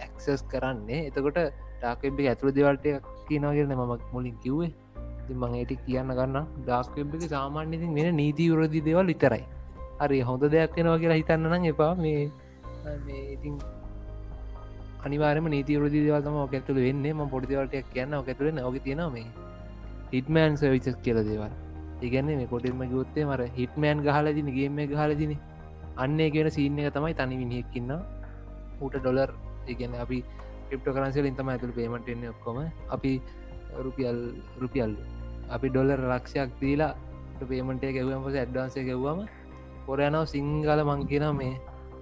ඇක්සස් 0.00 0.44
කරන්නේ. 0.52 1.00
එතකොට 1.08 1.38
ඩාකෙබ් 1.78 2.20
ඇතුළ 2.24 2.52
දෙවල්ට 2.52 2.86
කියනගෙන 3.28 3.74
මම 3.76 3.94
මුලින් 4.12 4.36
කිව්වේ. 4.44 4.72
මං 5.34 5.54
ඒට 5.54 5.72
කියන්න 5.86 6.12
ගන්න 6.18 6.46
ඩාස්කෙබ් 6.58 7.14
එක 7.14 7.24
සාමාන්‍යතින් 7.28 7.94
වෙන 7.94 8.16
නීති 8.16 8.50
වරදි 8.52 8.80
දෙවල් 8.80 9.06
විතරයි. 9.12 9.44
හරි 10.00 10.20
හොඳ 10.20 10.44
දෙයක් 10.54 10.76
වෙනවා 10.76 11.00
කියලා 11.02 11.20
හිතන්න 11.20 11.50
නම් 11.50 11.64
එපා. 11.72 11.92
මේ 11.96 12.30
මේ 13.06 13.24
ඉතින් 13.34 13.54
අනිවාරම 15.06 15.46
නීති 15.54 15.78
රදි 15.82 16.00
දවතම 16.06 16.36
ඔකඇතුළ 16.46 16.80
වෙන්නේ. 16.86 17.12
ම 17.12 17.30
පොඩිදවලටයක් 17.34 17.86
කියන්න 17.94 18.14
ඔකඇතුළ 18.14 18.50
නොක 18.54 18.78
තියෙන 18.84 19.02
මේ 19.12 19.26
හිටමෑන් 20.12 20.56
සවිචස් 20.56 20.96
කියල 21.04 21.18
දේවල්. 21.28 21.52
ඉගන්න 22.02 22.30
මේ 22.40 22.46
කොටෙම 22.46 22.82
ගොත්තේ 22.94 23.26
මර 23.26 23.42
හිටමෑන් 23.58 24.04
ගහලදින 24.06 24.48
ගේම 24.56 24.78
ගහලදින 24.92 25.32
අන්නේ 25.96 26.30
කියන 26.30 26.50
සීන 26.50 26.78
එක 26.78 26.94
තමයි 26.94 27.14
තනි 27.14 27.38
විනිහෙක්කින්න 27.42 27.92
ඌට 28.80 28.96
ඩොලර් 28.96 29.30
ඉගන්න 29.66 29.94
අපි 29.96 30.18
ක්‍රප්ට 30.68 30.88
කරන්සල 30.88 31.26
ඉතම 31.26 31.48
ඇතුළ 31.48 31.72
පේමටෙන්නේ 31.72 32.30
ඔක්කොම. 32.30 32.58
අපි 32.88 33.12
රුපියල් 33.78 34.18
රුපියල්. 34.58 34.94
අපි 35.50 35.68
ඩොලර් 35.68 36.00
ලක්ෂයක් 36.10 36.50
දීලා 36.60 36.92
පේමටේ 37.44 37.92
ගැවම 37.92 38.24
පස 38.24 38.36
ඇඩ්වාන්සේ 38.36 38.84
ගැව්වම 38.84 39.20
පොරයනව 39.86 40.24
සිංහල 40.26 40.80
මංකින 40.84 41.26
මේ 41.36 41.54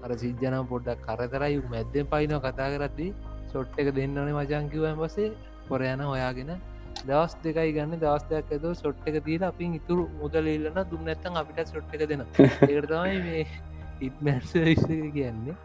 අර 0.03 0.11
සිද්ධනම් 0.16 0.66
පොඩ්ඩක් 0.66 1.05
කරතරයි 1.09 1.59
මැද්දෙන් 1.66 2.07
පයින 2.07 2.39
කතා 2.41 2.70
කරද්දී 2.72 3.12
සොට් 3.53 3.79
එක 3.79 3.93
දෙන්නනේ 3.95 4.35
මචංකිවන් 4.35 4.99
පසේ 4.99 5.29
පොරයන 5.68 6.01
හොයාගෙන 6.03 6.51
දවස් 7.03 7.37
දෙකයි 7.43 7.72
ගන්න. 7.72 7.99
දවස්දයක් 7.99 8.53
ඇතු 8.53 8.74
සොට් 8.74 9.07
එක 9.07 9.16
දීලා 9.24 9.53
අපින් 9.53 9.79
ඉතුරු 9.79 10.05
මුදල 10.20 10.47
ඉල්ලන්න 10.49 10.83
දුන්න 10.91 11.09
ඇත්තන් 11.09 11.41
අපිට 11.43 11.68
සොට් 11.68 11.95
එක 11.95 12.09
දෙන 12.09 12.27
ඒකතමයි 12.70 13.18
මේ 13.27 13.47
ඉත්මැන්ස 14.01 14.53
කියන්නේ 15.14 15.57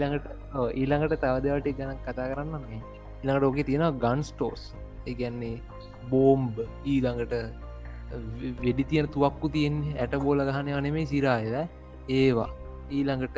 ඊළඟට 0.00 0.28
ඊළඟට 0.74 1.16
තවදවට 1.16 1.76
ගැන 1.78 1.98
කතා 2.04 2.28
කරන්න 2.30 2.62
මේ 2.62 2.80
ඊළඟට 3.22 3.44
ඕක 3.44 3.58
තියෙන 3.66 3.98
ගන් 3.98 4.22
ස්ටෝස් 4.24 4.62
ඒගැන්නේ 5.06 5.56
බෝම්බ. 6.10 6.62
ඊළඟට 6.84 7.34
වෙඩි 8.62 8.84
තියෙන 8.84 9.08
තුවක්කු 9.08 9.52
තියෙන්නේ 9.56 9.98
ඇට 9.98 10.16
බෝල 10.22 10.44
ගහනය 10.46 10.72
අනෙමේ 10.74 11.06
සිරායද 11.06 11.56
ඒවා. 12.10 12.48
ඊළඟට 12.90 13.36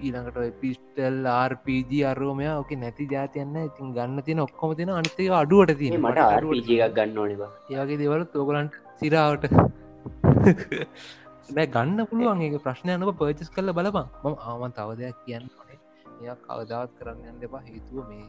ඊළඟට 0.00 0.60
පිස්ටල් 0.60 1.30
ආර්පජ 1.30 2.02
අරෝමය 2.06 2.46
ඕක 2.50 2.70
නැති 2.76 3.08
ජාතියන්න 3.10 3.56
ඉතින් 3.62 3.94
ගන්න 3.96 4.26
තියෙන 4.26 4.44
ඔක්කොම 4.46 4.76
තියෙන 4.76 4.92
අනිතේ 4.92 5.30
අඩුවට 5.38 5.74
තියෙන 5.80 5.98
මට 6.00 6.26
ආර්පජ 6.26 6.76
එකක් 6.76 6.94
ගන්න 6.98 7.18
ඕනවා 7.18 7.50
ඒවගේ 7.70 8.00
දෙවල 8.02 8.24
තෝකලන්ට 8.34 8.78
සිරාවට 9.02 9.50
බෑ 11.50 11.66
ගන්න 11.74 12.06
පුළුවන්. 12.10 12.42
ඒ 12.46 12.60
ප්‍රශ්නයනක 12.66 13.12
පර්චස් 13.20 13.50
කල 13.54 13.72
බලපන්. 13.78 14.06
මම 14.24 14.36
ආමන් 14.48 14.76
තව 14.76 14.98
දෙයක් 15.00 15.18
කියන්න 15.24 15.48
ඕනේ. 15.58 15.78
එය 16.20 16.36
කවදාවත් 16.46 16.92
කරන්න 16.98 17.28
යන්න 17.30 17.40
දෙපා 17.42 17.62
හේතුව 17.66 18.08
මේ. 18.10 18.26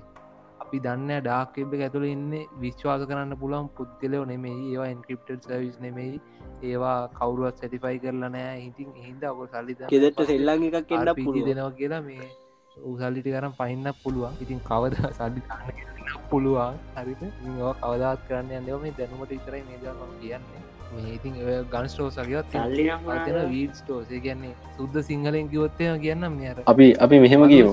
අපි 0.64 0.80
දන්න 0.86 1.24
ඩාක්කෙබ 1.26 1.76
ඇතුළ 1.78 2.08
ඉන්න 2.10 2.34
විශ්වාස 2.64 3.04
කරන්න 3.10 3.38
පුළන් 3.44 3.70
පුද්ගලයෝ 3.78 4.24
නෙමෙයි. 4.32 4.64
ඒවා 4.72 4.90
ඉන්ක්‍රප්ට 4.96 5.48
සවිස් 5.48 5.78
නෙමෙයි. 5.86 6.22
ඒවා 6.64 6.98
කවරුවත් 7.20 7.62
සැටිෆයි 7.62 8.02
කරලා 8.06 8.32
නෑ 8.38 8.58
ඉතින් 8.70 8.90
හින්ද 9.06 9.28
ඔක 9.32 9.44
සල්ලි 9.54 9.78
ගෙදට 9.84 10.26
සෙල්ලං 10.32 10.68
එකක් 10.70 10.92
පිදි 10.92 11.26
පුළුව 11.28 11.48
දෙනවා 11.50 11.72
කියලා 11.80 12.02
මේ 12.10 12.32
උසල්ලිටි 12.92 13.36
කරම් 13.38 13.56
පයින්න 13.62 13.94
පුළුවන්. 14.04 14.42
ඉතින් 14.44 14.66
කවද 14.70 15.14
සල්ලි 15.20 15.42
පුළුවන්. 16.32 16.84
හරිත 16.98 17.24
කවදාත් 17.82 18.28
කරන්න 18.28 18.54
යන්නව 18.60 18.84
මේ 18.86 18.98
දැනුමට 19.00 19.40
ඉතරයි 19.40 19.64
මේ 19.70 19.82
දම 19.86 20.20
කියන්නේ. 20.20 20.60
මේ 20.60 20.71
ඉතින් 21.00 21.34
ගන් 21.72 21.88
ස්ටෝසගවත් 21.88 22.52
සල්ලි 22.54 22.86
අතන 22.92 23.38
වීඩ 23.52 23.76
ස්ටෝසේ 23.80 24.20
කියන්නේ 24.20 24.54
සුද්ද 24.78 24.96
සිංහලෙන් 25.10 25.48
කිවොත්තය 25.50 25.88
කියන්න 26.04 26.28
මෙර 26.34 26.58
අපි 26.66 26.88
අපි 27.06 27.20
මෙහෙම 27.20 27.48
කියමු. 27.48 27.72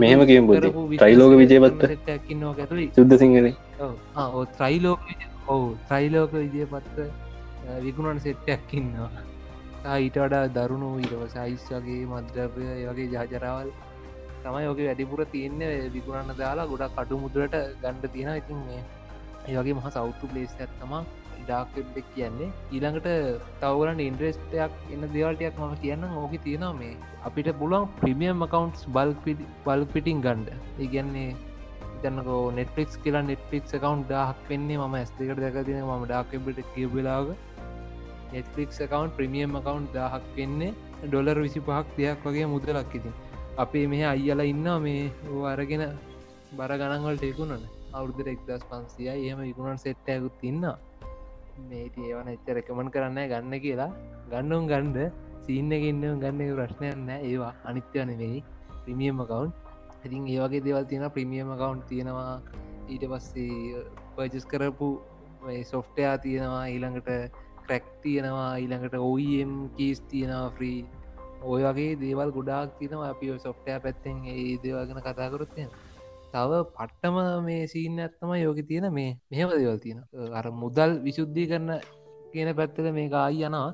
මෙහෙම 0.00 0.26
කියමු. 0.26 0.56
ත්‍රිලෝක 0.98 1.36
විජයපත්ත. 1.36 1.82
සුද්ද 2.96 3.16
සිංහල 3.18 3.48
ත්‍රයිලෝක 4.58 5.00
ඔවු 5.48 5.76
ත්‍රයිලෝක 5.88 6.32
විජයපත්ත 6.34 6.96
විකුණන් 7.82 8.20
සෙට්ටයක් 8.20 8.72
ඉන්නවා. 8.72 9.10
ඊට 9.96 10.16
වඩා 10.16 10.48
දරුණු 10.56 10.90
ඉරව 11.00 11.26
සයිස් 11.28 11.68
වගේ 11.70 12.06
මද්‍රපය 12.06 12.64
වගේ 12.88 13.10
ජාජරාවල් 13.12 13.70
තමයි 14.42 14.66
ඕක 14.70 14.80
වැඩිපුර 14.80 15.24
තියන්න. 15.34 15.60
විකුණන්න 15.92 16.38
දාලා 16.40 16.66
ගොඩක් 16.72 16.96
කටු 16.96 17.20
මුදුරට 17.26 17.60
ගණ්ඩ 17.82 18.12
තියෙන 18.16 18.42
ඉතින් 18.42 18.66
මේ 18.66 18.82
ඒවගේ 19.48 19.78
මහ 19.78 19.94
සෞතු 19.96 20.32
පලේස් 20.32 20.58
ඇත්තමා 20.58 21.04
ඉඩාක්ෙක් 21.46 22.06
කියන්නේ. 22.14 22.52
ඊළඟට 22.74 23.08
තවගලන් 23.62 24.00
ඉන්ද්‍රස්ටයක් 24.06 24.72
එන්න 24.94 25.04
දෙවල්ටයක් 25.16 25.58
මම 25.58 25.74
කියන්න 25.82 26.06
ඕක 26.22 26.38
තියෙනවා 26.44 26.78
මේ 26.78 26.94
අපිට 27.26 27.50
පුළුවන් 27.60 27.90
ප්‍රමියම් 27.98 28.40
මකවන්ස් 28.44 28.86
බල් 28.94 29.12
බල් 29.66 29.84
පිටිං 29.92 30.24
ගණ්ඩ 30.24 30.82
ඒගැන්නේ 30.84 31.28
තන්නකෝ 32.02 32.40
නෙට්ලික්ස් 32.58 32.96
කියලා 33.04 33.24
නෙට්ලික් 33.28 33.68
කවන්් 33.74 34.02
දාහක් 34.10 34.40
වෙන්නේ 34.48 34.78
ම 34.78 34.96
ඇස් 34.98 35.12
දෙකට 35.18 35.42
දැකතින 35.44 35.78
ම 35.84 36.04
ඩාකෙබට 36.04 36.58
කියබලාග 36.74 37.30
නෙට්ලික් 38.32 38.74
කවන්් 38.90 39.14
ප්‍රමියම් 39.16 39.56
කවන්් 39.66 39.86
දාහක් 39.94 40.26
වෙන්නේ 40.36 40.74
ඩොලර් 41.04 41.38
විසි 41.44 41.60
පහක් 41.60 41.86
දෙයක් 41.98 42.26
වගේ 42.26 42.46
මුදලක් 42.54 42.94
ඉතින්. 42.98 43.14
අපේ 43.56 43.86
මෙහ 43.86 44.04
අයියල 44.12 44.40
ඉන්න 44.52 44.68
මේ 44.84 45.10
අරගෙන 45.52 45.84
බර 46.58 46.72
ගණන්වලට 46.80 47.24
එකුණන 47.30 47.64
අවුරුදර 47.92 48.28
එක්දස් 48.34 48.64
පන්සිය 48.70 49.08
ඒම 49.12 49.38
විකුණන් 49.46 49.82
සෙට්ට 49.84 50.10
ඇකුත් 50.14 50.44
ඉන්න 50.50 50.64
මේති 51.64 52.08
ඒවන 52.08 52.28
එච්ච 52.28 52.48
රැකමන් 52.50 52.90
කරන්න 52.90 53.20
ගන්න 53.26 53.54
කියලා. 53.60 53.90
ගන්නුම් 54.30 54.68
ගණ්ඩ 54.68 54.98
සීන්න 55.44 55.72
එකන්න 55.72 56.20
ගන්න 56.20 56.54
ප්‍රශ්නයන්න 56.56 57.10
ඒවා 57.20 57.54
අනිත්‍යන 57.64 58.12
වෙයි 58.18 58.44
ප්‍රමියම් 58.82 59.24
කවුන්් 59.24 59.52
ඉතින් 60.04 60.28
ඒවගේ 60.28 60.62
දේවල් 60.62 60.84
තියෙන 60.84 61.10
ප්‍රමියම 61.10 61.52
කවුන්් 61.56 61.82
තියෙනවා. 61.88 62.36
ඊට 62.88 63.04
පස්සේ 63.06 63.82
පජස් 64.16 64.46
කරපු 64.46 64.90
සොෆ්ටයා 65.64 66.18
තියෙනවා 66.18 66.64
ඊළඟට 66.66 67.10
ක්‍රැක් 67.66 67.86
තියෙනවා 68.02 68.50
ඊළඟට 68.56 68.94
ඔම් 69.00 69.70
කීස් 69.76 70.00
තියෙනවා 70.10 70.50
ෆ්‍රී 70.50 70.78
ඔය 71.44 71.62
වගේ 71.62 71.96
දේවල් 71.96 72.30
ගොඩාක් 72.30 72.78
තිනවා 72.78 73.10
අපි 73.10 73.32
සොෆ්ටය 73.38 73.78
පැත්තෙන් 73.82 74.22
ඒ 74.26 74.58
දේවල්ගෙන 74.62 75.02
කතාකරොත්ය 75.02 75.66
තව 76.34 76.60
පට්ටම 76.76 77.16
මේ 77.48 77.64
සීන්න 77.72 78.04
ඇත්තම 78.04 78.32
යෝග 78.36 78.60
තියෙන 78.70 78.86
මේ 78.98 79.10
මෙහම 79.32 79.50
දේවල් 79.54 79.80
තියෙන 79.84 80.00
අර 80.40 80.46
මුදල් 80.62 80.94
විශුද්ධි 81.06 81.44
කරන 81.52 81.72
කියන 82.32 82.52
පැත්තල 82.60 82.88
මේ 82.98 83.10
ආයි 83.22 83.44
යනවා. 83.50 83.68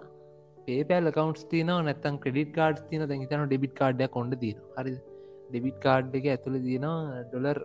පේපැල් 0.67 1.13
කවන්ස් 1.17 1.45
තියනව 1.53 1.79
නැත්තන් 1.87 2.19
ක්‍රඩිට 2.25 2.51
කාඩ් 2.59 2.83
තින 2.91 3.07
තැහිතන 3.13 3.47
ඩෙබිට 3.47 3.79
කාඩ්ඩ 3.81 4.11
කොඩ 4.17 4.35
තියෙන 4.43 4.59
හරි 4.77 4.97
ඩෙබිට 5.51 5.79
කාඩ් 5.87 6.19
එක 6.19 6.27
ඇතුළ 6.35 6.59
තියෙනවා 6.67 7.23
ඩොලර් 7.31 7.59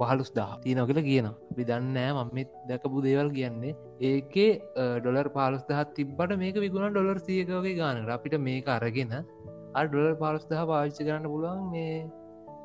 පහලුස් 0.00 0.30
දා 0.36 0.52
තියන 0.64 0.80
කියල 0.90 1.00
කියන 1.08 1.26
අපි 1.30 1.64
දන්නෑ 1.70 2.12
මම 2.18 2.38
දැකපු 2.68 3.02
දේවල් 3.06 3.30
කියන්නේ. 3.38 3.74
ඒකේ 4.10 4.50
ඩොලර් 5.00 5.28
පාලස් 5.38 5.64
දහත් 5.70 5.88
තිබට 5.96 6.36
මේක 6.42 6.60
විගුණ 6.64 6.92
ඩොලර් 6.92 7.18
සියකගේ 7.26 7.74
ගාන 7.80 8.04
අපිට 8.16 8.36
මේක 8.48 8.70
අරගෙන 8.76 9.12
ඩොලර් 9.88 10.14
පාලස් 10.22 10.46
දහ 10.50 10.62
පාවිච්චි 10.70 11.02
කරන්න 11.08 11.28
පුළුවන් 11.32 11.66
මේ 11.72 11.90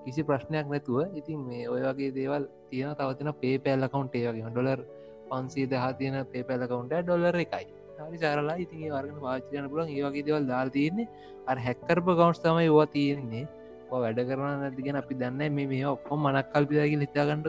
කිසි 0.05 0.21
ප්‍රශ්නයක් 0.23 0.65
නැතුව 0.67 1.17
ඉතින් 1.19 1.39
මේ 1.47 1.67
ඔය 1.73 1.81
වගේ 1.81 2.11
දේවල් 2.17 2.43
තියෙන 2.69 2.95
තවතින 2.95 3.29
පේ 3.41 3.55
පැල්ල 3.65 3.87
කවන්ට 3.93 4.15
ඒවගේ 4.17 4.51
ඩොලර් 4.51 4.81
පන්සේ 5.29 5.69
දහ 5.71 5.85
තියෙන 5.99 6.17
පේ 6.31 6.43
පැල්ල 6.43 6.65
කවන්ට 6.71 7.03
ඩොලර් 7.05 7.35
එකයි. 7.45 7.65
හරි 7.99 8.17
සරලා 8.17 8.57
ඉතින් 8.65 8.85
වර්ගන 8.95 9.19
පාච්චයන 9.25 9.69
පුලන් 9.71 9.89
ඒවගේ 9.89 10.25
දේවල් 10.27 10.47
දාල් 10.51 10.69
තියන්නේ. 10.69 11.07
අ 11.47 11.55
හැක්කරප 11.67 12.07
කවන්ස් 12.11 12.39
තමයි 12.45 12.67
ඒවා 12.67 12.87
තියෙන්නේ. 12.95 13.45
වැඩ 13.93 14.19
කරන 14.29 14.61
නැතිගෙන 14.63 14.95
අපි 14.95 15.19
දන්න 15.21 15.55
මේ 15.55 15.67
මේ 15.67 15.85
ඔක්කොම 15.95 16.19
මනක් 16.25 16.47
කල්පිදගේ 16.53 17.01
හිතාගන්නඩ 17.05 17.47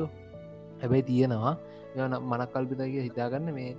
හැබැයි 0.83 1.09
තියෙනවා. 1.11 1.55
යන 1.97 2.15
මනක් 2.21 2.51
කල්පිතගේ 2.55 3.09
හිතාගන්න. 3.09 3.53
මේ 3.59 3.77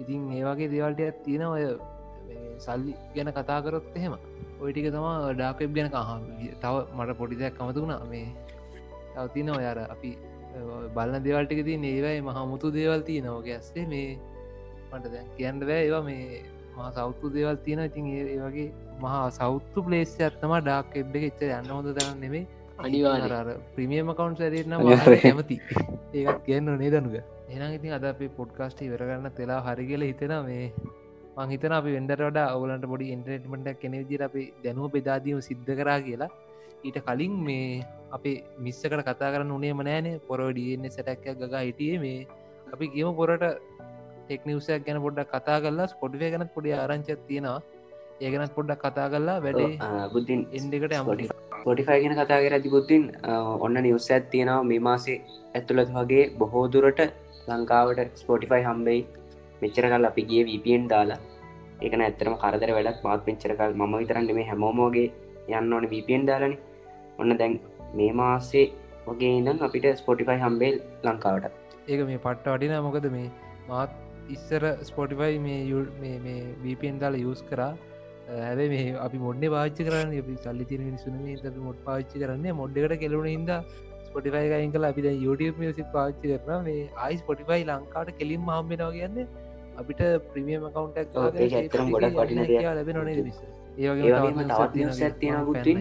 ඉතින් 0.00 0.32
ඒවාගේ 0.38 0.72
දේවල්ට 0.74 1.22
තියෙන 1.24 1.46
ඔය 1.48 1.64
සල්ලි 2.58 2.92
ගැන 3.14 3.32
කතා 3.32 3.60
කරොත් 3.64 3.96
එහෙම. 3.96 4.14
ඔයිටික 4.62 4.88
තම 4.94 5.06
ඩාකෙබ් 5.36 5.70
ගැන 5.76 5.88
කහ 5.94 6.10
තව 6.62 6.74
මට 6.96 7.18
පොඩි 7.20 7.40
දෙයක් 7.42 7.54
කමතු 7.58 7.84
වුණා. 7.84 8.02
මේ 8.12 8.26
තවතින 9.14 9.50
ඔයාර 9.58 9.78
අපි 9.94 10.10
බලන්න 10.96 11.24
දෙවල්ටික 11.26 11.60
ති 11.68 11.74
ඒවයි 11.92 12.20
මහමුතු 12.28 12.74
දේවල් 12.76 13.02
තිය 13.08 13.20
නෝක 13.26 13.48
ඇස්සේ 13.56 13.86
මේ 13.94 14.18
මට 14.92 15.12
දැන් 15.14 15.26
කියන්න 15.36 15.60
බෑ. 15.62 15.80
ඒවා 15.86 16.04
මේ 16.10 16.42
මහ 16.76 16.90
සෞතු 16.98 17.32
දේවල් 17.36 17.56
තියෙන 17.64 17.82
ඉතින් 17.88 18.06
ඒ 18.18 18.38
වගේ 18.44 18.68
මහා 19.04 19.24
සෞත්තු 19.40 19.84
පලේස් 19.86 20.14
ඇත්තම 20.20 20.54
ඩාක් 20.60 20.96
එබ් 21.00 21.16
එක 21.18 21.24
එච්ච 21.30 21.42
යන්න 21.48 21.74
හොඳ 21.76 21.88
තරන්න 21.96 22.20
නෙමේ 22.24 22.44
අනිවාර 22.84 23.48
ප්‍රමියම 23.74 24.12
කවන්් 24.18 24.36
අනිවාර්යෙන්. 24.76 25.22
කැමති. 25.22 25.56
ඒත් 26.14 26.38
කියන්න 26.46 26.70
නේ 26.82 26.90
දනුක 26.94 27.16
එනම් 27.48 27.72
ඉතින් 27.78 27.92
අද 27.96 28.04
අපේ 28.10 28.30
පොඩ්කාස්ට 28.38 28.80
ඉවරගන්න 28.86 29.30
තෙලා 29.38 29.60
හරි 29.66 29.84
කියල 29.90 30.02
හිතෙන 30.08 30.34
මේ 30.48 30.72
මංහිතන 31.38 31.72
අපි 31.78 31.90
වෙන්ඩට 31.96 32.20
වඩ 32.20 32.44
ඔවලන්ට 32.56 32.84
පොඩි 32.92 33.06
ඉන්ට්‍රේටමට 33.14 33.68
කෙනෙවිදිර 33.82 34.22
අපි 34.28 34.42
දැනුව 34.64 34.86
බෙදාදීම 34.94 35.40
සිද්ධ 35.48 35.72
කරා 35.80 35.98
කියලා. 36.06 36.30
ඊට 36.86 36.98
කලින් 37.08 37.34
මේ 37.46 37.84
අපේ 38.16 38.36
මිස්සකට 38.66 39.02
කතා 39.08 39.32
කරන්න 39.32 39.52
උනේම 39.58 39.80
නෑනේ 39.88 40.20
පොරෝඩියන්නේ 40.28 40.94
සැටැක්ක 40.96 41.26
ගග 41.40 41.54
හිටියේ. 41.68 41.98
මේ 42.04 42.26
අපි 42.74 42.86
කියම 42.94 43.10
පොරට 43.20 43.44
ටෙක්නිවසයක් 44.26 44.86
ගැන 44.86 44.98
පොඩ්ඩක් 45.04 45.34
කතා 45.34 45.58
කරලා 45.64 45.88
ස්පොඩිය 45.94 46.30
ගැන 46.34 46.46
පොඩි 46.56 46.74
ආරංචත් 46.78 47.20
තියෙනවා. 47.28 47.60
ඒගනත් 48.24 48.54
පොඩ්ඩක් 48.56 48.82
කතා 48.86 49.06
කරලා 49.12 49.38
වැඩේ 49.44 49.70
බුද්ධින් 50.14 50.42
එන්ඩකට 50.58 50.96
අමටි 51.00 51.28
පොටිෆයි 51.66 52.00
ගෙන 52.04 52.16
කතා 52.20 52.40
කර 52.44 52.56
ඇති 52.58 52.74
බුද්ධින් 52.76 53.04
ඔන්න 53.66 53.78
නිවස 53.86 54.10
ඇත් 54.16 54.26
තියෙනවා. 54.34 54.66
මේ 54.70 54.80
මාසේ 54.88 55.18
ඇතුළත් 55.54 55.94
වගේ 55.98 56.24
බොහෝදුරට 56.42 57.00
ලංකාවට 57.48 58.20
ස්පොටිෆයි 58.22 58.62
හම්බෙයි 58.68 59.00
මෙච්චර 59.62 59.88
කල් 59.88 60.04
අපි 60.04 60.22
ගිය 60.22 60.44
වපෙන් 60.44 60.88
දාලා. 60.88 61.18
ඒකන 61.82 62.00
ඇත්තරම 62.00 62.34
කරදර 62.34 62.70
වැඩක්. 62.72 63.04
මාත් 63.04 63.24
පෙච්චරකල් 63.24 63.72
ම 63.74 63.98
විතරන්න 63.98 64.34
මේ 64.34 64.44
හැමෝමෝගේ 64.44 65.12
යන්න 65.48 65.72
ඕන 65.72 65.86
වපෙන් 65.86 66.26
දාලන. 66.26 66.56
ඔන්න 67.18 67.36
දැන් 67.36 67.60
මේ 67.94 68.12
මාසේ 68.12 68.72
වගේ 69.06 69.40
නම් 69.40 69.58
අපිට 69.62 69.96
ස්පොටිෆයි 69.96 70.38
හම්බේල් 70.38 70.80
ලංකාවට. 71.04 71.50
ඒක 71.88 72.06
මේ 72.06 72.16
පට්ට 72.16 72.48
වටින 72.48 72.82
මොකද 72.82 73.10
මේ 73.10 73.30
මාත් 73.68 73.90
ඉස්සර 74.30 74.78
ස්පොටිෆයි 74.82 75.38
මේ 75.38 75.64
යු- 75.64 76.00
මේ 76.00 76.18
මේ 76.18 76.54
බීපෙන් 76.62 76.98
දාල 76.98 77.14
යස් 77.14 77.42
කරා. 77.42 77.76
ඇැබේ 78.28 78.68
මේ 78.68 78.94
අපි 78.94 79.18
මොඩ්ඩ 79.18 79.44
පාච්චි 79.50 79.84
කරන්න 79.84 80.18
අපි 80.18 80.36
සල්ලි 80.36 80.64
තිර 80.64 80.80
මිනිසුන 80.80 81.12
මේ 81.12 81.50
මොඩ් 81.58 81.76
පාච්චි 81.84 82.18
කරන්න 82.18 82.54
මොඩ්ඩකට 82.54 83.00
කෙලුණ 83.00 83.26
හිද 83.26 83.50
ස්පොටිෆයි 84.08 84.52
අයින් 84.52 84.72
කල 84.72 84.84
අපි 84.84 85.02
YouTube 85.02 85.58
මියසික් 85.58 85.86
පාච්චි 85.92 86.38
කරන 86.38 86.64
මේ 86.64 86.88
ආයි 86.96 87.16
ස්පොටිෆයි 87.16 87.64
ලංකාට 87.64 88.10
කෙලින් 88.18 88.40
හම්බෙනවා 88.40 88.90
කියන්නේ 88.90 89.26
අපිට 89.80 90.00
ප්‍රමියම 90.30 90.64
කවන්ටක් 90.74 91.16
ඇත්තටම 91.16 91.90
ගොඩක් 91.94 92.16
වටින. 92.18 92.40
ලැබෙන 92.68 92.96
නිවස 94.74 95.00
ඇත්තියෙන 95.02 95.44
බුද්ධින් 95.46 95.80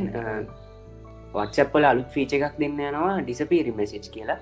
වත්සප්පල 1.33 1.87
අලුත් 1.91 2.09
ෆීච 2.15 2.33
එකක් 2.37 2.55
දෙන්න 2.61 2.77
යනවා 2.81 3.15
ඩිසපීරි 3.21 3.73
මෙසිච් 3.79 4.05
කියලා. 4.15 4.39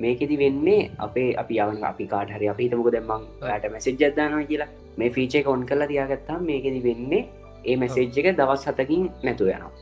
මේකෙති 0.00 0.36
වෙන්නේ 0.38 0.90
අපේ 0.98 1.30
අපි 1.42 1.54
යවන 1.64 1.84
අපි 1.84 2.04
කාට 2.12 2.34
හරි 2.36 2.46
අපි 2.52 2.68
තමුක 2.68 2.90
දෙමං 2.96 3.24
ට 3.40 3.72
මැසිජ් 3.74 3.96
ජදදානවා 4.00 4.44
කියලා. 4.50 4.70
මේ 4.98 5.10
ෆීච 5.10 5.34
එක 5.40 5.48
ඔන් 5.48 5.64
කලා 5.66 5.88
තියාගත්තා 5.92 6.38
මේකෙති 6.50 6.84
වෙන්නේ 6.88 7.22
ඒ 7.64 7.76
මැසේජ් 7.76 8.20
එක 8.20 8.36
දවස් 8.38 8.68
හතකින් 8.68 9.02
නැතු 9.22 9.44
යනවා. 9.46 9.72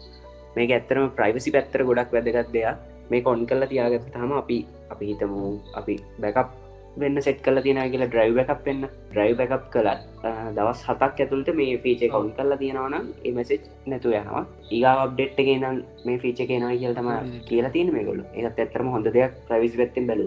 මේක 0.57 0.71
ඇත්තරම 0.71 1.11
ප්‍රයිවසි 1.19 1.51
පැත්තර 1.57 1.85
ගොඩක් 1.85 2.11
වැදගත් 2.15 2.51
දෙයක්. 2.55 2.77
මේ 3.11 3.23
කොන් 3.23 3.47
කල්ල 3.47 3.67
තියාගත්තාම 3.67 4.33
අපි 4.43 4.59
අපි 4.93 5.05
හිතමු 5.11 5.45
අපි 5.75 5.95
බැකප් 6.23 6.49
වෙන්න 6.97 7.23
සෙට් 7.23 7.43
කල 7.43 7.61
තියෙන 7.63 7.83
කියලා 7.91 8.09
ඩ්‍රයිව් 8.09 8.39
එකක් 8.39 8.65
වෙන්න. 8.65 8.89
ඩ්‍රයිව් 9.11 9.41
එකක් 9.45 9.69
කලත් 9.71 10.01
දවස් 10.57 10.81
හතක් 10.87 11.21
ඇතුළට 11.21 11.51
මේ 11.55 11.79
ෆීච 11.79 12.03
කවුන් 12.07 12.33
කල්ල 12.37 12.57
තියෙනවනම් 12.57 13.07
ඒ 13.25 13.33
මැසෙජ් 13.33 13.61
නැතු 13.87 14.13
යනවා. 14.13 14.45
ඒගා 14.71 14.95
අප්ඩෙට් 15.05 15.39
එක 15.39 15.51
නම් 15.53 15.83
මේ 16.05 16.19
ෆීච 16.19 16.41
කෙනවා 16.43 16.73
කියල 16.75 16.95
තම 16.95 17.11
කියලා 17.49 17.73
තියෙන 17.73 17.93
මේගොලු 17.93 18.25
ඒත් 18.35 18.59
ඇත්තරම 18.59 18.91
හොඳ 18.95 19.11
දෙයක් 19.11 19.37
ප්‍රවිස් 19.49 19.77
පැත්තෙන් 19.81 20.07
බැලු 20.07 20.27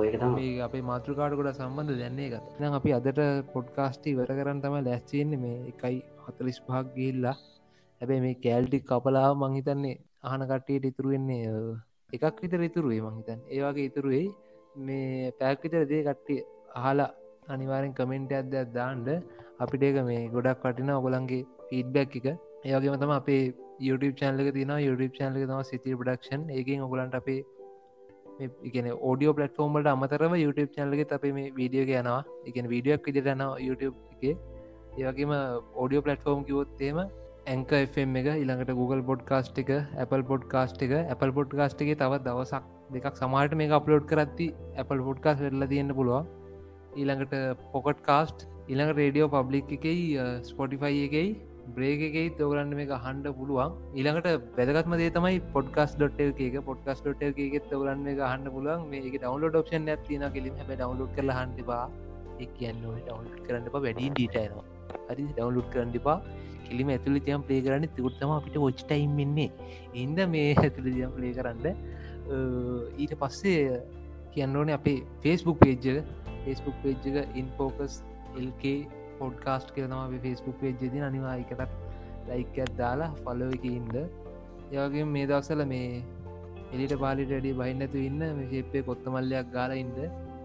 ඒක 0.00 0.18
තම 0.20 0.34
මේ 0.34 0.60
අපේ 0.66 0.84
මාතෘකාට 0.84 1.36
ගොඩ 1.36 1.50
සම්බන්ධ 1.52 1.98
දැන්නේ 2.00 2.28
එකත් 2.30 2.60
නම් 2.60 2.78
අපි 2.80 2.94
අදට 2.98 3.20
පොඩ්කාස්ටි 3.54 4.16
වර 4.18 4.32
කරන්න 4.38 4.62
තම 4.64 4.76
ලැස්චයෙන්නේ 4.82 5.42
මේ 5.44 5.58
එකයි 5.72 5.98
හතලිස් 6.26 6.60
පහක් 6.60 6.86
ගිල්ලා 6.96 7.36
හැබැයි 8.00 8.24
මේ 8.26 8.40
කෑල්ටි 8.44 8.80
කපලා 8.82 9.28
මංහිතන්නේ 9.36 9.96
අහන 10.24 10.46
කට්ටියට 10.50 10.88
ඉතුරු 10.90 11.14
වෙන්නේ 11.14 11.42
එකක් 12.12 12.42
විතර 12.42 12.62
ඉතුරුවේ 12.62 13.02
මහිතන් 13.08 13.40
ඒවාගේ 13.48 13.86
ඉතුරුවේ 13.90 14.24
මේ 14.76 15.32
පැක් 15.40 15.62
විතර 15.62 15.84
දේ 15.86 16.02
කට්ටිය 16.02 16.40
අහලා 16.74 17.10
අනිවාරෙන් 17.48 17.92
කමෙන්ට 17.94 18.32
අදයක් 18.32 18.72
දාන්ඩ 18.74 19.08
අපිට 19.58 19.82
ඒක 19.82 19.98
මේ 20.04 20.28
ගොඩක් 20.28 20.64
වටින 20.64 20.90
ඔගොලන්ගේ 20.90 21.46
ෆීඩ්බැක් 21.68 22.16
එක. 22.16 22.26
ඒවගේම 22.64 22.98
තම 23.00 23.12
අපේ 23.18 23.42
YouTube 23.80 24.16
චැනලක 24.20 24.52
තින 24.54 24.72
YouTube 24.78 25.14
චැනලක 25.18 25.42
තම 25.42 25.62
සිති 25.70 25.96
ප්‍රඩක්ෂන් 26.00 26.48
ඒකින් 26.50 26.86
ඔගලන්ට 26.86 27.14
අපේ 27.14 27.40
එකන 28.68 28.88
ෝඩියෝ 29.00 29.36
පලටෆෝර්ම්මට 29.38 29.90
අමතරම 29.94 30.34
YouTube 30.36 30.70
චැනලක 30.76 31.12
අපේ 31.18 31.32
මේ 31.32 31.52
වීඩියෝ 31.58 32.00
යනවා. 32.00 32.20
එකන 32.48 32.70
වීඩියක් 32.74 33.06
විදිට 33.08 33.30
යනවා 33.34 33.58
YouTube 33.58 33.96
එක. 34.14 34.38
ඒවගේම 34.98 35.34
ඕඩියෝ 35.82 36.06
පලටෆෝර්ම් 36.06 36.42
කිවොත්තේම 36.48 36.98
ඇංක 37.46 37.72
FM 37.78 38.16
එක 38.20 38.28
ඉළඟට 38.34 38.78
Google 38.80 39.02
පොඩ්කාස්ට් 39.10 39.58
එක 39.62 39.70
Apple 40.04 40.24
පොඩ්කාස්ට් 40.30 40.82
එක. 40.86 40.94
Apple 41.14 41.32
පොඩ්කාස්ට් 41.38 41.84
එක 41.84 41.98
තවත් 42.02 42.24
දවසක් 42.26 42.62
දෙකක් 42.92 43.16
සමාට 43.22 43.54
මේ 43.60 43.70
අප්ලෝඩ් 43.78 44.06
කරත්ති 44.12 44.46
Apple 44.82 45.02
පොඩ්කාස් 45.08 45.38
වෙල්ල 45.46 45.66
තියෙන්න්න 45.72 45.96
පුළුවන්. 45.98 46.26
ඊළඟට 47.00 47.34
පොකට් 47.72 48.00
කාස්ට් 48.08 48.46
ඉළඟ 48.72 48.92
රේඩියෝ 49.00 49.32
පබ්ලික් 49.34 49.72
එකයි 49.76 49.96
ස්පොටිෆයි 50.50 51.00
එකයි 51.08 51.26
බ්‍රේක 51.76 52.00
එකයි 52.08 52.26
තෝගරන්න 52.38 52.74
මේ 52.80 53.00
හන්ඩ 53.06 53.28
පුළුවන්. 53.38 53.72
ඊළඟට 53.98 54.28
වැදගත්ම 54.58 54.96
දේ 55.02 55.10
තමයි 55.16 55.40
පොඩ්කස් 55.56 55.96
ඩොට් 55.98 56.20
එක. 56.20 56.56
පොඩ්කස් 56.70 57.00
ඩොට් 57.04 57.22
එකෙත් 57.28 57.68
තෝගරන්න 57.72 58.04
මේ 58.06 58.16
හන්ඩ 58.32 58.54
පුළුවන්. 58.56 58.86
මේ 58.92 59.02
ඩවන්ලෝඩ් 59.16 59.60
ඔප්ෂන් 59.62 59.90
ඇතින 59.96 60.26
කෙලිම 60.36 60.54
හැබ 60.60 60.72
ඩවන්ලෝඩ් 60.76 61.12
කල 61.18 61.34
හන්ඩවා 61.40 61.84
එක් 62.44 62.52
කියන්න 62.60 62.80
ඩවන්ලෝඩ් 62.84 63.42
කරන්න 63.48 63.68
වැඩි 63.74 64.10
ඩීටයනවා 64.14 64.66
හරි 65.08 65.24
ඩවන්ලුඩ් 65.36 65.68
කරන්නපා 65.74 66.18
කෙලිම 66.68 66.88
ඇතුළි 66.94 67.20
තියම් 67.26 67.42
පලේ 67.48 67.62
කරන්න. 67.66 67.84
තිකුත්තම 67.96 68.30
අපිට 68.38 68.56
ොච් 68.68 68.80
ටයිම් 68.84 69.16
වෙන්නේ. 69.20 69.50
ඉන්ද 70.02 70.18
මේ 70.34 70.54
ඇතුළි 70.64 70.92
දියම් 70.98 71.12
පලේ 71.16 71.34
කරන්න. 71.38 71.76
ඊට 72.26 73.14
පස්සේ 73.16 73.80
කියන්න 74.32 74.56
ඕනේ 74.56 74.74
අපේ 74.74 74.98
ෆේස්බුක් 75.20 75.58
පේජ්ජ 75.58 76.02
ෆේස්බුක් 76.44 76.76
පේජ්ජක 76.82 77.36
ඉන්ෆෝකස් 77.36 78.02
එල්කේ 78.36 78.78
පොඩ්කාස්ට් 79.18 79.72
කරනවා 79.72 80.20
ෆේස්බුක් 80.20 80.60
පේජ්ජති 80.60 81.02
අනිවායිකටත් 81.02 81.72
ලයිකත් 82.28 82.76
දාලා 82.76 83.12
ෆලෝ 83.18 83.50
එක 83.50 83.64
ඉන්ද 83.70 83.96
යගේ 84.74 85.04
මේ 85.06 85.26
දවසල 85.26 85.64
මේ 85.66 86.02
එලිට 86.72 86.94
පාලිට 86.98 87.30
වැඩි 87.30 87.52
බහින්නතු 87.54 87.98
ඉන්න 88.00 88.22
මේ 88.30 88.50
ශේපේ 88.50 88.82
කොත්තමල්ලයක් 88.82 89.50
ගාල 89.52 89.74
ඉන්ද 89.76 89.98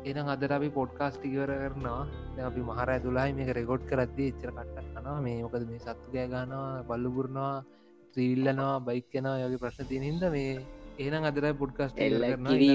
එනම් 0.05 0.27
අදර 0.27 0.51
අපි 0.51 0.69
පොඩ්කාස්ට් 0.71 1.23
ඉවර 1.25 1.51
කරනවා. 1.53 2.03
අපි 2.41 2.61
මහර 2.61 2.89
තුලායි 2.99 3.33
මේක 3.33 3.49
රෙකෝඩ් 3.53 3.83
කරද්දී 3.85 4.31
එච්චර 4.31 4.51
කට්ටක් 4.51 4.91
කනවා 4.93 5.19
මේ 5.21 5.41
මොකද 5.43 5.63
මේ 5.67 5.79
සත්තු 5.79 6.13
ගෑ 6.13 6.27
ගනවා 6.27 6.83
බල්ලුපුරනවා 6.83 7.55
ත්‍රීල්ලනවා 8.13 8.75
බයික් 8.81 9.07
කෙන 9.09 9.27
යගේ 9.33 9.59
ප්‍රශ්න 9.59 9.89
තිය 9.89 10.01
හිද 10.01 10.23
මේ 10.29 10.53
ඒනම් 10.99 11.25
අදර 11.25 11.45
පොඩ්කාස්ට 11.55 12.01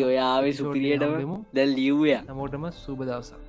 ඔයාවේ 0.04 0.54
සුපිරියටම 0.54 1.34
දැල් 1.54 1.74
ලියවය 1.78 2.14
නමෝටම 2.20 2.70
සුබ 2.76 3.02
දවසක් 3.02 3.43